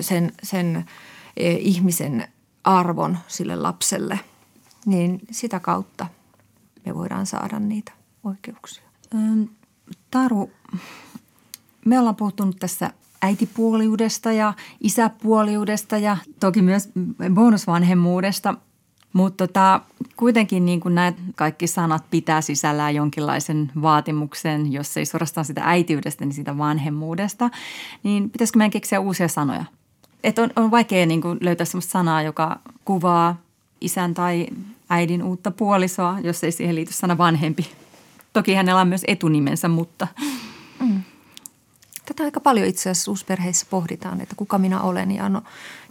sen, 0.00 0.32
sen 0.42 0.84
ihmisen 1.58 2.28
arvon 2.64 3.18
sille 3.26 3.56
lapselle, 3.56 4.20
niin 4.86 5.20
sitä 5.30 5.60
kautta 5.60 6.06
me 6.86 6.94
voidaan 6.94 7.26
saada 7.26 7.58
niitä 7.58 7.92
oikeuksia. 8.24 8.84
Taru, 10.10 10.50
me 11.84 11.98
ollaan 11.98 12.16
puhuttu 12.16 12.52
tässä 12.52 12.92
äitipuoliudesta 13.22 14.32
ja 14.32 14.52
isäpuoliudesta 14.80 15.98
ja 15.98 16.16
toki 16.40 16.62
myös 16.62 16.88
bonusvanhemmuudesta– 17.34 18.54
mutta 19.12 19.46
tota, 19.46 19.80
kuitenkin 20.16 20.64
niin 20.64 20.80
kuin 20.80 20.94
nämä 20.94 21.12
kaikki 21.36 21.66
sanat 21.66 22.04
pitää 22.10 22.40
sisällään 22.40 22.94
jonkinlaisen 22.94 23.72
vaatimuksen, 23.82 24.72
jos 24.72 24.96
ei 24.96 25.04
suorastaan 25.04 25.44
sitä 25.44 25.62
äitiydestä, 25.64 26.24
niin 26.24 26.34
sitä 26.34 26.58
vanhemmuudesta. 26.58 27.50
Niin 28.02 28.30
pitäisikö 28.30 28.58
meidän 28.58 28.70
keksiä 28.70 29.00
uusia 29.00 29.28
sanoja? 29.28 29.64
Et 30.24 30.38
on, 30.38 30.50
on 30.56 30.70
vaikea 30.70 31.06
niin 31.06 31.20
kuin 31.20 31.38
löytää 31.40 31.64
sellaista 31.64 31.92
sanaa, 31.92 32.22
joka 32.22 32.58
kuvaa 32.84 33.36
isän 33.80 34.14
tai 34.14 34.46
äidin 34.88 35.22
uutta 35.22 35.50
puolisoa, 35.50 36.18
jos 36.22 36.44
ei 36.44 36.52
siihen 36.52 36.74
liity 36.74 36.92
sana 36.92 37.18
vanhempi. 37.18 37.66
Toki 38.32 38.54
hänellä 38.54 38.80
on 38.80 38.88
myös 38.88 39.04
etunimensä, 39.06 39.68
mutta... 39.68 40.08
Mm. 40.80 41.02
Tätä 42.10 42.22
aika 42.22 42.40
paljon 42.40 42.68
itse 42.68 42.90
asiassa 42.90 43.10
uusperheissä 43.10 43.66
pohditaan, 43.70 44.20
että 44.20 44.34
kuka 44.34 44.58
minä 44.58 44.80
olen. 44.80 45.10
Ja, 45.10 45.28
no, 45.28 45.42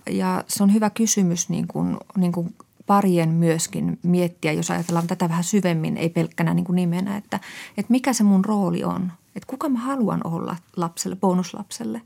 ja 0.10 0.44
se 0.48 0.64
on 0.64 0.74
hyvä 0.74 0.90
kysymys 0.90 1.50
niin 1.50 1.68
kuin, 1.68 1.98
niin 2.18 2.32
kuin 2.32 2.56
parien 2.88 3.30
myöskin 3.30 4.00
miettiä, 4.04 4.52
jos 4.52 4.72
ajatellaan 4.72 5.08
tätä 5.08 5.30
vähän 5.30 5.44
syvemmin, 5.44 5.98
ei 5.98 6.10
pelkkänä 6.10 6.54
niin 6.54 6.66
kuin 6.66 6.76
nimenä, 6.76 7.18
että, 7.18 7.40
että 7.78 7.92
mikä 7.92 8.14
se 8.14 8.24
mun 8.24 8.46
rooli 8.46 8.84
on. 8.84 9.12
Että 9.36 9.48
kuka 9.48 9.70
mä 9.70 9.80
haluan 9.80 10.22
olla 10.24 10.56
lapselle, 10.76 11.16
bonuslapselle. 11.16 12.02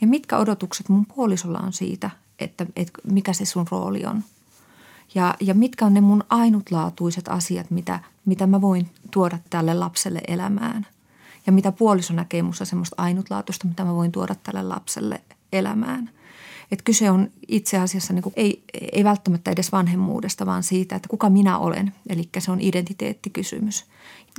Ja 0.00 0.06
mitkä 0.06 0.38
odotukset 0.38 0.88
mun 0.88 1.06
puolisolla 1.06 1.58
on 1.58 1.72
siitä, 1.72 2.10
että, 2.38 2.66
että 2.76 3.00
mikä 3.10 3.32
se 3.32 3.44
sun 3.44 3.66
rooli 3.70 4.06
on. 4.06 4.24
Ja, 5.14 5.34
ja 5.40 5.54
mitkä 5.54 5.86
on 5.86 5.94
ne 5.94 6.00
mun 6.00 6.24
ainutlaatuiset 6.28 7.28
asiat, 7.28 7.70
mitä, 7.70 8.00
mitä 8.24 8.46
mä 8.46 8.60
voin 8.60 8.90
tuoda 9.10 9.38
tälle 9.50 9.74
lapselle 9.74 10.20
elämään. 10.28 10.86
Ja 11.46 11.52
mitä 11.52 11.72
puoliso 11.72 12.14
näkee 12.14 12.42
musta 12.42 12.64
semmoista 12.64 13.02
ainutlaatuista, 13.02 13.68
mitä 13.68 13.84
mä 13.84 13.94
voin 13.94 14.12
tuoda 14.12 14.34
tälle 14.34 14.62
lapselle 14.62 15.20
elämään– 15.52 16.10
että 16.72 16.82
kyse 16.84 17.10
on 17.10 17.30
itse 17.48 17.78
asiassa 17.78 18.12
niin 18.12 18.22
kuin, 18.22 18.32
ei, 18.36 18.64
ei 18.92 19.04
välttämättä 19.04 19.50
edes 19.50 19.72
vanhemmuudesta, 19.72 20.46
vaan 20.46 20.62
siitä, 20.62 20.96
että 20.96 21.08
kuka 21.08 21.30
minä 21.30 21.58
olen. 21.58 21.94
Eli 22.08 22.28
se 22.38 22.50
on 22.50 22.60
identiteettikysymys. 22.60 23.84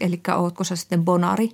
Eli 0.02 0.22
ootko 0.38 0.64
sä 0.64 0.76
sitten 0.76 1.06
bonari 1.06 1.50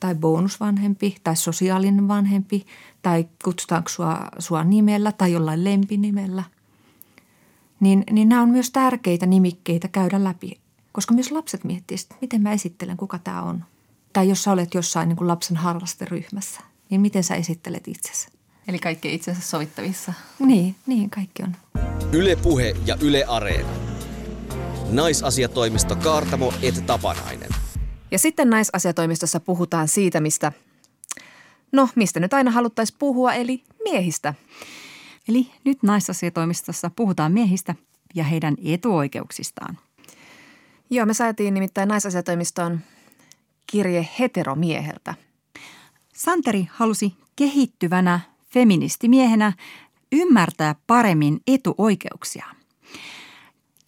tai 0.00 0.14
bonusvanhempi 0.14 1.16
tai 1.24 1.36
sosiaalinen 1.36 2.08
vanhempi 2.08 2.66
tai 3.02 3.28
kutsutaanko 3.44 3.88
sua, 3.88 4.18
sua 4.38 4.64
nimellä 4.64 5.12
tai 5.12 5.32
jollain 5.32 5.64
lempinimellä. 5.64 6.44
Niin, 7.80 8.04
niin 8.10 8.28
nämä 8.28 8.42
on 8.42 8.50
myös 8.50 8.70
tärkeitä 8.70 9.26
nimikkeitä 9.26 9.88
käydä 9.88 10.24
läpi, 10.24 10.58
Koska 10.92 11.14
myös 11.14 11.30
lapset 11.30 11.64
miettivät, 11.64 12.06
miten 12.20 12.42
mä 12.42 12.52
esittelen, 12.52 12.96
kuka 12.96 13.18
tämä 13.18 13.42
on. 13.42 13.64
Tai 14.12 14.28
jos 14.28 14.42
sä 14.42 14.52
olet 14.52 14.74
jossain 14.74 15.08
niin 15.08 15.16
kuin 15.16 15.28
lapsen 15.28 15.56
harrasteryhmässä, 15.56 16.60
niin 16.90 17.00
miten 17.00 17.24
sä 17.24 17.34
esittelet 17.34 17.88
itsesi? 17.88 18.28
Eli 18.68 18.78
kaikki 18.78 19.14
itsensä 19.14 19.42
sovittavissa. 19.42 20.12
Niin, 20.38 20.76
niin 20.86 21.10
kaikki 21.10 21.42
on. 21.42 21.56
Yle 22.12 22.36
Puhe 22.36 22.76
ja 22.86 22.96
Yle 23.00 23.24
Areena. 23.24 23.68
Naisasiatoimisto 24.90 25.96
Kaartamo 25.96 26.54
et 26.62 26.86
Tapanainen. 26.86 27.50
Ja 28.10 28.18
sitten 28.18 28.50
naisasiatoimistossa 28.50 29.40
puhutaan 29.40 29.88
siitä, 29.88 30.20
mistä, 30.20 30.52
no 31.72 31.88
mistä 31.94 32.20
nyt 32.20 32.34
aina 32.34 32.50
haluttaisiin 32.50 32.96
puhua, 32.98 33.34
eli 33.34 33.62
miehistä. 33.84 34.34
Eli 35.28 35.50
nyt 35.64 35.82
naisasiatoimistossa 35.82 36.90
puhutaan 36.96 37.32
miehistä 37.32 37.74
ja 38.14 38.24
heidän 38.24 38.56
etuoikeuksistaan. 38.64 39.78
Joo, 40.90 41.06
me 41.06 41.14
saatiin 41.14 41.54
nimittäin 41.54 41.88
naisasiatoimistoon 41.88 42.80
kirje 43.70 44.08
heteromieheltä. 44.18 45.14
Santeri 46.14 46.68
halusi 46.72 47.14
kehittyvänä 47.36 48.20
feministimiehenä 48.44 49.52
ymmärtää 50.12 50.74
paremmin 50.86 51.40
etuoikeuksia. 51.46 52.46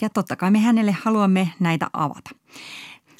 Ja 0.00 0.10
totta 0.10 0.36
kai 0.36 0.50
me 0.50 0.58
hänelle 0.58 0.92
haluamme 1.02 1.52
näitä 1.60 1.90
avata. 1.92 2.30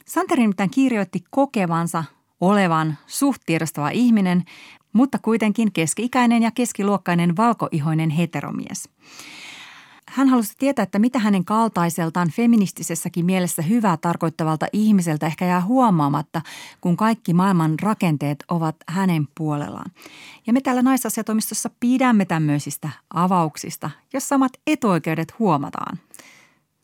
Santeri 0.07 0.43
nimittäin 0.43 0.71
kirjoitti 0.71 1.25
kokevansa 1.31 2.05
olevan 2.41 2.99
suht 3.07 3.43
tiedostava 3.47 3.91
ihminen, 3.91 4.45
mutta 4.93 5.19
kuitenkin 5.19 5.73
keski-ikäinen 5.73 6.43
ja 6.43 6.51
keskiluokkainen 6.51 7.37
valkoihoinen 7.37 8.11
heteromies– 8.11 8.89
hän 10.11 10.29
halusi 10.29 10.55
tietää, 10.59 10.83
että 10.83 10.99
mitä 10.99 11.19
hänen 11.19 11.45
kaltaiseltaan 11.45 12.31
feministisessäkin 12.31 13.27
mielessä 13.27 13.63
hyvää 13.63 13.97
tarkoittavalta 13.97 14.67
ihmiseltä 14.73 15.27
ehkä 15.27 15.45
jää 15.45 15.63
huomaamatta, 15.63 16.43
kun 16.81 16.97
kaikki 16.97 17.35
maailman 17.35 17.79
rakenteet 17.83 18.45
ovat 18.49 18.77
hänen 18.89 19.29
puolellaan. 19.35 19.91
Ja 20.47 20.53
me 20.53 20.61
täällä 20.61 20.83
naisasiatoimistossa 20.83 21.71
pidämme 21.81 22.25
tämmöisistä 22.25 22.91
avauksista, 23.15 23.91
jos 24.13 24.29
samat 24.29 24.53
etuoikeudet 24.67 25.39
huomataan. 25.39 25.99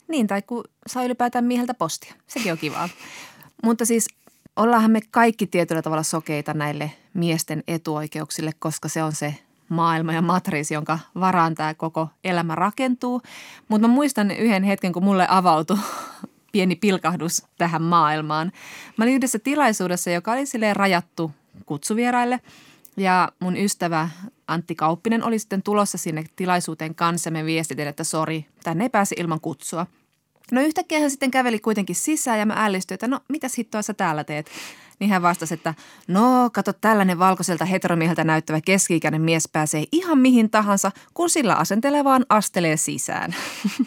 Niin, 0.07 0.27
tai 0.27 0.41
kun 0.41 0.63
saa 0.87 1.03
ylipäätään 1.03 1.45
mieheltä 1.45 1.73
postia. 1.73 2.13
Sekin 2.27 2.51
on 2.51 2.57
kivaa. 2.57 2.89
Mutta 3.63 3.85
siis 3.85 4.07
ollaanhan 4.55 4.91
me 4.91 4.99
kaikki 5.11 5.47
tietyllä 5.47 5.81
tavalla 5.81 6.03
sokeita 6.03 6.53
näille 6.53 6.91
miesten 7.13 7.63
etuoikeuksille, 7.67 8.51
koska 8.59 8.89
se 8.89 9.03
on 9.03 9.11
se 9.11 9.35
maailma 9.69 10.13
ja 10.13 10.21
matriisi, 10.21 10.73
jonka 10.73 10.99
varaan 11.19 11.55
tämä 11.55 11.73
koko 11.73 12.09
elämä 12.23 12.55
rakentuu. 12.55 13.21
Mutta 13.67 13.87
mä 13.87 13.93
muistan 13.93 14.31
yhden 14.31 14.63
hetken, 14.63 14.93
kun 14.93 15.03
mulle 15.03 15.25
avautui 15.29 15.77
pieni 16.51 16.75
pilkahdus 16.75 17.45
tähän 17.57 17.81
maailmaan. 17.81 18.51
Mä 18.97 19.05
olin 19.05 19.15
yhdessä 19.15 19.39
tilaisuudessa, 19.39 20.09
joka 20.09 20.31
oli 20.31 20.45
silleen 20.45 20.75
rajattu 20.75 21.31
kutsuvieraille. 21.65 22.39
Ja 22.97 23.29
mun 23.39 23.57
ystävä 23.57 24.09
Antti 24.47 24.75
Kauppinen 24.75 25.23
oli 25.23 25.39
sitten 25.39 25.63
tulossa 25.63 25.97
sinne 25.97 26.23
tilaisuuteen 26.35 26.95
kanssa. 26.95 27.31
Me 27.31 27.45
viestitin, 27.45 27.87
että 27.87 28.03
sori, 28.03 28.45
tänne 28.63 28.85
ei 28.85 28.89
pääse 28.89 29.15
ilman 29.19 29.41
kutsua. 29.41 29.85
No 30.51 30.61
yhtäkkiä 30.61 30.99
hän 30.99 31.09
sitten 31.09 31.31
käveli 31.31 31.59
kuitenkin 31.59 31.95
sisään 31.95 32.39
ja 32.39 32.45
mä 32.45 32.65
ällistyin, 32.65 32.95
että 32.95 33.07
no 33.07 33.19
mitäs 33.29 33.57
hittoa 33.57 33.81
sä 33.81 33.93
täällä 33.93 34.23
teet? 34.23 34.49
Niin 34.99 35.09
hän 35.09 35.21
vastasi, 35.21 35.53
että 35.53 35.73
no 36.07 36.49
kato 36.53 36.73
tällainen 36.73 37.19
valkoiselta 37.19 37.65
heteromieheltä 37.65 38.23
näyttävä 38.23 38.61
keski-ikäinen 38.61 39.21
mies 39.21 39.49
pääsee 39.53 39.83
ihan 39.91 40.17
mihin 40.17 40.49
tahansa, 40.49 40.91
kun 41.13 41.29
sillä 41.29 41.55
asentelee 41.55 42.03
vaan 42.03 42.25
astelee 42.29 42.77
sisään. 42.77 43.35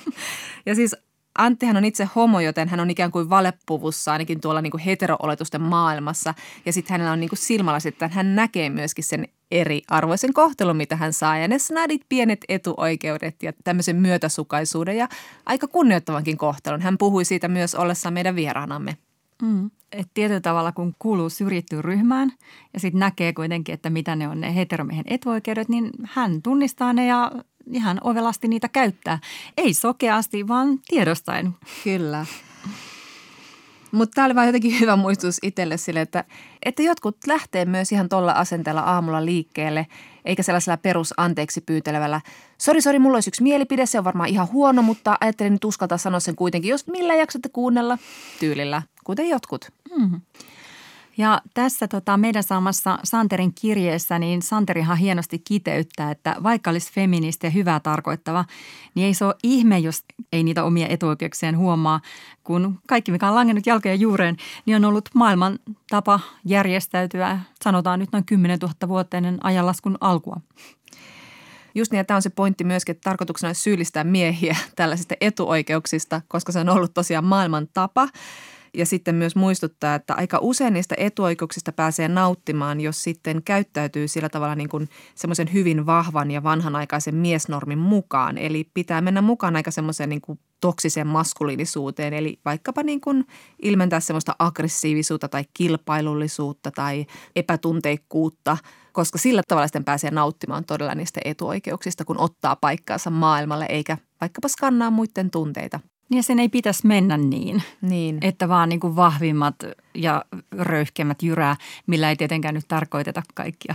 ja 0.66 0.74
siis 0.74 0.96
Anttihan 1.38 1.76
on 1.76 1.84
itse 1.84 2.08
homo, 2.16 2.40
joten 2.40 2.68
hän 2.68 2.80
on 2.80 2.90
ikään 2.90 3.10
kuin 3.10 3.30
valepuvussa 3.30 4.12
ainakin 4.12 4.40
tuolla 4.40 4.60
niin 4.60 4.70
kuin 4.70 4.80
hetero-oletusten 4.80 5.62
maailmassa. 5.62 6.34
Ja 6.66 6.72
sitten 6.72 6.94
hänellä 6.94 7.12
on 7.12 7.20
niin 7.20 7.28
kuin 7.28 7.38
silmällä 7.38 7.78
että 7.84 8.08
hän 8.08 8.36
näkee 8.36 8.70
myöskin 8.70 9.04
sen 9.04 9.28
eri-arvoisen 9.50 10.32
kohtelun, 10.32 10.76
mitä 10.76 10.96
hän 10.96 11.12
saa. 11.12 11.38
Ja 11.38 11.48
ne 11.48 11.58
snadit 11.58 12.02
pienet 12.08 12.44
etuoikeudet 12.48 13.42
ja 13.42 13.52
tämmöisen 13.64 13.96
myötäsukaisuuden 13.96 14.96
ja 14.96 15.08
aika 15.46 15.68
kunnioittavankin 15.68 16.36
kohtelun. 16.36 16.80
Hän 16.80 16.98
puhui 16.98 17.24
siitä 17.24 17.48
myös 17.48 17.74
ollessaan 17.74 18.12
meidän 18.12 18.36
vieraanamme. 18.36 18.96
Mm. 19.42 19.70
Et 19.92 20.08
tietyllä 20.14 20.40
tavalla, 20.40 20.72
kun 20.72 20.94
kuuluu 20.98 21.30
syrjittyyn 21.30 21.84
ryhmään 21.84 22.32
ja 22.74 22.80
sitten 22.80 22.98
näkee 22.98 23.32
kuitenkin, 23.32 23.72
että 23.72 23.90
mitä 23.90 24.16
ne 24.16 24.28
on 24.28 24.40
ne 24.40 24.54
heteromiehen 24.54 25.04
etuoikeudet, 25.08 25.68
niin 25.68 25.90
hän 26.04 26.42
tunnistaa 26.42 26.92
ne 26.92 27.06
ja 27.06 27.32
ihan 27.72 27.98
ovelasti 28.04 28.48
niitä 28.48 28.68
käyttää. 28.68 29.18
Ei 29.56 29.74
sokeasti, 29.74 30.48
vaan 30.48 30.78
tiedostaen. 30.88 31.54
Kyllä. 31.84 32.26
Mutta 33.92 34.14
tämä 34.14 34.24
oli 34.24 34.34
vaan 34.34 34.46
jotenkin 34.46 34.80
hyvä 34.80 34.96
muistutus 34.96 35.38
itselle 35.42 35.76
sille, 35.76 36.00
että, 36.00 36.24
että 36.64 36.82
jotkut 36.82 37.16
lähtee 37.26 37.64
myös 37.64 37.92
ihan 37.92 38.08
tuolla 38.08 38.32
asenteella 38.32 38.80
aamulla 38.80 39.24
liikkeelle, 39.24 39.86
eikä 40.24 40.42
sellaisella 40.42 40.76
perus 40.76 41.14
anteeksi 41.16 41.60
pyytelevällä. 41.60 42.20
Sori, 42.58 42.80
sori, 42.80 42.98
mulla 42.98 43.16
olisi 43.16 43.30
yksi 43.30 43.42
mielipide, 43.42 43.86
se 43.86 43.98
on 43.98 44.04
varmaan 44.04 44.28
ihan 44.28 44.48
huono, 44.52 44.82
mutta 44.82 45.16
ajattelin 45.20 45.52
nyt 45.52 45.64
uskaltaa 45.64 45.98
sanoa 45.98 46.20
sen 46.20 46.36
kuitenkin, 46.36 46.68
jos 46.68 46.86
millä 46.86 47.14
jaksatte 47.14 47.48
kuunnella 47.48 47.98
tyylillä, 48.40 48.82
kuten 49.04 49.28
jotkut. 49.28 49.68
Mm-hmm. 49.98 50.20
Ja 51.20 51.42
tässä 51.54 51.88
tota, 51.88 52.16
meidän 52.16 52.42
saamassa 52.42 52.98
Santerin 53.04 53.54
kirjeessä, 53.54 54.18
niin 54.18 54.42
Santerihan 54.42 54.96
hienosti 54.96 55.38
kiteyttää, 55.38 56.10
että 56.10 56.36
vaikka 56.42 56.70
olisi 56.70 56.92
feministi 56.92 57.46
ja 57.46 57.50
hyvää 57.50 57.80
tarkoittava, 57.80 58.44
niin 58.94 59.06
ei 59.06 59.14
se 59.14 59.24
ole 59.24 59.34
ihme, 59.42 59.78
jos 59.78 60.04
ei 60.32 60.42
niitä 60.42 60.64
omia 60.64 60.86
etuoikeuksien 60.88 61.58
huomaa, 61.58 62.00
kun 62.44 62.78
kaikki, 62.88 63.12
mikä 63.12 63.28
on 63.28 63.34
langennut 63.34 63.66
jalkojen 63.66 64.00
juureen, 64.00 64.36
niin 64.66 64.76
on 64.76 64.84
ollut 64.84 65.08
maailman 65.14 65.58
tapa 65.90 66.20
järjestäytyä, 66.44 67.40
sanotaan 67.64 67.98
nyt 67.98 68.12
noin 68.12 68.24
10 68.24 68.58
000 68.58 68.74
vuotta 68.88 69.16
ajanlaskun 69.42 69.98
alkua. 70.00 70.40
Just 71.74 71.92
niin, 71.92 71.98
ja 71.98 72.04
tämä 72.04 72.16
on 72.16 72.22
se 72.22 72.30
pointti 72.30 72.64
myöskin, 72.64 72.92
että 72.92 73.10
tarkoituksena 73.10 73.48
olisi 73.48 73.62
syyllistää 73.62 74.04
miehiä 74.04 74.56
tällaisista 74.76 75.14
etuoikeuksista, 75.20 76.20
koska 76.28 76.52
se 76.52 76.58
on 76.60 76.68
ollut 76.68 76.94
tosiaan 76.94 77.24
maailman 77.24 77.68
tapa– 77.74 78.08
ja 78.74 78.86
sitten 78.86 79.14
myös 79.14 79.36
muistuttaa, 79.36 79.94
että 79.94 80.14
aika 80.14 80.38
usein 80.40 80.74
niistä 80.74 80.94
etuoikeuksista 80.98 81.72
pääsee 81.72 82.08
nauttimaan, 82.08 82.80
jos 82.80 83.02
sitten 83.02 83.42
käyttäytyy 83.42 84.08
sillä 84.08 84.28
tavalla 84.28 84.54
niin 84.54 84.68
kuin 84.68 84.88
semmoisen 85.14 85.52
hyvin 85.52 85.86
vahvan 85.86 86.30
ja 86.30 86.42
vanhanaikaisen 86.42 87.14
miesnormin 87.14 87.78
mukaan. 87.78 88.38
Eli 88.38 88.70
pitää 88.74 89.00
mennä 89.00 89.22
mukaan 89.22 89.56
aika 89.56 89.70
semmoiseen 89.70 90.08
niin 90.08 90.20
kuin 90.20 90.38
toksiseen 90.60 91.06
maskuliinisuuteen, 91.06 92.12
eli 92.12 92.38
vaikkapa 92.44 92.82
niin 92.82 93.00
kuin 93.00 93.26
ilmentää 93.62 94.00
semmoista 94.00 94.36
aggressiivisuutta 94.38 95.28
tai 95.28 95.44
kilpailullisuutta 95.54 96.70
tai 96.70 97.06
epätunteikkuutta, 97.36 98.56
koska 98.92 99.18
sillä 99.18 99.42
tavalla 99.48 99.66
sitten 99.66 99.84
pääsee 99.84 100.10
nauttimaan 100.10 100.64
todella 100.64 100.94
niistä 100.94 101.20
etuoikeuksista, 101.24 102.04
kun 102.04 102.20
ottaa 102.20 102.56
paikkaansa 102.56 103.10
maailmalle 103.10 103.66
eikä 103.68 103.96
vaikkapa 104.20 104.48
skannaa 104.48 104.90
muiden 104.90 105.30
tunteita. 105.30 105.80
Ja 106.10 106.22
sen 106.22 106.38
ei 106.38 106.48
pitäisi 106.48 106.86
mennä 106.86 107.16
niin, 107.16 107.62
niin. 107.80 108.18
että 108.20 108.48
vaan 108.48 108.68
niin 108.68 108.80
kuin 108.80 108.96
vahvimmat 108.96 109.54
ja 109.94 110.24
röyhkemmät 110.58 111.22
jyrää, 111.22 111.56
millä 111.86 112.10
ei 112.10 112.16
tietenkään 112.16 112.54
nyt 112.54 112.68
tarkoiteta 112.68 113.22
kaikkia 113.34 113.74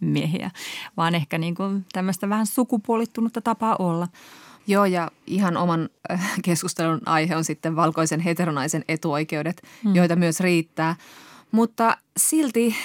miehiä, 0.00 0.50
vaan 0.96 1.14
ehkä 1.14 1.38
niin 1.38 1.54
kuin 1.54 1.86
tämmöistä 1.92 2.28
vähän 2.28 2.46
sukupuolittunutta 2.46 3.40
tapaa 3.40 3.76
olla. 3.78 4.08
Joo, 4.66 4.84
ja 4.84 5.10
ihan 5.26 5.56
oman 5.56 5.88
äh, 6.12 6.32
keskustelun 6.44 7.00
aihe 7.06 7.36
on 7.36 7.44
sitten 7.44 7.76
valkoisen 7.76 8.20
heteronaisen 8.20 8.84
etuoikeudet, 8.88 9.62
hmm. 9.84 9.94
joita 9.94 10.16
myös 10.16 10.40
riittää. 10.40 10.96
Mutta 11.50 11.96
silti 12.16 12.76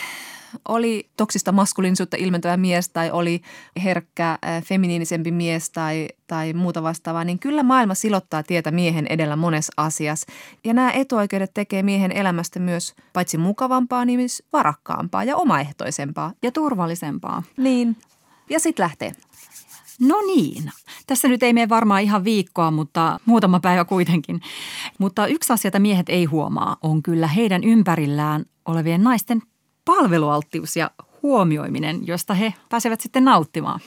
oli 0.67 1.09
toksista 1.17 1.51
maskuliinisuutta 1.51 2.17
ilmentävä 2.17 2.57
mies 2.57 2.89
tai 2.89 3.11
oli 3.11 3.41
herkkä, 3.83 4.31
äh, 4.31 4.63
feminiinisempi 4.63 5.31
mies 5.31 5.69
tai, 5.69 6.07
tai 6.27 6.53
muuta 6.53 6.83
vastaavaa, 6.83 7.23
niin 7.23 7.39
kyllä 7.39 7.63
maailma 7.63 7.95
silottaa 7.95 8.43
tietä 8.43 8.71
miehen 8.71 9.07
edellä 9.07 9.35
monessa 9.35 9.73
asiassa. 9.77 10.27
Ja 10.63 10.73
nämä 10.73 10.91
etuoikeudet 10.91 11.51
tekee 11.53 11.83
miehen 11.83 12.11
elämästä 12.11 12.59
myös 12.59 12.95
paitsi 13.13 13.37
mukavampaa, 13.37 14.05
niin 14.05 14.19
myös 14.19 14.43
varakkaampaa 14.53 15.23
ja 15.23 15.37
omaehtoisempaa. 15.37 16.33
Ja 16.43 16.51
turvallisempaa. 16.51 17.43
Niin. 17.57 17.97
Ja 18.49 18.59
sitten 18.59 18.83
lähtee. 18.83 19.11
No 19.99 20.15
niin. 20.35 20.71
Tässä 21.07 21.27
nyt 21.27 21.43
ei 21.43 21.53
mene 21.53 21.69
varmaan 21.69 22.01
ihan 22.01 22.23
viikkoa, 22.23 22.71
mutta 22.71 23.19
muutama 23.25 23.59
päivä 23.59 23.85
kuitenkin. 23.85 24.41
Mutta 24.97 25.27
yksi 25.27 25.53
asia, 25.53 25.67
jota 25.67 25.79
miehet 25.79 26.09
ei 26.09 26.25
huomaa, 26.25 26.77
on 26.81 27.03
kyllä 27.03 27.27
heidän 27.27 27.63
ympärillään 27.63 28.45
olevien 28.65 29.03
naisten 29.03 29.41
palvelualttius 29.85 30.77
ja 30.77 30.91
huomioiminen, 31.23 32.07
josta 32.07 32.33
he 32.33 32.53
pääsevät 32.69 33.01
sitten 33.01 33.25
nauttimaan. 33.25 33.79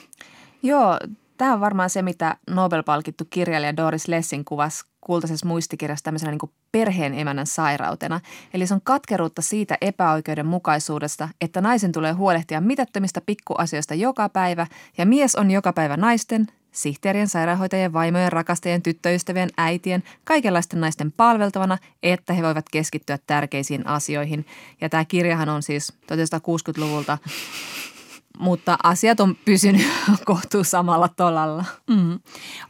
Joo, 0.63 0.99
tämä 1.37 1.53
on 1.53 1.59
varmaan 1.59 1.89
se, 1.89 2.01
mitä 2.01 2.37
Nobel-palkittu 2.49 3.23
kirjailija 3.29 3.77
Doris 3.77 4.07
Lessing 4.07 4.43
kuvasi 4.45 4.85
kultaisessa 5.01 5.47
muistikirjassa 5.47 6.03
tämmöisenä 6.03 6.31
niin 6.31 6.51
perheen 6.71 7.13
emännän 7.13 7.47
sairautena. 7.47 8.19
Eli 8.53 8.67
se 8.67 8.73
on 8.73 8.81
katkeruutta 8.83 9.41
siitä 9.41 9.77
epäoikeudenmukaisuudesta, 9.81 11.29
että 11.41 11.61
naisen 11.61 11.91
tulee 11.91 12.11
huolehtia 12.11 12.61
mitättömistä 12.61 13.21
pikkuasioista 13.21 13.93
joka 13.93 14.29
päivä 14.29 14.67
ja 14.97 15.05
mies 15.05 15.35
on 15.35 15.51
joka 15.51 15.73
päivä 15.73 15.97
naisten, 15.97 16.47
sihteerien, 16.77 17.27
sairaanhoitajien, 17.27 17.93
vaimojen, 17.93 18.31
rakastajien, 18.31 18.81
tyttöystävien, 18.81 19.49
äitien, 19.57 20.03
kaikenlaisten 20.23 20.81
naisten 20.81 21.11
palveltavana, 21.11 21.77
että 22.03 22.33
he 22.33 22.43
voivat 22.43 22.69
keskittyä 22.69 23.19
tärkeisiin 23.27 23.87
asioihin. 23.87 24.45
Ja 24.81 24.89
tämä 24.89 25.05
kirjahan 25.05 25.49
on 25.49 25.63
siis 25.63 25.93
1960-luvulta 25.93 27.17
mutta 28.39 28.77
asiat 28.83 29.19
on 29.19 29.35
pysynyt 29.45 29.87
kohtuu 30.25 30.63
samalla 30.63 31.07
tolalla. 31.07 31.65
Mm. 31.89 32.19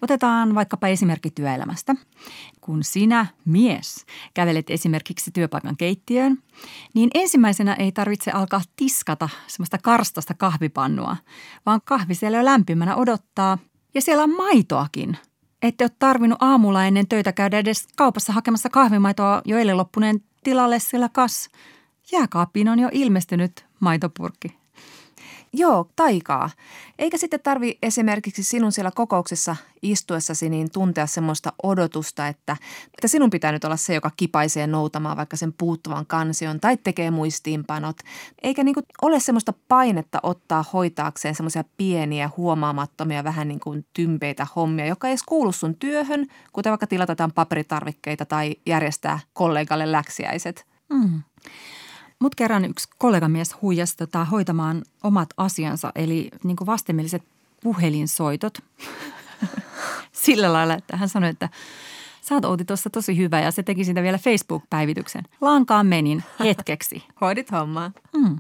Otetaan 0.02 0.56
vaikkapa 0.56 0.88
esimerkki 0.88 1.32
työelämästä. 1.32 1.96
Kun 2.62 2.84
sinä, 2.84 3.26
mies, 3.46 4.06
kävelet 4.34 4.70
esimerkiksi 4.70 5.32
työpaikan 5.32 5.78
keittiöön, 5.78 6.38
niin 6.94 7.10
ensimmäisenä 7.14 7.74
ei 7.74 7.92
tarvitse 7.92 8.32
alkaa 8.32 8.62
tiskata 8.76 9.30
semmoista 9.48 9.78
karstasta 9.84 10.34
kahvipannua, 10.34 11.18
vaan 11.66 11.82
kahvi 11.86 12.16
siellä 12.16 12.38
jo 12.38 12.46
lämpimänä 12.46 12.96
odottaa 12.96 13.58
ja 13.94 14.02
siellä 14.02 14.24
on 14.24 14.36
maitoakin. 14.36 15.18
Ette 15.62 15.84
ole 15.84 15.92
tarvinnut 16.00 16.42
aamulla 16.42 16.86
ennen 16.86 17.08
töitä 17.08 17.34
käydä 17.34 17.60
edes 17.60 17.88
kaupassa 17.98 18.34
hakemassa 18.34 18.70
kahvimaitoa 18.70 19.42
jo 19.46 19.58
eilen 19.58 19.78
loppuneen 19.78 20.24
tilalle, 20.44 20.80
sillä 20.80 21.10
kas 21.10 21.50
jääkaappiin 22.12 22.70
on 22.70 22.80
jo 22.80 22.90
ilmestynyt 22.92 23.66
maitopurkki. 23.80 24.58
Joo, 25.54 25.90
taikaa. 25.96 26.50
Eikä 27.00 27.18
sitten 27.18 27.40
tarvi 27.40 27.78
esimerkiksi 27.82 28.44
sinun 28.44 28.72
siellä 28.72 28.92
kokouksessa 28.96 29.56
istuessasi 29.82 30.50
niin 30.50 30.72
tuntea 30.72 31.08
semmoista 31.08 31.54
odotusta, 31.64 32.28
että, 32.28 32.58
että 32.94 33.08
sinun 33.08 33.30
pitää 33.30 33.52
nyt 33.52 33.64
olla 33.64 33.78
se, 33.78 33.94
joka 33.94 34.12
kipaisee 34.18 34.68
noutamaan 34.68 35.18
vaikka 35.18 35.38
sen 35.38 35.54
puuttuvan 35.54 36.06
kansion 36.06 36.60
tai 36.60 36.78
tekee 36.78 37.12
muistiinpanot. 37.12 37.98
Eikä 38.44 38.64
niin 38.64 38.76
ole 39.02 39.20
semmoista 39.20 39.54
painetta 39.68 40.20
ottaa 40.24 40.66
hoitaakseen 40.74 41.36
semmoisia 41.36 41.64
pieniä, 41.78 42.30
huomaamattomia, 42.38 43.24
vähän 43.24 43.48
niin 43.48 43.60
kuin 43.60 43.86
tympeitä 43.94 44.48
hommia, 44.56 44.86
joka 44.86 45.08
ei 45.08 45.12
edes 45.12 45.24
kuulu 45.24 45.52
sun 45.52 45.76
työhön, 45.76 46.28
kuten 46.54 46.72
vaikka 46.72 46.88
tilata 46.88 47.30
paperitarvikkeita 47.36 48.26
tai 48.26 48.56
järjestää 48.66 49.20
kollegalle 49.34 49.92
läksiäiset. 49.92 50.66
Mm. 50.90 51.22
Mut 52.20 52.36
kerran 52.36 52.66
yksi 52.66 52.90
kollegamies 52.98 53.56
huijasi 53.62 53.98
tota, 53.98 54.26
hoitamaan 54.26 54.84
omat 55.04 55.30
asiansa, 55.38 55.92
eli 55.96 56.30
niin 56.44 56.58
vastenmieliset 56.66 57.24
puhelinsoitot. 57.64 58.58
Sillä 60.12 60.54
lailla, 60.54 60.74
että 60.74 60.98
hän 60.98 61.10
sanoi, 61.10 61.30
että 61.30 61.50
sä 62.22 62.36
oot 62.36 62.46
Outi 62.46 62.66
tuossa 62.66 62.90
tosi 62.90 63.18
hyvä 63.18 63.42
ja 63.42 63.52
se 63.52 63.64
teki 63.64 63.86
siitä 63.86 64.04
vielä 64.04 64.18
Facebook-päivityksen. 64.18 65.24
Lankaan 65.42 65.86
menin 65.88 66.24
hetkeksi. 66.40 67.04
Hoidit 67.22 67.52
hommaa. 67.52 67.92
Mm. 68.14 68.40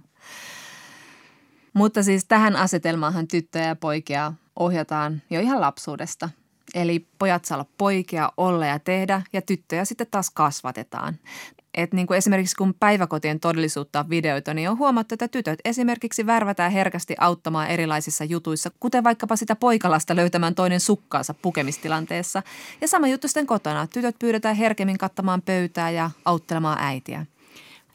Mutta 1.73 2.03
siis 2.03 2.25
tähän 2.25 2.55
asetelmaahan 2.55 3.27
tyttöjä 3.27 3.65
ja 3.65 3.75
poikia 3.75 4.33
ohjataan 4.55 5.21
jo 5.29 5.39
ihan 5.39 5.61
lapsuudesta. 5.61 6.29
Eli 6.77 7.07
pojat 7.19 7.45
saa 7.45 7.55
olla 7.55 7.69
poikia, 7.77 8.31
olla 8.37 8.65
ja 8.65 8.79
tehdä 8.79 9.21
ja 9.33 9.41
tyttöjä 9.41 9.85
sitten 9.85 10.07
taas 10.11 10.29
kasvatetaan. 10.29 11.15
Et 11.73 11.93
niin 11.93 12.07
kuin 12.07 12.17
esimerkiksi 12.17 12.55
kun 12.55 12.73
päiväkotien 12.73 13.39
todellisuutta 13.39 13.99
on 13.99 14.09
videoita, 14.09 14.53
niin 14.53 14.69
on 14.69 14.77
huomattu, 14.77 15.15
että 15.15 15.27
tytöt 15.27 15.59
esimerkiksi 15.65 16.25
värvätään 16.25 16.71
herkästi 16.71 17.15
auttamaan 17.19 17.67
erilaisissa 17.67 18.23
jutuissa, 18.23 18.71
kuten 18.79 19.03
vaikkapa 19.03 19.35
sitä 19.35 19.55
poikalasta 19.55 20.15
löytämään 20.15 20.55
toinen 20.55 20.79
sukkaansa 20.79 21.33
pukemistilanteessa. 21.33 22.43
Ja 22.81 22.87
sama 22.87 23.07
juttu 23.07 23.27
sitten 23.27 23.47
kotona. 23.47 23.87
Tytöt 23.87 24.19
pyydetään 24.19 24.55
herkemmin 24.55 24.97
kattamaan 24.97 25.41
pöytää 25.41 25.89
ja 25.89 26.11
auttelemaan 26.25 26.77
äitiä. 26.79 27.25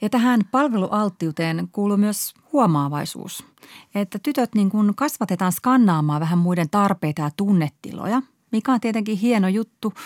Ja 0.01 0.11
tähän 0.11 0.41
palvelualttiuteen 0.51 1.69
kuuluu 1.73 1.97
myös 1.97 2.35
huomaavaisuus. 2.53 3.45
Että 3.95 4.19
tytöt 4.23 4.55
niin 4.55 4.71
kuin 4.71 4.95
kasvatetaan 4.95 5.53
skannaamaan 5.53 6.21
vähän 6.21 6.39
muiden 6.39 6.71
tarpeita 6.71 7.23
ja 7.23 7.31
tunnetiloja, 7.37 8.23
mikä 8.53 8.73
on 8.73 8.81
tietenkin 8.81 9.17
hieno 9.17 9.49
juttu– 9.49 9.93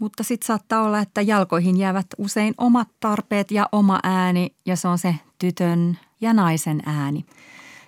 mutta 0.00 0.22
sitten 0.22 0.46
saattaa 0.46 0.82
olla, 0.82 0.98
että 0.98 1.22
jalkoihin 1.22 1.76
jäävät 1.76 2.06
usein 2.18 2.54
omat 2.58 2.88
tarpeet 3.00 3.50
ja 3.50 3.68
oma 3.72 4.00
ääni 4.02 4.54
ja 4.66 4.76
se 4.76 4.88
on 4.88 4.98
se 4.98 5.14
tytön 5.38 5.98
ja 6.20 6.32
naisen 6.32 6.82
ääni. 6.86 7.24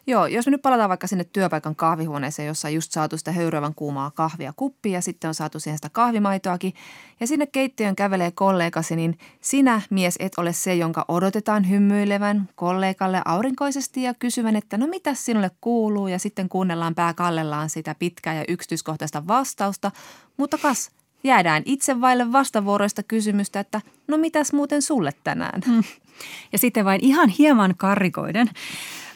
Joo, 0.07 0.27
jos 0.27 0.47
me 0.47 0.51
nyt 0.51 0.63
palataan 0.63 0.89
vaikka 0.89 1.07
sinne 1.07 1.25
työpaikan 1.25 1.77
kahvihuoneeseen, 1.77 2.47
jossa 2.47 2.69
on 2.69 2.75
just 2.75 2.93
saatu 2.93 3.19
sitä 3.19 3.33
höyryävän 3.33 3.75
kuumaa 3.75 4.11
kahvia 4.11 4.53
kuppi 4.57 4.91
ja 4.91 5.01
sitten 5.01 5.29
on 5.29 5.35
saatu 5.35 5.61
siihen 5.61 5.79
sitä 5.79 5.89
kahvimaitoakin 5.93 6.75
ja 7.21 7.27
sinne 7.27 7.47
keittiön 7.47 7.97
kävelee 7.97 8.31
kollegasi, 8.31 8.97
niin 8.97 9.19
sinä 9.41 9.81
mies 9.91 10.17
et 10.19 10.33
ole 10.37 10.53
se, 10.53 10.75
jonka 10.75 11.05
odotetaan 11.09 11.71
hymyilevän 11.71 12.49
kollegalle 12.55 13.23
aurinkoisesti 13.25 14.03
ja 14.03 14.15
kysyvän, 14.15 14.57
että 14.57 14.79
no 14.79 14.87
mitä 14.87 15.15
sinulle 15.15 15.51
kuuluu 15.61 16.09
ja 16.09 16.19
sitten 16.19 16.49
kuunnellaan 16.49 16.95
pääkallellaan 16.95 17.71
sitä 17.71 17.95
pitkää 17.99 18.35
ja 18.35 18.45
yksityiskohtaista 18.49 19.27
vastausta, 19.27 19.91
mutta 20.37 20.59
kas– 20.59 20.91
jäädään 21.25 21.63
itse 21.67 22.01
vaille 22.01 22.33
vastavuoroista 22.33 23.03
kysymystä, 23.03 23.61
että 23.61 23.81
no 24.09 24.17
mitäs 24.17 24.53
muuten 24.53 24.83
sulle 24.83 25.13
tänään? 25.25 25.63
Hmm. 25.67 25.85
Ja 26.53 26.59
sitten 26.59 26.85
vain 26.85 27.01
ihan 27.05 27.29
hieman 27.29 27.75
karrikoiden, 27.77 28.51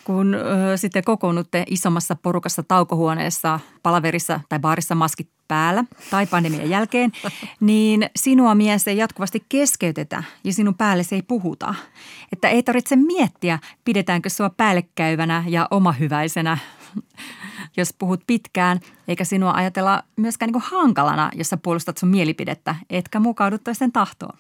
kun 0.07 0.35
ö, 0.35 0.77
sitten 0.77 1.05
kokoonnutte 1.05 1.65
isommassa 1.71 2.17
porukassa 2.17 2.63
taukohuoneessa, 2.63 3.61
palaverissa 3.83 4.41
tai 4.49 4.59
baarissa 4.59 4.95
maskit 4.95 5.29
päällä 5.49 5.85
tai 6.11 6.27
pandemian 6.27 6.71
jälkeen, 6.71 7.13
niin 7.61 8.11
sinua 8.17 8.55
mies 8.55 8.89
ei 8.89 8.97
jatkuvasti 8.97 9.45
keskeytetä 9.49 10.25
ja 10.45 10.53
sinun 10.53 10.75
päälle 10.75 11.03
se 11.03 11.15
ei 11.15 11.23
puhuta. 11.23 11.75
Että 12.33 12.49
ei 12.49 12.63
tarvitse 12.63 12.97
miettiä, 12.97 13.59
pidetäänkö 13.85 14.31
sua 14.31 14.51
päällekäyvänä 14.51 15.45
ja 15.49 15.69
omahyväisenä 15.71 16.59
jos 17.77 17.95
puhut 17.99 18.21
pitkään, 18.27 18.81
eikä 19.09 19.25
sinua 19.25 19.53
ajatella 19.53 20.03
myöskään 20.17 20.53
niin 20.53 20.63
hankalana, 20.65 21.31
jos 21.35 21.49
sä 21.49 21.57
puolustat 21.57 21.99
sun 21.99 22.09
mielipidettä, 22.09 22.75
etkä 22.91 23.21
mukaudu 23.21 23.59
toisten 23.59 23.93
tahtoon. 23.93 24.39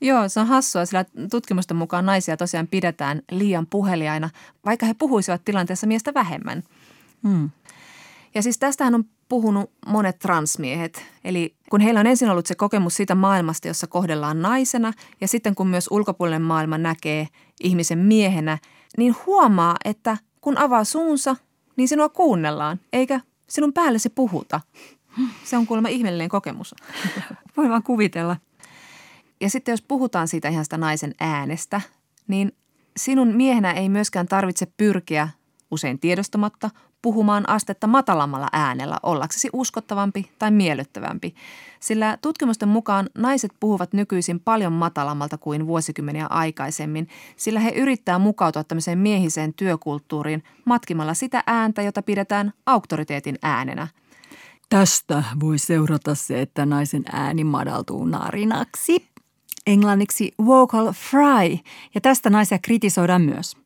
Joo, 0.00 0.28
se 0.28 0.40
on 0.40 0.46
hassua, 0.46 0.84
sillä 0.84 1.04
tutkimusten 1.30 1.76
mukaan 1.76 2.06
naisia 2.06 2.36
tosiaan 2.36 2.66
pidetään 2.66 3.22
liian 3.30 3.66
puheliaina, 3.66 4.30
vaikka 4.64 4.86
he 4.86 4.94
puhuisivat 4.94 5.44
tilanteessa 5.44 5.86
miestä 5.86 6.14
vähemmän. 6.14 6.62
Hmm. 7.28 7.50
Ja 8.34 8.42
siis 8.42 8.58
tästähän 8.58 8.94
on 8.94 9.04
puhunut 9.28 9.70
monet 9.86 10.18
transmiehet. 10.18 11.04
Eli 11.24 11.56
kun 11.70 11.80
heillä 11.80 12.00
on 12.00 12.06
ensin 12.06 12.30
ollut 12.30 12.46
se 12.46 12.54
kokemus 12.54 12.94
siitä 12.94 13.14
maailmasta, 13.14 13.68
jossa 13.68 13.86
kohdellaan 13.86 14.42
naisena, 14.42 14.92
ja 15.20 15.28
sitten 15.28 15.54
kun 15.54 15.68
myös 15.68 15.88
ulkopuolinen 15.90 16.42
maailma 16.42 16.78
näkee 16.78 17.28
ihmisen 17.60 17.98
miehenä, 17.98 18.58
niin 18.96 19.16
huomaa, 19.26 19.76
että 19.84 20.16
kun 20.40 20.58
avaa 20.58 20.84
suunsa, 20.84 21.36
niin 21.76 21.88
sinua 21.88 22.08
kuunnellaan, 22.08 22.80
eikä 22.92 23.20
sinun 23.48 23.72
päällesi 23.72 24.08
puhuta. 24.08 24.60
Se 25.44 25.56
on 25.56 25.66
kuulemma 25.66 25.88
ihmeellinen 25.88 26.28
kokemus. 26.28 26.74
Voi 27.56 27.68
vaan 27.68 27.82
kuvitella. 27.82 28.36
Ja 29.40 29.50
sitten 29.50 29.72
jos 29.72 29.82
puhutaan 29.82 30.28
siitä 30.28 30.48
ihan 30.48 30.64
sitä 30.64 30.78
naisen 30.78 31.14
äänestä, 31.20 31.80
niin 32.28 32.52
sinun 32.96 33.28
miehenä 33.28 33.72
ei 33.72 33.88
myöskään 33.88 34.28
tarvitse 34.28 34.66
pyrkiä 34.76 35.28
usein 35.70 35.98
tiedostamatta 35.98 36.70
puhumaan 37.02 37.48
astetta 37.48 37.86
matalammalla 37.86 38.48
äänellä 38.52 38.96
ollaksesi 39.02 39.48
uskottavampi 39.52 40.30
tai 40.38 40.50
miellyttävämpi. 40.50 41.34
Sillä 41.80 42.18
tutkimusten 42.22 42.68
mukaan 42.68 43.08
naiset 43.18 43.50
puhuvat 43.60 43.92
nykyisin 43.92 44.40
paljon 44.40 44.72
matalammalta 44.72 45.38
kuin 45.38 45.66
vuosikymmeniä 45.66 46.26
aikaisemmin, 46.26 47.08
sillä 47.36 47.60
he 47.60 47.70
yrittää 47.70 48.18
mukautua 48.18 48.64
tämmöiseen 48.64 48.98
miehiseen 48.98 49.54
työkulttuuriin 49.54 50.42
matkimalla 50.64 51.14
sitä 51.14 51.42
ääntä, 51.46 51.82
jota 51.82 52.02
pidetään 52.02 52.52
auktoriteetin 52.66 53.38
äänenä. 53.42 53.88
Tästä 54.68 55.24
voi 55.40 55.58
seurata 55.58 56.14
se, 56.14 56.40
että 56.40 56.66
naisen 56.66 57.04
ääni 57.12 57.44
madaltuu 57.44 58.04
narinaksi. 58.04 59.15
Englanniksi 59.66 60.32
vocal 60.46 60.92
fry, 60.92 61.58
ja 61.94 62.00
tästä 62.00 62.30
naisia 62.30 62.58
kritisoidaan 62.58 63.22
myös 63.22 63.56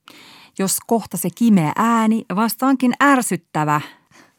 jos 0.60 0.78
kohta 0.86 1.16
se 1.16 1.28
kimeä 1.34 1.72
ääni 1.76 2.24
vastaankin 2.36 2.92
ärsyttävä. 3.02 3.80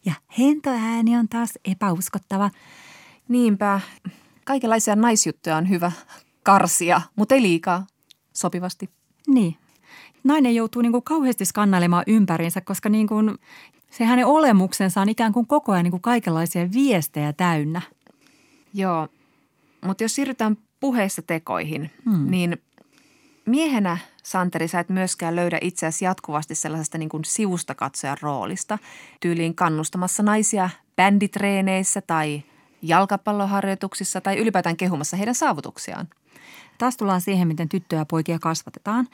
Ja 0.05 0.13
hentoääni 0.37 1.17
on 1.17 1.29
taas 1.29 1.53
epäuskottava. 1.65 2.49
Niinpä. 3.27 3.79
Kaikenlaisia 4.45 4.95
naisjuttuja 4.95 5.57
on 5.57 5.69
hyvä 5.69 5.91
karsia, 6.43 7.01
mutta 7.15 7.35
ei 7.35 7.41
liikaa. 7.41 7.87
Sopivasti. 8.33 8.89
Niin. 9.27 9.57
Nainen 10.23 10.55
joutuu 10.55 10.81
niin 10.81 10.91
kuin 10.91 11.03
kauheasti 11.03 11.45
skannailemaan 11.45 12.03
ympäriinsä, 12.07 12.61
koska 12.61 12.89
niin 12.89 13.07
kuin 13.07 13.37
se 13.91 14.05
hänen 14.05 14.25
olemuksensa 14.25 15.01
on 15.01 15.09
ikään 15.09 15.33
kuin 15.33 15.47
koko 15.47 15.71
ajan 15.71 15.83
niin 15.83 15.91
kuin 15.91 16.01
kaikenlaisia 16.01 16.71
viestejä 16.73 17.33
täynnä. 17.33 17.81
Joo, 18.73 19.07
mutta 19.85 20.03
jos 20.03 20.15
siirrytään 20.15 20.57
puheessa 20.81 21.21
tekoihin, 21.21 21.91
hmm. 22.05 22.31
niin 22.31 22.57
miehenä– 23.45 23.97
Santeri, 24.23 24.67
sä 24.67 24.79
et 24.79 24.89
myöskään 24.89 25.35
löydä 25.35 25.57
itseäsi 25.61 26.05
jatkuvasti 26.05 26.55
sellaisesta 26.55 26.97
niin 26.97 27.09
kuin 27.09 27.25
sivusta 27.25 27.75
katsojan 27.75 28.17
roolista, 28.21 28.77
tyyliin 29.19 29.55
kannustamassa 29.55 30.23
naisia 30.23 30.69
bänditreeneissä 30.95 32.01
tai 32.01 32.43
jalkapalloharjoituksissa 32.81 34.21
tai 34.21 34.37
ylipäätään 34.37 34.77
kehumassa 34.77 35.17
heidän 35.17 35.35
saavutuksiaan. 35.35 36.07
Taas 36.77 36.97
tullaan 36.97 37.21
siihen, 37.21 37.47
miten 37.47 37.69
tyttöjä 37.69 38.01
ja 38.01 38.05
poikia 38.05 38.39
kasvatetaan. 38.39 39.07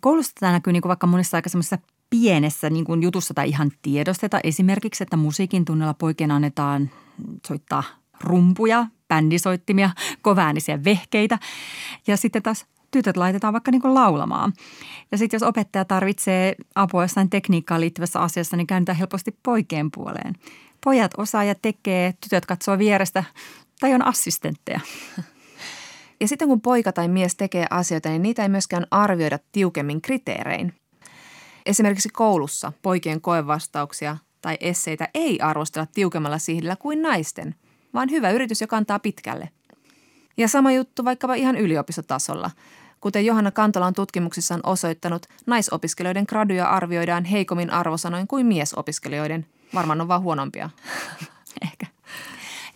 Koulusta 0.00 0.32
tämä 0.40 0.52
näkyy 0.52 0.72
niin 0.72 0.82
kuin 0.82 0.88
vaikka 0.88 1.06
monissa 1.06 1.38
aika 1.38 1.48
semmoisissa 1.48 1.78
pienessä 2.10 2.70
niin 2.70 2.84
kuin 2.84 3.02
jutussa 3.02 3.34
tai 3.34 3.48
ihan 3.48 3.70
tiedosteta. 3.82 4.40
Esimerkiksi, 4.44 5.02
että 5.02 5.16
musiikin 5.16 5.64
tunnella 5.64 5.94
poikien 5.94 6.30
annetaan 6.30 6.90
soittaa 7.46 7.82
rumpuja, 8.20 8.86
bändisoittimia, 9.08 9.90
koväänisiä 10.22 10.84
vehkeitä. 10.84 11.38
Ja 12.06 12.16
sitten 12.16 12.42
taas 12.42 12.66
tytöt 12.90 13.16
laitetaan 13.16 13.52
vaikka 13.52 13.70
niin 13.70 13.94
laulamaan. 13.94 14.52
Ja 15.12 15.18
sitten 15.18 15.38
jos 15.38 15.48
opettaja 15.48 15.84
tarvitsee 15.84 16.54
apua 16.74 17.04
jossain 17.04 17.30
tekniikkaan 17.30 17.80
liittyvässä 17.80 18.20
asiassa, 18.20 18.56
niin 18.56 18.66
käännetään 18.66 18.98
helposti 18.98 19.36
poikien 19.42 19.90
puoleen. 19.90 20.34
Pojat 20.84 21.10
osaa 21.16 21.44
ja 21.44 21.54
tekee, 21.54 22.14
tytöt 22.20 22.46
katsoo 22.46 22.78
vierestä 22.78 23.24
tai 23.80 23.94
on 23.94 24.06
assistentteja. 24.06 24.80
Ja 26.20 26.28
sitten 26.28 26.48
kun 26.48 26.60
poika 26.60 26.92
tai 26.92 27.08
mies 27.08 27.34
tekee 27.34 27.66
asioita, 27.70 28.08
niin 28.08 28.22
niitä 28.22 28.42
ei 28.42 28.48
myöskään 28.48 28.86
arvioida 28.90 29.38
tiukemmin 29.52 30.02
kriteerein. 30.02 30.74
Esimerkiksi 31.66 32.08
koulussa 32.08 32.72
poikien 32.82 33.20
koevastauksia 33.20 34.16
tai 34.40 34.56
esseitä 34.60 35.08
ei 35.14 35.40
arvostella 35.40 35.86
tiukemmalla 35.94 36.38
sihdillä 36.38 36.76
kuin 36.76 37.02
naisten, 37.02 37.54
vaan 37.96 38.10
hyvä 38.10 38.30
yritys, 38.30 38.60
joka 38.60 38.76
kantaa 38.76 38.98
pitkälle. 38.98 39.48
Ja 40.36 40.48
sama 40.48 40.72
juttu 40.72 41.04
vaikkapa 41.04 41.34
ihan 41.34 41.56
yliopistotasolla. 41.56 42.50
Kuten 43.00 43.26
Johanna 43.26 43.50
Kantola 43.50 43.86
on 43.86 43.94
tutkimuksissaan 43.94 44.60
osoittanut, 44.64 45.26
naisopiskelijoiden 45.46 46.24
graduja 46.28 46.68
arvioidaan 46.68 47.24
heikommin 47.24 47.70
arvosanoin 47.70 48.26
kuin 48.26 48.46
miesopiskelijoiden. 48.46 49.46
Varmaan 49.74 50.00
on 50.00 50.08
vaan 50.08 50.22
huonompia. 50.22 50.70
Ehkä. 51.62 51.86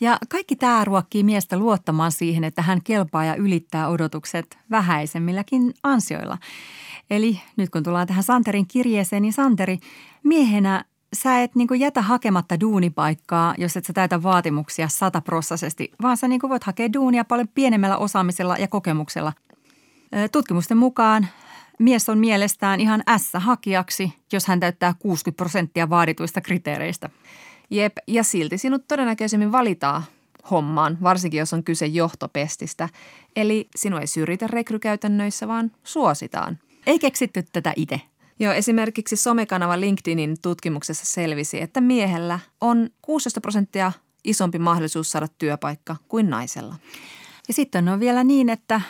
Ja 0.00 0.18
kaikki 0.28 0.56
tämä 0.56 0.84
ruokkii 0.84 1.22
miestä 1.22 1.58
luottamaan 1.58 2.12
siihen, 2.12 2.44
että 2.44 2.62
hän 2.62 2.82
kelpaa 2.84 3.24
ja 3.24 3.34
ylittää 3.34 3.88
odotukset 3.88 4.58
vähäisemmilläkin 4.70 5.74
ansioilla. 5.82 6.38
Eli 7.10 7.40
nyt 7.56 7.70
kun 7.70 7.82
tullaan 7.82 8.06
tähän 8.06 8.22
Santerin 8.22 8.66
kirjeeseen, 8.66 9.22
niin 9.22 9.32
Santeri, 9.32 9.78
miehenä 10.22 10.84
sä 11.12 11.42
et 11.42 11.54
niin 11.54 11.68
jätä 11.78 12.02
hakematta 12.02 12.60
duunipaikkaa, 12.60 13.54
jos 13.58 13.76
et 13.76 13.84
sä 13.84 13.92
täytä 13.92 14.22
vaatimuksia 14.22 14.88
sataprossaisesti, 14.88 15.92
vaan 16.02 16.16
sä 16.16 16.28
niin 16.28 16.40
voit 16.48 16.64
hakea 16.64 16.92
duunia 16.92 17.24
paljon 17.24 17.48
pienemmällä 17.48 17.96
osaamisella 17.96 18.56
ja 18.56 18.68
kokemuksella. 18.68 19.32
Tutkimusten 20.32 20.76
mukaan 20.76 21.26
mies 21.78 22.08
on 22.08 22.18
mielestään 22.18 22.80
ihan 22.80 23.02
S-hakijaksi, 23.18 24.12
jos 24.32 24.46
hän 24.46 24.60
täyttää 24.60 24.94
60 24.98 25.36
prosenttia 25.36 25.90
vaadituista 25.90 26.40
kriteereistä. 26.40 27.10
Jep, 27.70 27.96
ja 28.06 28.24
silti 28.24 28.58
sinut 28.58 28.88
todennäköisemmin 28.88 29.52
valitaan 29.52 30.02
hommaan, 30.50 30.98
varsinkin 31.02 31.38
jos 31.38 31.52
on 31.52 31.64
kyse 31.64 31.86
johtopestistä. 31.86 32.88
Eli 33.36 33.68
sinua 33.76 34.00
ei 34.00 34.06
syrjitä 34.06 34.46
rekrykäytännöissä, 34.46 35.48
vaan 35.48 35.70
suositaan. 35.84 36.58
Ei 36.86 36.98
keksitty 36.98 37.44
tätä 37.52 37.72
itse. 37.76 38.00
Joo, 38.40 38.52
esimerkiksi 38.52 39.16
somekanava 39.16 39.80
LinkedInin 39.80 40.36
tutkimuksessa 40.42 41.06
selvisi, 41.06 41.62
että 41.62 41.80
miehellä 41.80 42.38
on 42.60 42.90
16 43.02 43.40
prosenttia 43.40 43.92
isompi 44.24 44.58
mahdollisuus 44.58 45.10
saada 45.10 45.26
työpaikka 45.38 45.96
kuin 46.08 46.30
naisella. 46.30 46.74
Ja 47.48 47.54
sitten 47.54 47.88
on 47.88 48.00
vielä 48.00 48.24
niin, 48.24 48.48
että, 48.48 48.80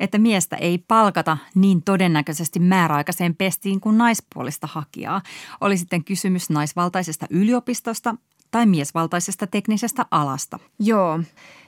että 0.00 0.18
miestä 0.18 0.56
ei 0.56 0.78
palkata 0.78 1.38
niin 1.54 1.82
todennäköisesti 1.82 2.60
määräaikaiseen 2.60 3.34
pestiin 3.34 3.80
kuin 3.80 3.98
naispuolista 3.98 4.66
hakijaa. 4.66 5.22
Oli 5.60 5.76
sitten 5.76 6.04
kysymys 6.04 6.50
naisvaltaisesta 6.50 7.26
yliopistosta 7.30 8.14
tai 8.50 8.66
miesvaltaisesta 8.66 9.46
teknisestä 9.46 10.06
alasta. 10.10 10.58
Joo, 10.78 11.20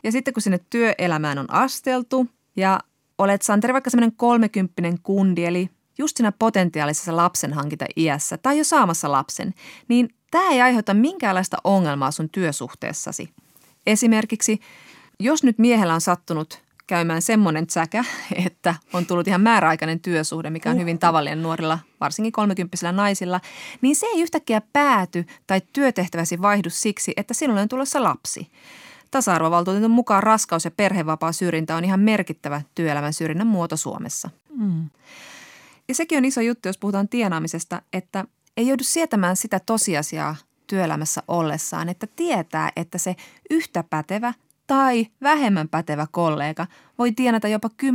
ja 0.04 0.12
sitten 0.12 0.34
kun 0.34 0.42
sinne 0.42 0.60
työelämään 0.70 1.38
on 1.38 1.52
asteltu 1.52 2.26
ja 2.56 2.80
olet 3.18 3.42
Santeri 3.42 3.72
vaikka 3.72 3.90
semmoinen 3.90 4.16
kolmekymppinen 4.16 4.98
kundi, 5.02 5.44
eli 5.44 5.70
just 5.98 6.16
siinä 6.16 6.32
potentiaalisessa 6.32 7.16
lapsen 7.16 7.52
hankinta 7.52 7.84
iässä 7.96 8.38
tai 8.38 8.58
jo 8.58 8.64
saamassa 8.64 9.12
lapsen, 9.12 9.54
niin 9.88 10.08
tämä 10.30 10.48
ei 10.48 10.60
aiheuta 10.60 10.94
minkäänlaista 10.94 11.56
ongelmaa 11.64 12.10
sun 12.10 12.30
työsuhteessasi. 12.30 13.28
Esimerkiksi, 13.86 14.60
jos 15.20 15.42
nyt 15.42 15.58
miehellä 15.58 15.94
on 15.94 16.00
sattunut 16.00 16.62
käymään 16.86 17.22
semmoinen 17.22 17.66
säkä, 17.70 18.04
että 18.46 18.74
on 18.92 19.06
tullut 19.06 19.28
ihan 19.28 19.40
määräaikainen 19.40 20.00
työsuhde, 20.00 20.50
mikä 20.50 20.70
on 20.70 20.80
hyvin 20.80 20.98
tavallinen 20.98 21.42
nuorilla, 21.42 21.78
varsinkin 22.00 22.32
kolmekymppisillä 22.32 22.92
naisilla, 22.92 23.40
niin 23.80 23.96
se 23.96 24.06
ei 24.06 24.22
yhtäkkiä 24.22 24.62
pääty 24.72 25.26
tai 25.46 25.62
työtehtäväsi 25.72 26.42
vaihdu 26.42 26.70
siksi, 26.70 27.12
että 27.16 27.34
sinulle 27.34 27.60
on 27.60 27.68
tulossa 27.68 28.02
lapsi. 28.02 28.50
Tasa-arvovaltuutetun 29.10 29.90
mukaan 29.90 30.22
raskaus- 30.22 30.64
ja 30.64 30.70
perhevapaa 30.70 31.32
syrjintä 31.32 31.76
on 31.76 31.84
ihan 31.84 32.00
merkittävä 32.00 32.62
työelämän 32.74 33.12
syrjinnän 33.12 33.46
muoto 33.46 33.76
Suomessa. 33.76 34.30
Mm. 34.58 34.90
Ja 35.88 35.94
sekin 35.94 36.18
on 36.18 36.24
iso 36.24 36.40
juttu, 36.40 36.68
jos 36.68 36.78
puhutaan 36.78 37.08
tienaamisesta, 37.08 37.82
että 37.92 38.24
ei 38.56 38.66
joudu 38.66 38.84
sietämään 38.84 39.36
sitä 39.36 39.60
tosiasiaa 39.66 40.36
työelämässä 40.66 41.22
ollessaan, 41.28 41.88
että 41.88 42.06
tietää, 42.16 42.72
että 42.76 42.98
se 42.98 43.16
yhtä 43.50 43.84
pätevä 43.90 44.34
tai 44.66 45.06
vähemmän 45.22 45.68
pätevä 45.68 46.06
kollega 46.10 46.66
voi 46.98 47.12
tienata 47.12 47.48
jopa 47.48 47.70
10-20 47.82 47.86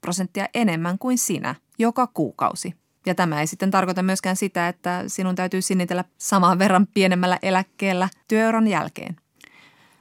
prosenttia 0.00 0.48
enemmän 0.54 0.98
kuin 0.98 1.18
sinä 1.18 1.54
joka 1.78 2.06
kuukausi. 2.06 2.74
Ja 3.06 3.14
tämä 3.14 3.40
ei 3.40 3.46
sitten 3.46 3.70
tarkoita 3.70 4.02
myöskään 4.02 4.36
sitä, 4.36 4.68
että 4.68 5.04
sinun 5.06 5.34
täytyy 5.34 5.62
sinnitellä 5.62 6.04
saman 6.18 6.58
verran 6.58 6.86
pienemmällä 6.94 7.38
eläkkeellä 7.42 8.08
työuran 8.28 8.66
jälkeen. 8.66 9.16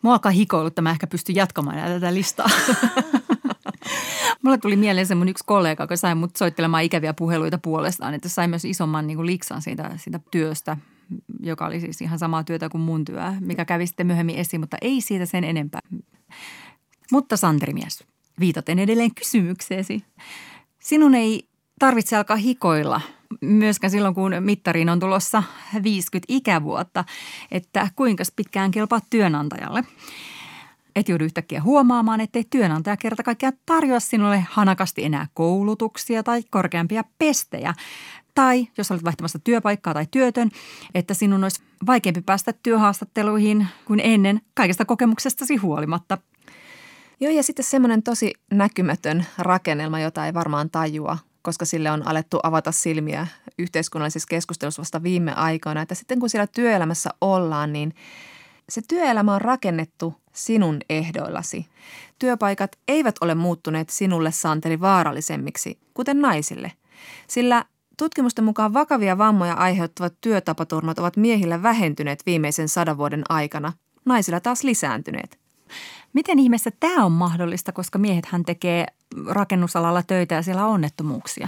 Mua 0.02 0.14
alkaa 0.14 0.32
hikoilutta, 0.32 0.82
mä 0.82 0.92
ehkä 0.92 1.08
pystyn 1.08 1.36
jatkamaan 1.36 1.78
tätä 1.78 2.14
listaa. 2.14 2.50
Mulle 4.44 4.58
tuli 4.58 4.76
mieleen 4.76 5.08
se 5.08 5.16
mun 5.16 5.30
yksi 5.30 5.44
kollega, 5.48 5.84
joka 5.84 5.96
sai 5.96 6.16
mut 6.16 6.36
soittelemaan 6.36 6.84
ikäviä 6.84 7.14
puheluita 7.14 7.58
puolestaan, 7.58 8.14
että 8.14 8.30
sai 8.30 8.48
myös 8.48 8.66
isomman 8.66 9.08
niin 9.08 9.18
kuin 9.18 9.26
liksan 9.26 9.62
siitä, 9.62 9.92
siitä 9.98 10.20
työstä, 10.32 10.78
joka 11.40 11.66
oli 11.66 11.80
siis 11.80 12.02
ihan 12.02 12.20
samaa 12.20 12.44
työtä 12.44 12.70
kuin 12.70 12.82
mun 12.82 13.06
työ, 13.06 13.22
mikä 13.40 13.66
kävi 13.66 13.88
sitten 13.88 14.08
myöhemmin 14.08 14.36
esiin, 14.36 14.60
mutta 14.60 14.78
ei 14.82 15.02
siitä 15.02 15.26
sen 15.26 15.44
enempää. 15.44 15.82
Mutta 17.12 17.38
Santeri 17.38 17.74
mies, 17.74 18.04
viitaten 18.40 18.80
edelleen 18.80 19.16
kysymykseesi. 19.16 20.04
Sinun 20.80 21.16
ei 21.16 21.48
tarvitse 21.80 22.16
alkaa 22.16 22.38
hikoilla 22.38 23.02
myöskään 23.42 23.92
silloin, 23.92 24.16
kun 24.16 24.32
mittariin 24.40 24.90
on 24.90 25.00
tulossa 25.00 25.44
50 25.84 26.26
ikävuotta, 26.34 27.04
että 27.52 27.88
kuinka 27.96 28.24
pitkään 28.36 28.72
kelpaa 28.72 29.02
työnantajalle– 29.10 29.84
et 30.98 31.10
joudu 31.10 31.24
yhtäkkiä 31.24 31.62
huomaamaan, 31.62 32.22
ettei 32.22 32.44
työnantaja 32.50 32.98
kerta 32.98 33.24
kaikkiaan 33.24 33.58
tarjoa 33.66 34.00
sinulle 34.00 34.46
hanakasti 34.50 35.06
enää 35.06 35.28
koulutuksia 35.34 36.24
tai 36.24 36.44
korkeampia 36.50 37.04
pestejä. 37.20 37.74
Tai 38.36 38.68
jos 38.78 38.92
olet 38.92 39.04
vaihtamassa 39.04 39.40
työpaikkaa 39.40 39.94
tai 39.94 40.08
työtön, 40.12 40.50
että 40.96 41.14
sinun 41.14 41.44
olisi 41.44 41.62
vaikeampi 41.88 42.22
päästä 42.22 42.54
työhaastatteluihin 42.64 43.68
kuin 43.86 44.00
ennen 44.00 44.42
kaikesta 44.54 44.86
kokemuksestasi 44.86 45.56
huolimatta. 45.56 46.18
Joo, 47.20 47.32
ja 47.32 47.44
sitten 47.44 47.66
semmoinen 47.66 48.04
tosi 48.04 48.34
näkymätön 48.52 49.26
rakennelma, 49.38 50.00
jota 50.00 50.26
ei 50.26 50.34
varmaan 50.34 50.70
tajua, 50.70 51.18
koska 51.42 51.66
sille 51.66 51.92
on 51.92 52.08
alettu 52.08 52.40
avata 52.44 52.72
silmiä 52.72 53.28
yhteiskunnallisessa 53.60 54.28
keskustelussa 54.30 54.82
vasta 54.82 55.04
viime 55.04 55.34
aikoina, 55.34 55.82
että 55.82 55.96
sitten 55.96 56.20
kun 56.20 56.30
siellä 56.30 56.48
työelämässä 56.48 57.10
ollaan, 57.22 57.74
niin– 57.74 57.94
se 58.70 58.82
työelämä 58.88 59.36
on 59.36 59.42
rakennettu 59.42 60.16
sinun 60.34 60.80
ehdoillasi. 60.90 61.66
Työpaikat 62.20 62.78
eivät 62.88 63.16
ole 63.22 63.36
muuttuneet 63.36 63.90
sinulle 63.90 64.32
Santeri 64.32 64.82
vaarallisemmiksi, 64.82 65.80
kuten 65.94 66.22
naisille. 66.22 66.72
Sillä 67.28 67.66
tutkimusten 67.98 68.46
mukaan 68.46 68.74
vakavia 68.74 69.18
vammoja 69.18 69.54
aiheuttavat 69.54 70.14
työtapaturmat 70.22 71.00
ovat 71.00 71.18
miehillä 71.18 71.64
vähentyneet 71.64 72.26
viimeisen 72.26 72.70
sadan 72.70 72.98
vuoden 72.98 73.24
aikana, 73.30 73.74
naisilla 74.06 74.40
taas 74.40 74.64
lisääntyneet. 74.64 75.40
Miten 76.14 76.40
ihmeessä 76.40 76.72
tämä 76.80 77.06
on 77.06 77.12
mahdollista, 77.12 77.72
koska 77.72 78.00
miehethän 78.00 78.46
tekee 78.46 78.86
rakennusalalla 79.28 80.04
töitä 80.04 80.36
ja 80.36 80.42
siellä 80.42 80.66
on 80.66 80.74
onnettomuuksia? 80.74 81.48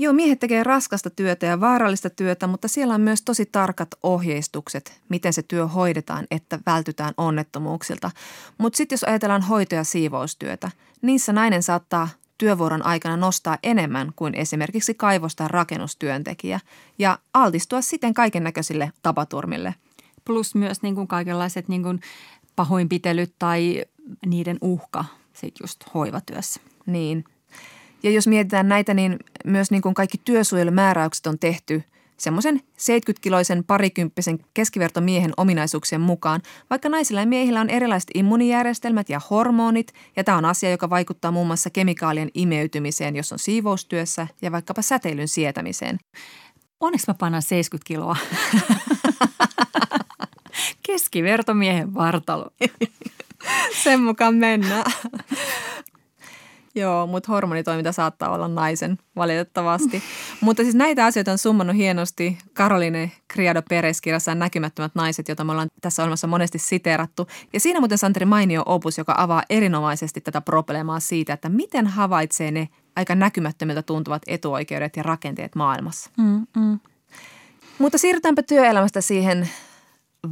Joo, 0.00 0.12
miehet 0.12 0.38
tekee 0.38 0.64
raskasta 0.64 1.10
työtä 1.10 1.46
ja 1.46 1.60
vaarallista 1.60 2.10
työtä, 2.10 2.46
mutta 2.46 2.68
siellä 2.68 2.94
on 2.94 3.00
myös 3.00 3.22
tosi 3.22 3.46
tarkat 3.46 3.88
ohjeistukset, 4.02 5.00
miten 5.08 5.32
se 5.32 5.42
työ 5.42 5.66
hoidetaan, 5.66 6.26
että 6.30 6.58
vältytään 6.66 7.14
onnettomuuksilta. 7.16 8.10
Mutta 8.58 8.76
sitten 8.76 8.96
jos 8.96 9.04
ajatellaan 9.04 9.42
hoito- 9.42 9.74
ja 9.74 9.84
siivoustyötä, 9.84 10.70
niissä 11.02 11.32
nainen 11.32 11.62
saattaa 11.62 12.08
työvuoron 12.38 12.86
aikana 12.86 13.16
nostaa 13.16 13.58
enemmän 13.62 14.12
kuin 14.16 14.34
esimerkiksi 14.34 14.94
kaivos- 14.94 15.36
tai 15.36 15.48
rakennustyöntekijä 15.50 16.60
ja 16.98 17.18
altistua 17.34 17.82
siten 17.82 18.14
kaiken 18.14 18.44
näköisille 18.44 18.92
tapaturmille. 19.02 19.74
Plus 20.24 20.54
myös 20.54 20.82
niin 20.82 20.94
kuin 20.94 21.08
kaikenlaiset 21.08 21.68
niin 21.68 21.82
kuin 21.82 22.00
pahoinpitelyt 22.56 23.34
tai 23.38 23.84
niiden 24.26 24.58
uhka 24.60 25.04
sit 25.32 25.54
just 25.60 25.94
hoivatyössä. 25.94 26.60
Niin, 26.86 27.24
ja 28.02 28.10
jos 28.10 28.26
mietitään 28.26 28.68
näitä, 28.68 28.94
niin 28.94 29.16
myös 29.44 29.70
niin 29.70 29.82
kuin 29.82 29.94
kaikki 29.94 30.20
työsuojelumääräykset 30.24 31.26
on 31.26 31.38
tehty 31.38 31.82
semmoisen 32.18 32.60
70-kiloisen 32.60 33.64
parikymppisen 33.66 34.38
keskivertomiehen 34.54 35.32
ominaisuuksien 35.36 36.00
mukaan, 36.00 36.42
vaikka 36.70 36.88
naisilla 36.88 37.20
ja 37.20 37.26
miehillä 37.26 37.60
on 37.60 37.70
erilaiset 37.70 38.10
immunijärjestelmät 38.14 39.08
ja 39.08 39.20
hormonit, 39.30 39.92
ja 40.16 40.24
tämä 40.24 40.38
on 40.38 40.44
asia, 40.44 40.70
joka 40.70 40.90
vaikuttaa 40.90 41.30
muun 41.30 41.46
muassa 41.46 41.70
kemikaalien 41.70 42.30
imeytymiseen, 42.34 43.16
jos 43.16 43.32
on 43.32 43.38
siivoustyössä, 43.38 44.26
ja 44.42 44.52
vaikkapa 44.52 44.82
säteilyn 44.82 45.28
sietämiseen. 45.28 45.98
onneksi 46.80 47.06
mä 47.08 47.14
painan 47.14 47.42
70 47.42 47.86
kiloa. 47.86 48.16
Keskivertomiehen 50.86 51.94
vartalo. 51.94 52.50
Sen 53.82 54.00
mukaan 54.02 54.34
mennään. 54.34 54.92
Joo, 56.78 57.06
mutta 57.06 57.32
hormonitoiminta 57.32 57.92
saattaa 57.92 58.30
olla 58.30 58.48
naisen 58.48 58.98
valitettavasti. 59.16 60.02
mutta 60.40 60.62
siis 60.62 60.74
näitä 60.74 61.04
asioita 61.04 61.32
on 61.32 61.38
summannut 61.38 61.76
hienosti 61.76 62.38
Caroline 62.54 63.12
Criado 63.32 63.62
Perez 63.68 64.00
kirjassaan 64.00 64.38
Näkymättömät 64.38 64.94
naiset, 64.94 65.28
jota 65.28 65.44
me 65.44 65.52
ollaan 65.52 65.68
tässä 65.80 66.02
olemassa 66.02 66.26
monesti 66.26 66.58
siteerattu. 66.58 67.26
Ja 67.52 67.60
siinä 67.60 67.80
muuten 67.80 67.98
Santeri 67.98 68.26
mainio 68.26 68.62
opus, 68.66 68.98
joka 68.98 69.14
avaa 69.18 69.42
erinomaisesti 69.50 70.20
tätä 70.20 70.40
probleemaa 70.40 71.00
siitä, 71.00 71.32
että 71.32 71.48
miten 71.48 71.86
havaitsee 71.86 72.50
ne 72.50 72.68
aika 72.96 73.14
näkymättömiltä 73.14 73.82
tuntuvat 73.82 74.22
etuoikeudet 74.26 74.96
ja 74.96 75.02
rakenteet 75.02 75.54
maailmassa. 75.54 76.10
Mm, 76.18 76.46
mm. 76.56 76.80
Mutta 77.78 77.98
siirrytäänpä 77.98 78.42
työelämästä 78.42 79.00
siihen 79.00 79.48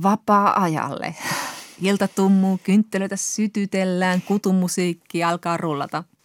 vapaa-ajalle. 0.02 1.14
Ilta 1.82 2.08
tummuu, 2.08 2.60
kynttelöitä 2.64 3.16
sytytellään, 3.16 4.22
kutumusiikki 4.22 5.24
alkaa 5.24 5.56
rullata– 5.56 6.04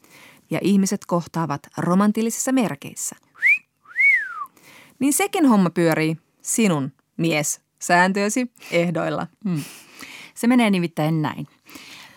ja 0.51 0.59
ihmiset 0.61 1.05
kohtaavat 1.05 1.61
romantillisissa 1.77 2.51
merkeissä. 2.51 3.15
Niin 4.99 5.13
sekin 5.13 5.45
homma 5.45 5.69
pyörii 5.69 6.17
sinun 6.41 6.91
mies 7.17 7.61
sääntöösi 7.79 8.51
ehdoilla. 8.71 9.27
Hmm. 9.49 9.63
Se 10.35 10.47
menee 10.47 10.69
nimittäin 10.69 11.21
näin. 11.21 11.47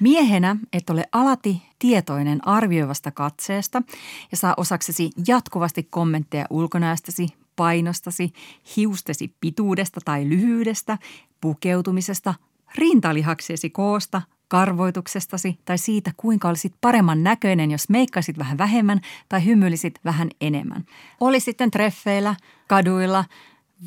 Miehenä 0.00 0.56
et 0.72 0.90
ole 0.90 1.04
alati 1.12 1.62
tietoinen 1.78 2.48
arvioivasta 2.48 3.10
katseesta 3.10 3.82
ja 4.30 4.36
saa 4.36 4.54
osaksesi 4.56 5.10
jatkuvasti 5.28 5.82
kommentteja 5.82 6.46
ulkonäöstäsi, 6.50 7.28
painostasi, 7.56 8.32
hiustesi 8.76 9.34
pituudesta 9.40 10.00
tai 10.04 10.28
lyhyydestä, 10.28 10.98
pukeutumisesta, 11.40 12.34
rintalihaksiesi 12.74 13.70
koosta, 13.70 14.22
karvoituksestasi 14.48 15.58
tai 15.64 15.78
siitä, 15.78 16.12
kuinka 16.16 16.48
olisit 16.48 16.74
paremman 16.80 17.22
näköinen, 17.22 17.70
jos 17.70 17.88
meikkaisit 17.88 18.38
vähän 18.38 18.58
vähemmän 18.58 19.00
tai 19.28 19.44
hymyilisit 19.44 20.00
vähän 20.04 20.28
enemmän. 20.40 20.84
Oli 21.20 21.40
sitten 21.40 21.70
treffeillä, 21.70 22.34
kaduilla, 22.68 23.24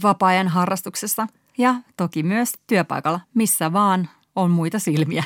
vapaa-ajan 0.03 0.47
harrastuksessa 0.47 1.27
ja 1.57 1.75
toki 1.97 2.23
myös 2.23 2.53
työpaikalla, 2.67 3.19
missä 3.33 3.73
vaan 3.73 4.09
on 4.35 4.51
muita 4.51 4.79
silmiä. 4.79 5.23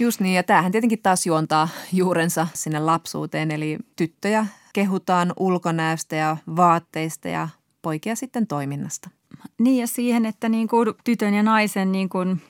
Just 0.00 0.20
niin, 0.20 0.34
ja 0.34 0.42
tämähän 0.42 0.72
tietenkin 0.72 1.02
taas 1.02 1.26
juontaa 1.26 1.68
juurensa 1.92 2.46
sinne 2.54 2.78
lapsuuteen, 2.80 3.50
eli 3.50 3.78
tyttöjä 3.96 4.46
kehutaan 4.72 5.32
ulkonäöstä 5.36 6.16
ja 6.16 6.36
vaatteista 6.56 7.28
ja 7.28 7.48
poikia 7.82 8.16
sitten 8.16 8.46
toiminnasta. 8.46 9.10
Niin 9.58 9.80
ja 9.80 9.86
siihen, 9.86 10.26
että 10.26 10.48
niin 10.48 10.68
kuin 10.68 10.94
tytön 11.04 11.34
ja 11.34 11.42
naisen 11.42 11.92
niin 11.92 12.08
kuin 12.08 12.42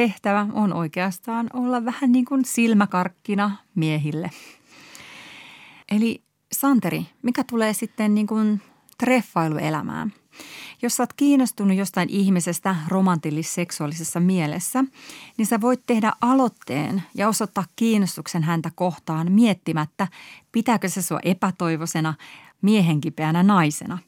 tehtävä 0.00 0.46
on 0.52 0.72
oikeastaan 0.72 1.50
olla 1.52 1.84
vähän 1.84 2.12
niin 2.12 2.24
kuin 2.24 2.44
silmäkarkkina 2.44 3.56
miehille. 3.74 4.30
Eli 5.90 6.22
Santeri, 6.52 7.06
mikä 7.22 7.44
tulee 7.44 7.72
sitten 7.72 8.14
niin 8.14 8.26
kuin 8.26 8.60
treffailuelämään? 8.98 10.12
Jos 10.82 10.96
sä 10.96 11.02
oot 11.02 11.12
kiinnostunut 11.12 11.76
jostain 11.76 12.08
ihmisestä 12.10 12.76
romantillis-seksuaalisessa 12.88 14.20
mielessä, 14.20 14.84
niin 15.36 15.46
sä 15.46 15.60
voit 15.60 15.80
tehdä 15.86 16.12
aloitteen 16.20 17.02
ja 17.14 17.28
osoittaa 17.28 17.64
kiinnostuksen 17.76 18.42
häntä 18.42 18.70
kohtaan 18.74 19.32
miettimättä, 19.32 20.08
pitääkö 20.52 20.88
se 20.88 21.02
sua 21.02 21.20
epätoivoisena, 21.22 22.14
miehenkipeänä 22.62 23.42
naisena. 23.42 23.98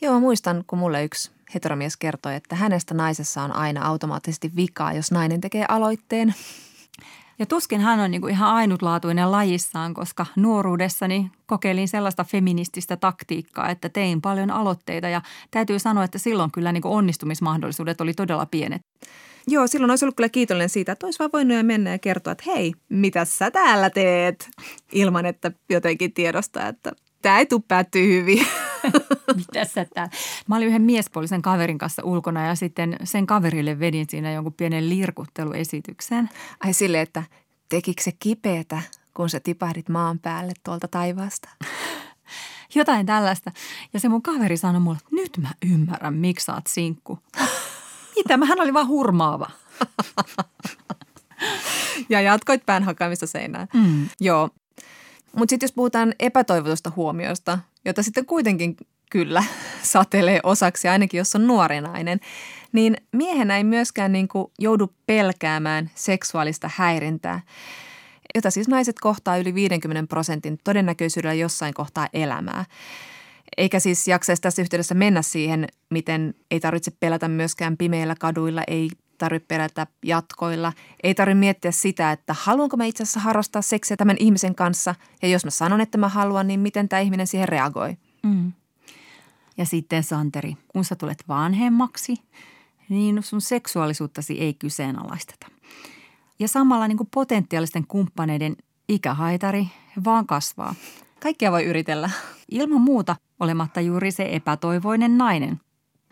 Joo, 0.00 0.20
muistan, 0.20 0.64
kun 0.66 0.78
mulle 0.78 1.04
yksi 1.04 1.33
heteromies 1.54 1.96
kertoi, 1.96 2.34
että 2.34 2.56
hänestä 2.56 2.94
naisessa 2.94 3.42
on 3.42 3.52
aina 3.52 3.86
automaattisesti 3.86 4.52
vikaa, 4.56 4.92
jos 4.92 5.10
nainen 5.12 5.40
tekee 5.40 5.64
aloitteen. 5.68 6.34
Ja 7.38 7.46
tuskin 7.46 7.80
hän 7.80 8.00
on 8.00 8.10
niinku 8.10 8.26
ihan 8.26 8.54
ainutlaatuinen 8.54 9.32
lajissaan, 9.32 9.94
koska 9.94 10.26
nuoruudessani 10.36 11.30
kokeilin 11.46 11.88
sellaista 11.88 12.24
feminististä 12.24 12.96
taktiikkaa, 12.96 13.68
että 13.68 13.88
tein 13.88 14.20
paljon 14.20 14.50
aloitteita 14.50 15.08
ja 15.08 15.22
täytyy 15.50 15.78
sanoa, 15.78 16.04
että 16.04 16.18
silloin 16.18 16.50
kyllä 16.52 16.72
niinku 16.72 16.94
onnistumismahdollisuudet 16.94 18.00
oli 18.00 18.14
todella 18.14 18.46
pienet. 18.46 18.82
Joo, 19.46 19.66
silloin 19.66 19.90
olisi 19.90 20.04
ollut 20.04 20.16
kyllä 20.16 20.28
kiitollinen 20.28 20.68
siitä, 20.68 20.92
että 20.92 21.06
olisi 21.06 21.18
vaan 21.18 21.30
voinut 21.32 21.56
jo 21.56 21.62
mennä 21.62 21.90
ja 21.90 21.98
kertoa, 21.98 22.32
että 22.32 22.44
hei, 22.46 22.72
mitä 22.88 23.24
sä 23.24 23.50
täällä 23.50 23.90
teet? 23.90 24.48
Ilman, 24.92 25.26
että 25.26 25.52
jotenkin 25.70 26.12
tiedostaa, 26.12 26.68
että 26.68 26.92
tämä 27.24 27.38
ei 27.38 27.46
tule 27.46 27.62
päättyä 27.68 28.02
hyvin. 28.02 28.46
Mitä 29.36 29.64
sä 29.64 29.86
tää? 29.94 30.08
Mä 30.48 30.56
olin 30.56 30.68
yhden 30.68 30.82
miespuolisen 30.82 31.42
kaverin 31.42 31.78
kanssa 31.78 32.02
ulkona 32.04 32.46
ja 32.46 32.54
sitten 32.54 32.96
sen 33.04 33.26
kaverille 33.26 33.78
vedin 33.78 34.06
siinä 34.08 34.32
jonkun 34.32 34.52
pienen 34.52 34.88
lirkutteluesityksen. 34.88 36.30
Ai 36.60 36.72
sille, 36.72 37.00
että 37.00 37.22
tekikö 37.68 38.02
se 38.02 38.12
kipeätä, 38.18 38.82
kun 39.14 39.30
sä 39.30 39.40
tipahdit 39.40 39.88
maan 39.88 40.18
päälle 40.18 40.52
tuolta 40.64 40.88
taivaasta? 40.88 41.48
Jotain 42.74 43.06
tällaista. 43.06 43.52
Ja 43.92 44.00
se 44.00 44.08
mun 44.08 44.22
kaveri 44.22 44.56
sanoi 44.56 44.80
mulle, 44.80 44.98
että 44.98 45.16
nyt 45.16 45.38
mä 45.38 45.50
ymmärrän, 45.72 46.14
miksi 46.14 46.44
sä 46.44 46.54
oot 46.54 46.66
sinkku. 46.68 47.18
Mitä? 48.16 48.36
Mähän 48.36 48.60
oli 48.60 48.74
vaan 48.74 48.88
hurmaava. 48.88 49.50
ja 52.08 52.20
jatkoit 52.20 52.66
pään 52.66 52.82
hakkaamista 52.82 53.26
seinään. 53.26 53.68
Mm. 53.74 54.08
Joo, 54.20 54.50
mutta 55.36 55.52
sitten 55.52 55.66
jos 55.66 55.72
puhutaan 55.72 56.14
epätoivotusta 56.20 56.92
huomiosta, 56.96 57.58
jota 57.84 58.02
sitten 58.02 58.26
kuitenkin 58.26 58.76
kyllä 59.10 59.44
satelee 59.82 60.40
osaksi, 60.42 60.88
ainakin 60.88 61.18
jos 61.18 61.34
on 61.34 61.46
nuori 61.46 61.80
nainen, 61.80 62.20
niin 62.72 62.96
miehenä 63.12 63.56
ei 63.56 63.64
myöskään 63.64 64.12
niin 64.12 64.28
kuin 64.28 64.52
joudu 64.58 64.94
pelkäämään 65.06 65.90
seksuaalista 65.94 66.70
häirintää, 66.74 67.40
jota 68.34 68.50
siis 68.50 68.68
naiset 68.68 69.00
kohtaa 69.00 69.36
yli 69.36 69.54
50 69.54 70.08
prosentin 70.08 70.58
todennäköisyydellä 70.64 71.34
jossain 71.34 71.74
kohtaa 71.74 72.08
elämää. 72.12 72.64
Eikä 73.56 73.80
siis 73.80 74.08
jaksaisi 74.08 74.42
tässä 74.42 74.62
yhteydessä 74.62 74.94
mennä 74.94 75.22
siihen, 75.22 75.66
miten 75.90 76.34
ei 76.50 76.60
tarvitse 76.60 76.90
pelätä 77.00 77.28
myöskään 77.28 77.76
pimeillä 77.76 78.14
kaduilla, 78.20 78.62
ei 78.66 78.90
tarvitse 79.18 79.46
pelätä 79.46 79.86
jatkoilla. 80.04 80.72
Ei 81.02 81.14
tarvitse 81.14 81.38
miettiä 81.40 81.70
sitä, 81.70 82.12
että 82.12 82.34
haluanko 82.38 82.76
mä 82.76 82.84
itse 82.84 83.02
asiassa 83.02 83.20
harrastaa 83.20 83.62
seksiä 83.62 83.96
tämän 83.96 84.16
ihmisen 84.18 84.54
kanssa. 84.54 84.94
Ja 85.22 85.28
jos 85.28 85.44
mä 85.44 85.50
sanon, 85.50 85.80
että 85.80 85.98
mä 85.98 86.08
haluan, 86.08 86.46
niin 86.46 86.60
miten 86.60 86.88
tämä 86.88 87.00
ihminen 87.00 87.26
siihen 87.26 87.48
reagoi. 87.48 87.96
Mm. 88.22 88.52
Ja 89.56 89.66
sitten 89.66 90.02
Santeri, 90.02 90.56
kun 90.68 90.84
sä 90.84 90.96
tulet 90.96 91.24
vanhemmaksi, 91.28 92.16
niin 92.88 93.22
sun 93.22 93.40
seksuaalisuuttasi 93.40 94.40
ei 94.40 94.54
kyseenalaisteta. 94.54 95.46
Ja 96.38 96.48
samalla 96.48 96.88
niin 96.88 96.96
kuin 96.98 97.08
potentiaalisten 97.14 97.86
kumppaneiden 97.86 98.56
ikähaitari 98.88 99.66
vaan 100.04 100.26
kasvaa. 100.26 100.74
Kaikkea 101.22 101.52
voi 101.52 101.64
yritellä. 101.64 102.10
Ilman 102.50 102.80
muuta 102.80 103.16
olematta 103.40 103.80
juuri 103.80 104.10
se 104.10 104.28
epätoivoinen 104.32 105.18
nainen. 105.18 105.60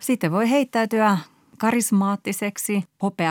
Sitten 0.00 0.32
voi 0.32 0.50
heittäytyä 0.50 1.18
karismaattiseksi, 1.62 2.84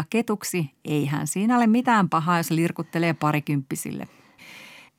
ketuksi, 0.09 0.71
eihän 0.85 1.27
siinä 1.27 1.57
ole 1.57 1.67
mitään 1.67 2.09
pahaa, 2.09 2.37
jos 2.37 2.51
lirkuttelee 2.51 3.13
parikymppisille. 3.13 4.07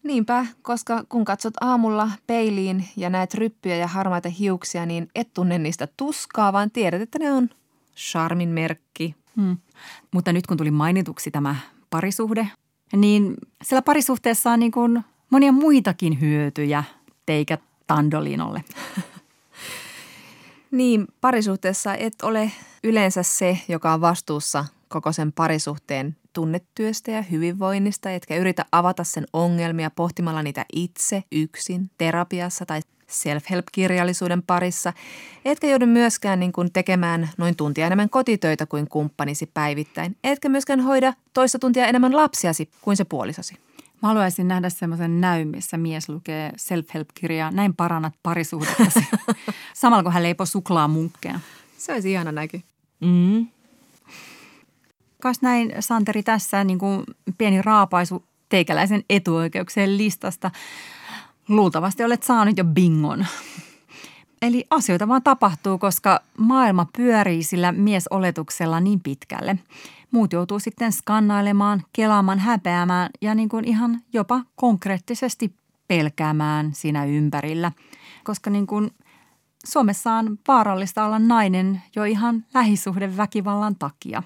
Niinpä, 0.02 0.46
koska 0.62 1.04
kun 1.08 1.24
katsot 1.24 1.54
aamulla 1.60 2.10
peiliin 2.26 2.88
ja 2.96 3.10
näet 3.10 3.34
ryppyjä 3.34 3.76
ja 3.76 3.86
harmaita 3.86 4.28
hiuksia, 4.28 4.86
niin 4.86 5.08
et 5.14 5.28
tunne 5.34 5.58
niistä 5.58 5.88
tuskaa, 5.96 6.52
vaan 6.52 6.70
tiedät, 6.70 7.02
että 7.02 7.18
ne 7.18 7.32
on 7.32 7.48
charmin 7.96 8.48
merkki. 8.48 9.14
Hmm. 9.36 9.56
Mutta 10.10 10.32
nyt 10.32 10.46
kun 10.46 10.56
tuli 10.56 10.70
mainituksi 10.70 11.30
tämä 11.30 11.56
parisuhde, 11.90 12.48
niin 12.96 13.34
siellä 13.62 13.82
parisuhteessa 13.82 14.50
on 14.50 14.58
niin 14.58 14.72
kuin 14.72 15.04
monia 15.30 15.52
muitakin 15.52 16.20
hyötyjä 16.20 16.84
teikä 17.26 17.58
Tandolinolle. 17.86 18.64
Niin, 20.72 21.06
parisuhteessa 21.20 21.94
et 21.94 22.22
ole 22.22 22.52
yleensä 22.84 23.22
se, 23.22 23.58
joka 23.68 23.92
on 23.92 24.00
vastuussa 24.00 24.64
koko 24.88 25.12
sen 25.12 25.32
parisuhteen 25.32 26.16
tunnetyöstä 26.32 27.10
ja 27.10 27.22
hyvinvoinnista, 27.22 28.10
etkä 28.10 28.36
yritä 28.36 28.64
avata 28.72 29.04
sen 29.04 29.26
ongelmia 29.32 29.90
pohtimalla 29.90 30.42
niitä 30.42 30.64
itse 30.72 31.24
yksin 31.32 31.90
terapiassa 31.98 32.66
tai 32.66 32.80
self-help-kirjallisuuden 33.06 34.42
parissa, 34.42 34.92
etkä 35.44 35.66
joudu 35.66 35.86
myöskään 35.86 36.40
niin 36.40 36.52
kuin 36.52 36.72
tekemään 36.72 37.30
noin 37.38 37.56
tuntia 37.56 37.86
enemmän 37.86 38.10
kotitöitä 38.10 38.66
kuin 38.66 38.88
kumppanisi 38.88 39.50
päivittäin, 39.54 40.16
etkä 40.24 40.48
myöskään 40.48 40.80
hoida 40.80 41.14
toista 41.32 41.58
tuntia 41.58 41.86
enemmän 41.86 42.16
lapsiasi 42.16 42.68
kuin 42.80 42.96
se 42.96 43.04
puolisosi. 43.04 43.54
Mä 44.02 44.08
haluaisin 44.08 44.48
nähdä 44.48 44.70
semmoisen 44.70 45.20
näyn, 45.20 45.48
missä 45.48 45.76
mies 45.76 46.08
lukee 46.08 46.52
self-help-kirjaa, 46.56 47.50
näin 47.50 47.74
parannat 47.74 48.14
parisuhdettasi, 48.22 49.00
samalla 49.74 50.02
kun 50.02 50.12
hän 50.12 50.22
leipoo 50.22 50.46
munkkeja. 50.88 51.40
Se 51.78 51.92
olisi 51.92 52.12
ihana 52.12 52.32
näky. 52.32 52.60
Mm. 53.00 53.46
Kas 55.22 55.42
näin, 55.42 55.72
Santeri, 55.80 56.22
tässä 56.22 56.64
niin 56.64 56.78
kuin 56.78 57.04
pieni 57.38 57.62
raapaisu 57.62 58.24
teikäläisen 58.48 59.04
etuoikeuksien 59.10 59.98
listasta. 59.98 60.50
Luultavasti 61.48 62.04
olet 62.04 62.22
saanut 62.22 62.58
jo 62.58 62.64
bingon. 62.64 63.26
Eli 64.42 64.66
asioita 64.70 65.08
vaan 65.08 65.22
tapahtuu, 65.22 65.78
koska 65.78 66.20
maailma 66.38 66.86
pyörii 66.96 67.42
sillä 67.42 67.72
miesoletuksella 67.72 68.80
niin 68.80 69.00
pitkälle. 69.00 69.58
Muut 70.12 70.32
joutuu 70.32 70.58
sitten 70.58 70.92
skannailemaan, 70.92 71.82
kelaamaan, 71.92 72.38
häpeämään 72.38 73.10
ja 73.20 73.34
niin 73.34 73.48
kuin 73.48 73.64
ihan 73.64 74.00
jopa 74.12 74.42
konkreettisesti 74.54 75.54
pelkäämään 75.88 76.74
siinä 76.74 77.04
ympärillä. 77.04 77.72
Koska 78.24 78.50
niin 78.50 78.66
kuin 78.66 78.90
Suomessa 79.64 80.12
on 80.12 80.38
vaarallista 80.48 81.04
olla 81.04 81.18
nainen 81.18 81.82
jo 81.96 82.04
ihan 82.04 82.44
lähisuhdeväkivallan 82.54 83.76
takia. 83.76 84.22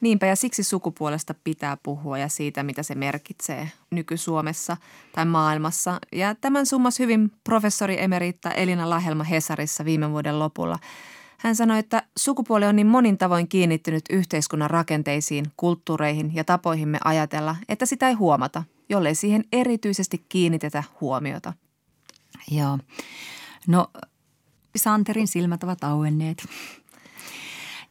Niinpä 0.00 0.26
ja 0.26 0.36
siksi 0.36 0.62
sukupuolesta 0.62 1.34
pitää 1.44 1.76
puhua 1.82 2.18
ja 2.18 2.28
siitä, 2.28 2.62
mitä 2.62 2.82
se 2.82 2.94
merkitsee 2.94 3.70
nyky-Suomessa 3.90 4.76
tai 5.14 5.24
maailmassa. 5.24 6.00
Ja 6.12 6.34
tämän 6.34 6.66
summas 6.66 6.98
hyvin 6.98 7.32
professori 7.44 8.02
emeritta 8.02 8.50
Elina 8.50 8.90
Lahelma 8.90 9.24
Hesarissa 9.24 9.84
viime 9.84 10.10
vuoden 10.10 10.38
lopulla. 10.38 10.78
Hän 11.40 11.56
sanoi, 11.56 11.78
että 11.78 12.02
sukupuoli 12.18 12.66
on 12.66 12.76
niin 12.76 12.86
monin 12.86 13.18
tavoin 13.18 13.48
kiinnittynyt 13.48 14.04
yhteiskunnan 14.10 14.70
rakenteisiin, 14.70 15.44
kulttuureihin 15.56 16.34
ja 16.34 16.44
tapoihimme 16.44 16.98
ajatella, 17.04 17.56
että 17.68 17.86
sitä 17.86 18.08
ei 18.08 18.14
huomata, 18.14 18.62
jollei 18.88 19.14
siihen 19.14 19.44
erityisesti 19.52 20.24
kiinnitetä 20.28 20.84
huomiota. 21.00 21.52
Joo. 22.50 22.78
No, 23.66 23.90
Santerin 24.76 25.28
silmät 25.28 25.62
ovat 25.62 25.84
auenneet. 25.84 26.48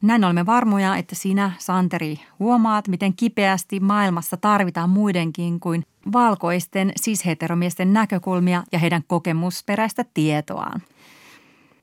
Näin 0.01 0.23
olemme 0.23 0.45
varmoja, 0.45 0.95
että 0.97 1.15
sinä, 1.15 1.51
Santeri, 1.59 2.19
huomaat, 2.39 2.87
miten 2.87 3.15
kipeästi 3.15 3.79
maailmassa 3.79 4.37
tarvitaan 4.37 4.89
muidenkin 4.89 5.59
kuin 5.59 5.85
valkoisten 6.11 6.93
cis-heteromiesten 7.01 7.93
näkökulmia 7.93 8.63
ja 8.71 8.79
heidän 8.79 9.03
kokemusperäistä 9.07 10.05
tietoaan. 10.13 10.81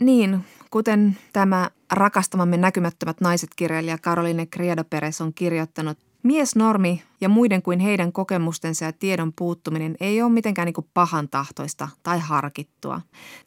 Niin, 0.00 0.44
kuten 0.70 1.18
tämä 1.32 1.70
rakastamamme 1.92 2.56
näkymättömät 2.56 3.20
naiset-kirjailija 3.20 3.98
Caroline 3.98 4.46
Criado 4.46 4.84
Perez 4.84 5.20
on 5.20 5.34
kirjoittanut, 5.34 5.98
Miesnormi 6.26 7.02
ja 7.20 7.28
muiden 7.28 7.62
kuin 7.62 7.80
heidän 7.80 8.12
kokemustensa 8.12 8.84
ja 8.84 8.92
tiedon 8.92 9.32
puuttuminen 9.32 9.96
ei 10.00 10.22
ole 10.22 10.32
mitenkään 10.32 10.66
niin 10.66 10.88
pahan 10.94 11.28
tahtoista 11.28 11.88
tai 12.02 12.18
harkittua. 12.18 13.00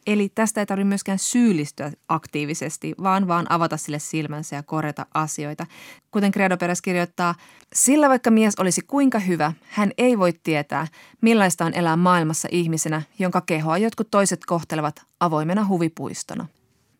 Eli 0.07 0.29
tästä 0.35 0.61
ei 0.61 0.65
tarvitse 0.65 0.87
myöskään 0.87 1.19
syyllistyä 1.19 1.91
aktiivisesti, 2.09 2.95
vaan 3.03 3.27
vaan 3.27 3.45
avata 3.49 3.77
sille 3.77 3.99
silmänsä 3.99 4.55
ja 4.55 4.63
korjata 4.63 5.05
asioita. 5.13 5.65
Kuten 6.11 6.31
Credo 6.31 6.57
Peres 6.57 6.81
kirjoittaa, 6.81 7.35
sillä 7.73 8.09
vaikka 8.09 8.31
mies 8.31 8.59
olisi 8.59 8.81
kuinka 8.81 9.19
hyvä, 9.19 9.53
hän 9.69 9.91
ei 9.97 10.19
voi 10.19 10.33
tietää, 10.43 10.87
millaista 11.21 11.65
on 11.65 11.73
elää 11.73 11.97
maailmassa 11.97 12.47
ihmisenä, 12.51 13.01
jonka 13.19 13.41
kehoa 13.41 13.77
jotkut 13.77 14.11
toiset 14.11 14.45
kohtelevat 14.45 15.01
avoimena 15.19 15.67
huvipuistona. 15.67 16.47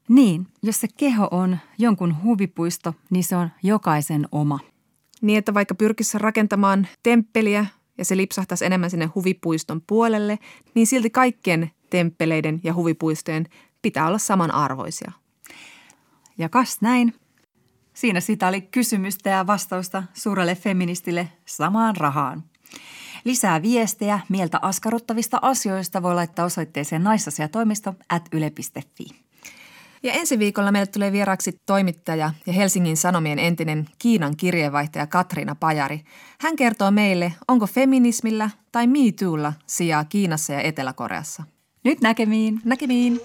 Niin, 0.09 0.47
jos 0.63 0.79
se 0.79 0.87
keho 0.97 1.27
on 1.31 1.57
jonkun 1.77 2.23
huvipuisto, 2.23 2.93
niin 3.09 3.23
se 3.23 3.35
on 3.35 3.49
jokaisen 3.63 4.27
oma. 4.31 4.59
Niin, 5.21 5.39
että 5.39 5.53
vaikka 5.53 5.75
pyrkisi 5.75 6.17
rakentamaan 6.17 6.87
temppeliä 7.03 7.65
ja 7.97 8.05
se 8.05 8.17
lipsahtaisi 8.17 8.65
enemmän 8.65 8.89
sinne 8.89 9.05
huvipuiston 9.05 9.81
puolelle, 9.87 10.39
niin 10.75 10.87
silti 10.87 11.09
kaikkien 11.09 11.71
temppeleiden 11.89 12.59
ja 12.63 12.73
huvipuistojen 12.73 13.45
pitää 13.81 14.07
olla 14.07 14.17
samanarvoisia. 14.17 15.11
Ja 16.37 16.49
kas 16.49 16.77
näin. 16.81 17.13
Siinä 17.93 18.19
sitä 18.19 18.47
oli 18.47 18.61
kysymystä 18.61 19.29
ja 19.29 19.47
vastausta 19.47 20.03
suurelle 20.13 20.55
feministille 20.55 21.27
samaan 21.45 21.95
rahaan. 21.97 22.43
Lisää 23.23 23.61
viestejä 23.61 24.19
mieltä 24.29 24.59
askarruttavista 24.61 25.39
asioista 25.41 26.03
voi 26.03 26.15
laittaa 26.15 26.45
osoitteeseen 26.45 27.03
naisasiatoimisto 27.03 27.95
at 28.09 28.29
yle.fi. 28.31 29.28
Ja 30.03 30.13
ensi 30.13 30.39
viikolla 30.39 30.71
meille 30.71 30.87
tulee 30.87 31.11
vieraksi 31.11 31.55
toimittaja 31.65 32.33
ja 32.45 32.53
Helsingin 32.53 32.97
Sanomien 32.97 33.39
entinen 33.39 33.85
Kiinan 33.99 34.37
kirjeenvaihtaja 34.37 35.07
Katriina 35.07 35.55
Pajari. 35.55 36.01
Hän 36.41 36.55
kertoo 36.55 36.91
meille, 36.91 37.33
onko 37.47 37.67
feminismillä 37.67 38.49
tai 38.71 38.87
Me 38.87 38.99
Toolla 39.19 39.53
sijaa 39.67 40.05
Kiinassa 40.05 40.53
ja 40.53 40.61
Etelä-Koreassa. 40.61 41.43
Nyt 41.83 42.01
näkemiin. 42.01 42.61
Näkemiin. 42.65 43.19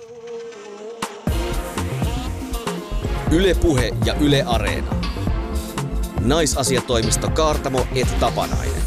Ylepuhe 3.33 3.93
ja 4.05 4.15
Yle 4.15 4.43
Areena. 4.47 4.95
Naisasiatoimisto 6.21 7.31
Kaartamo 7.31 7.87
et 7.95 8.21
Tapanainen. 8.21 8.84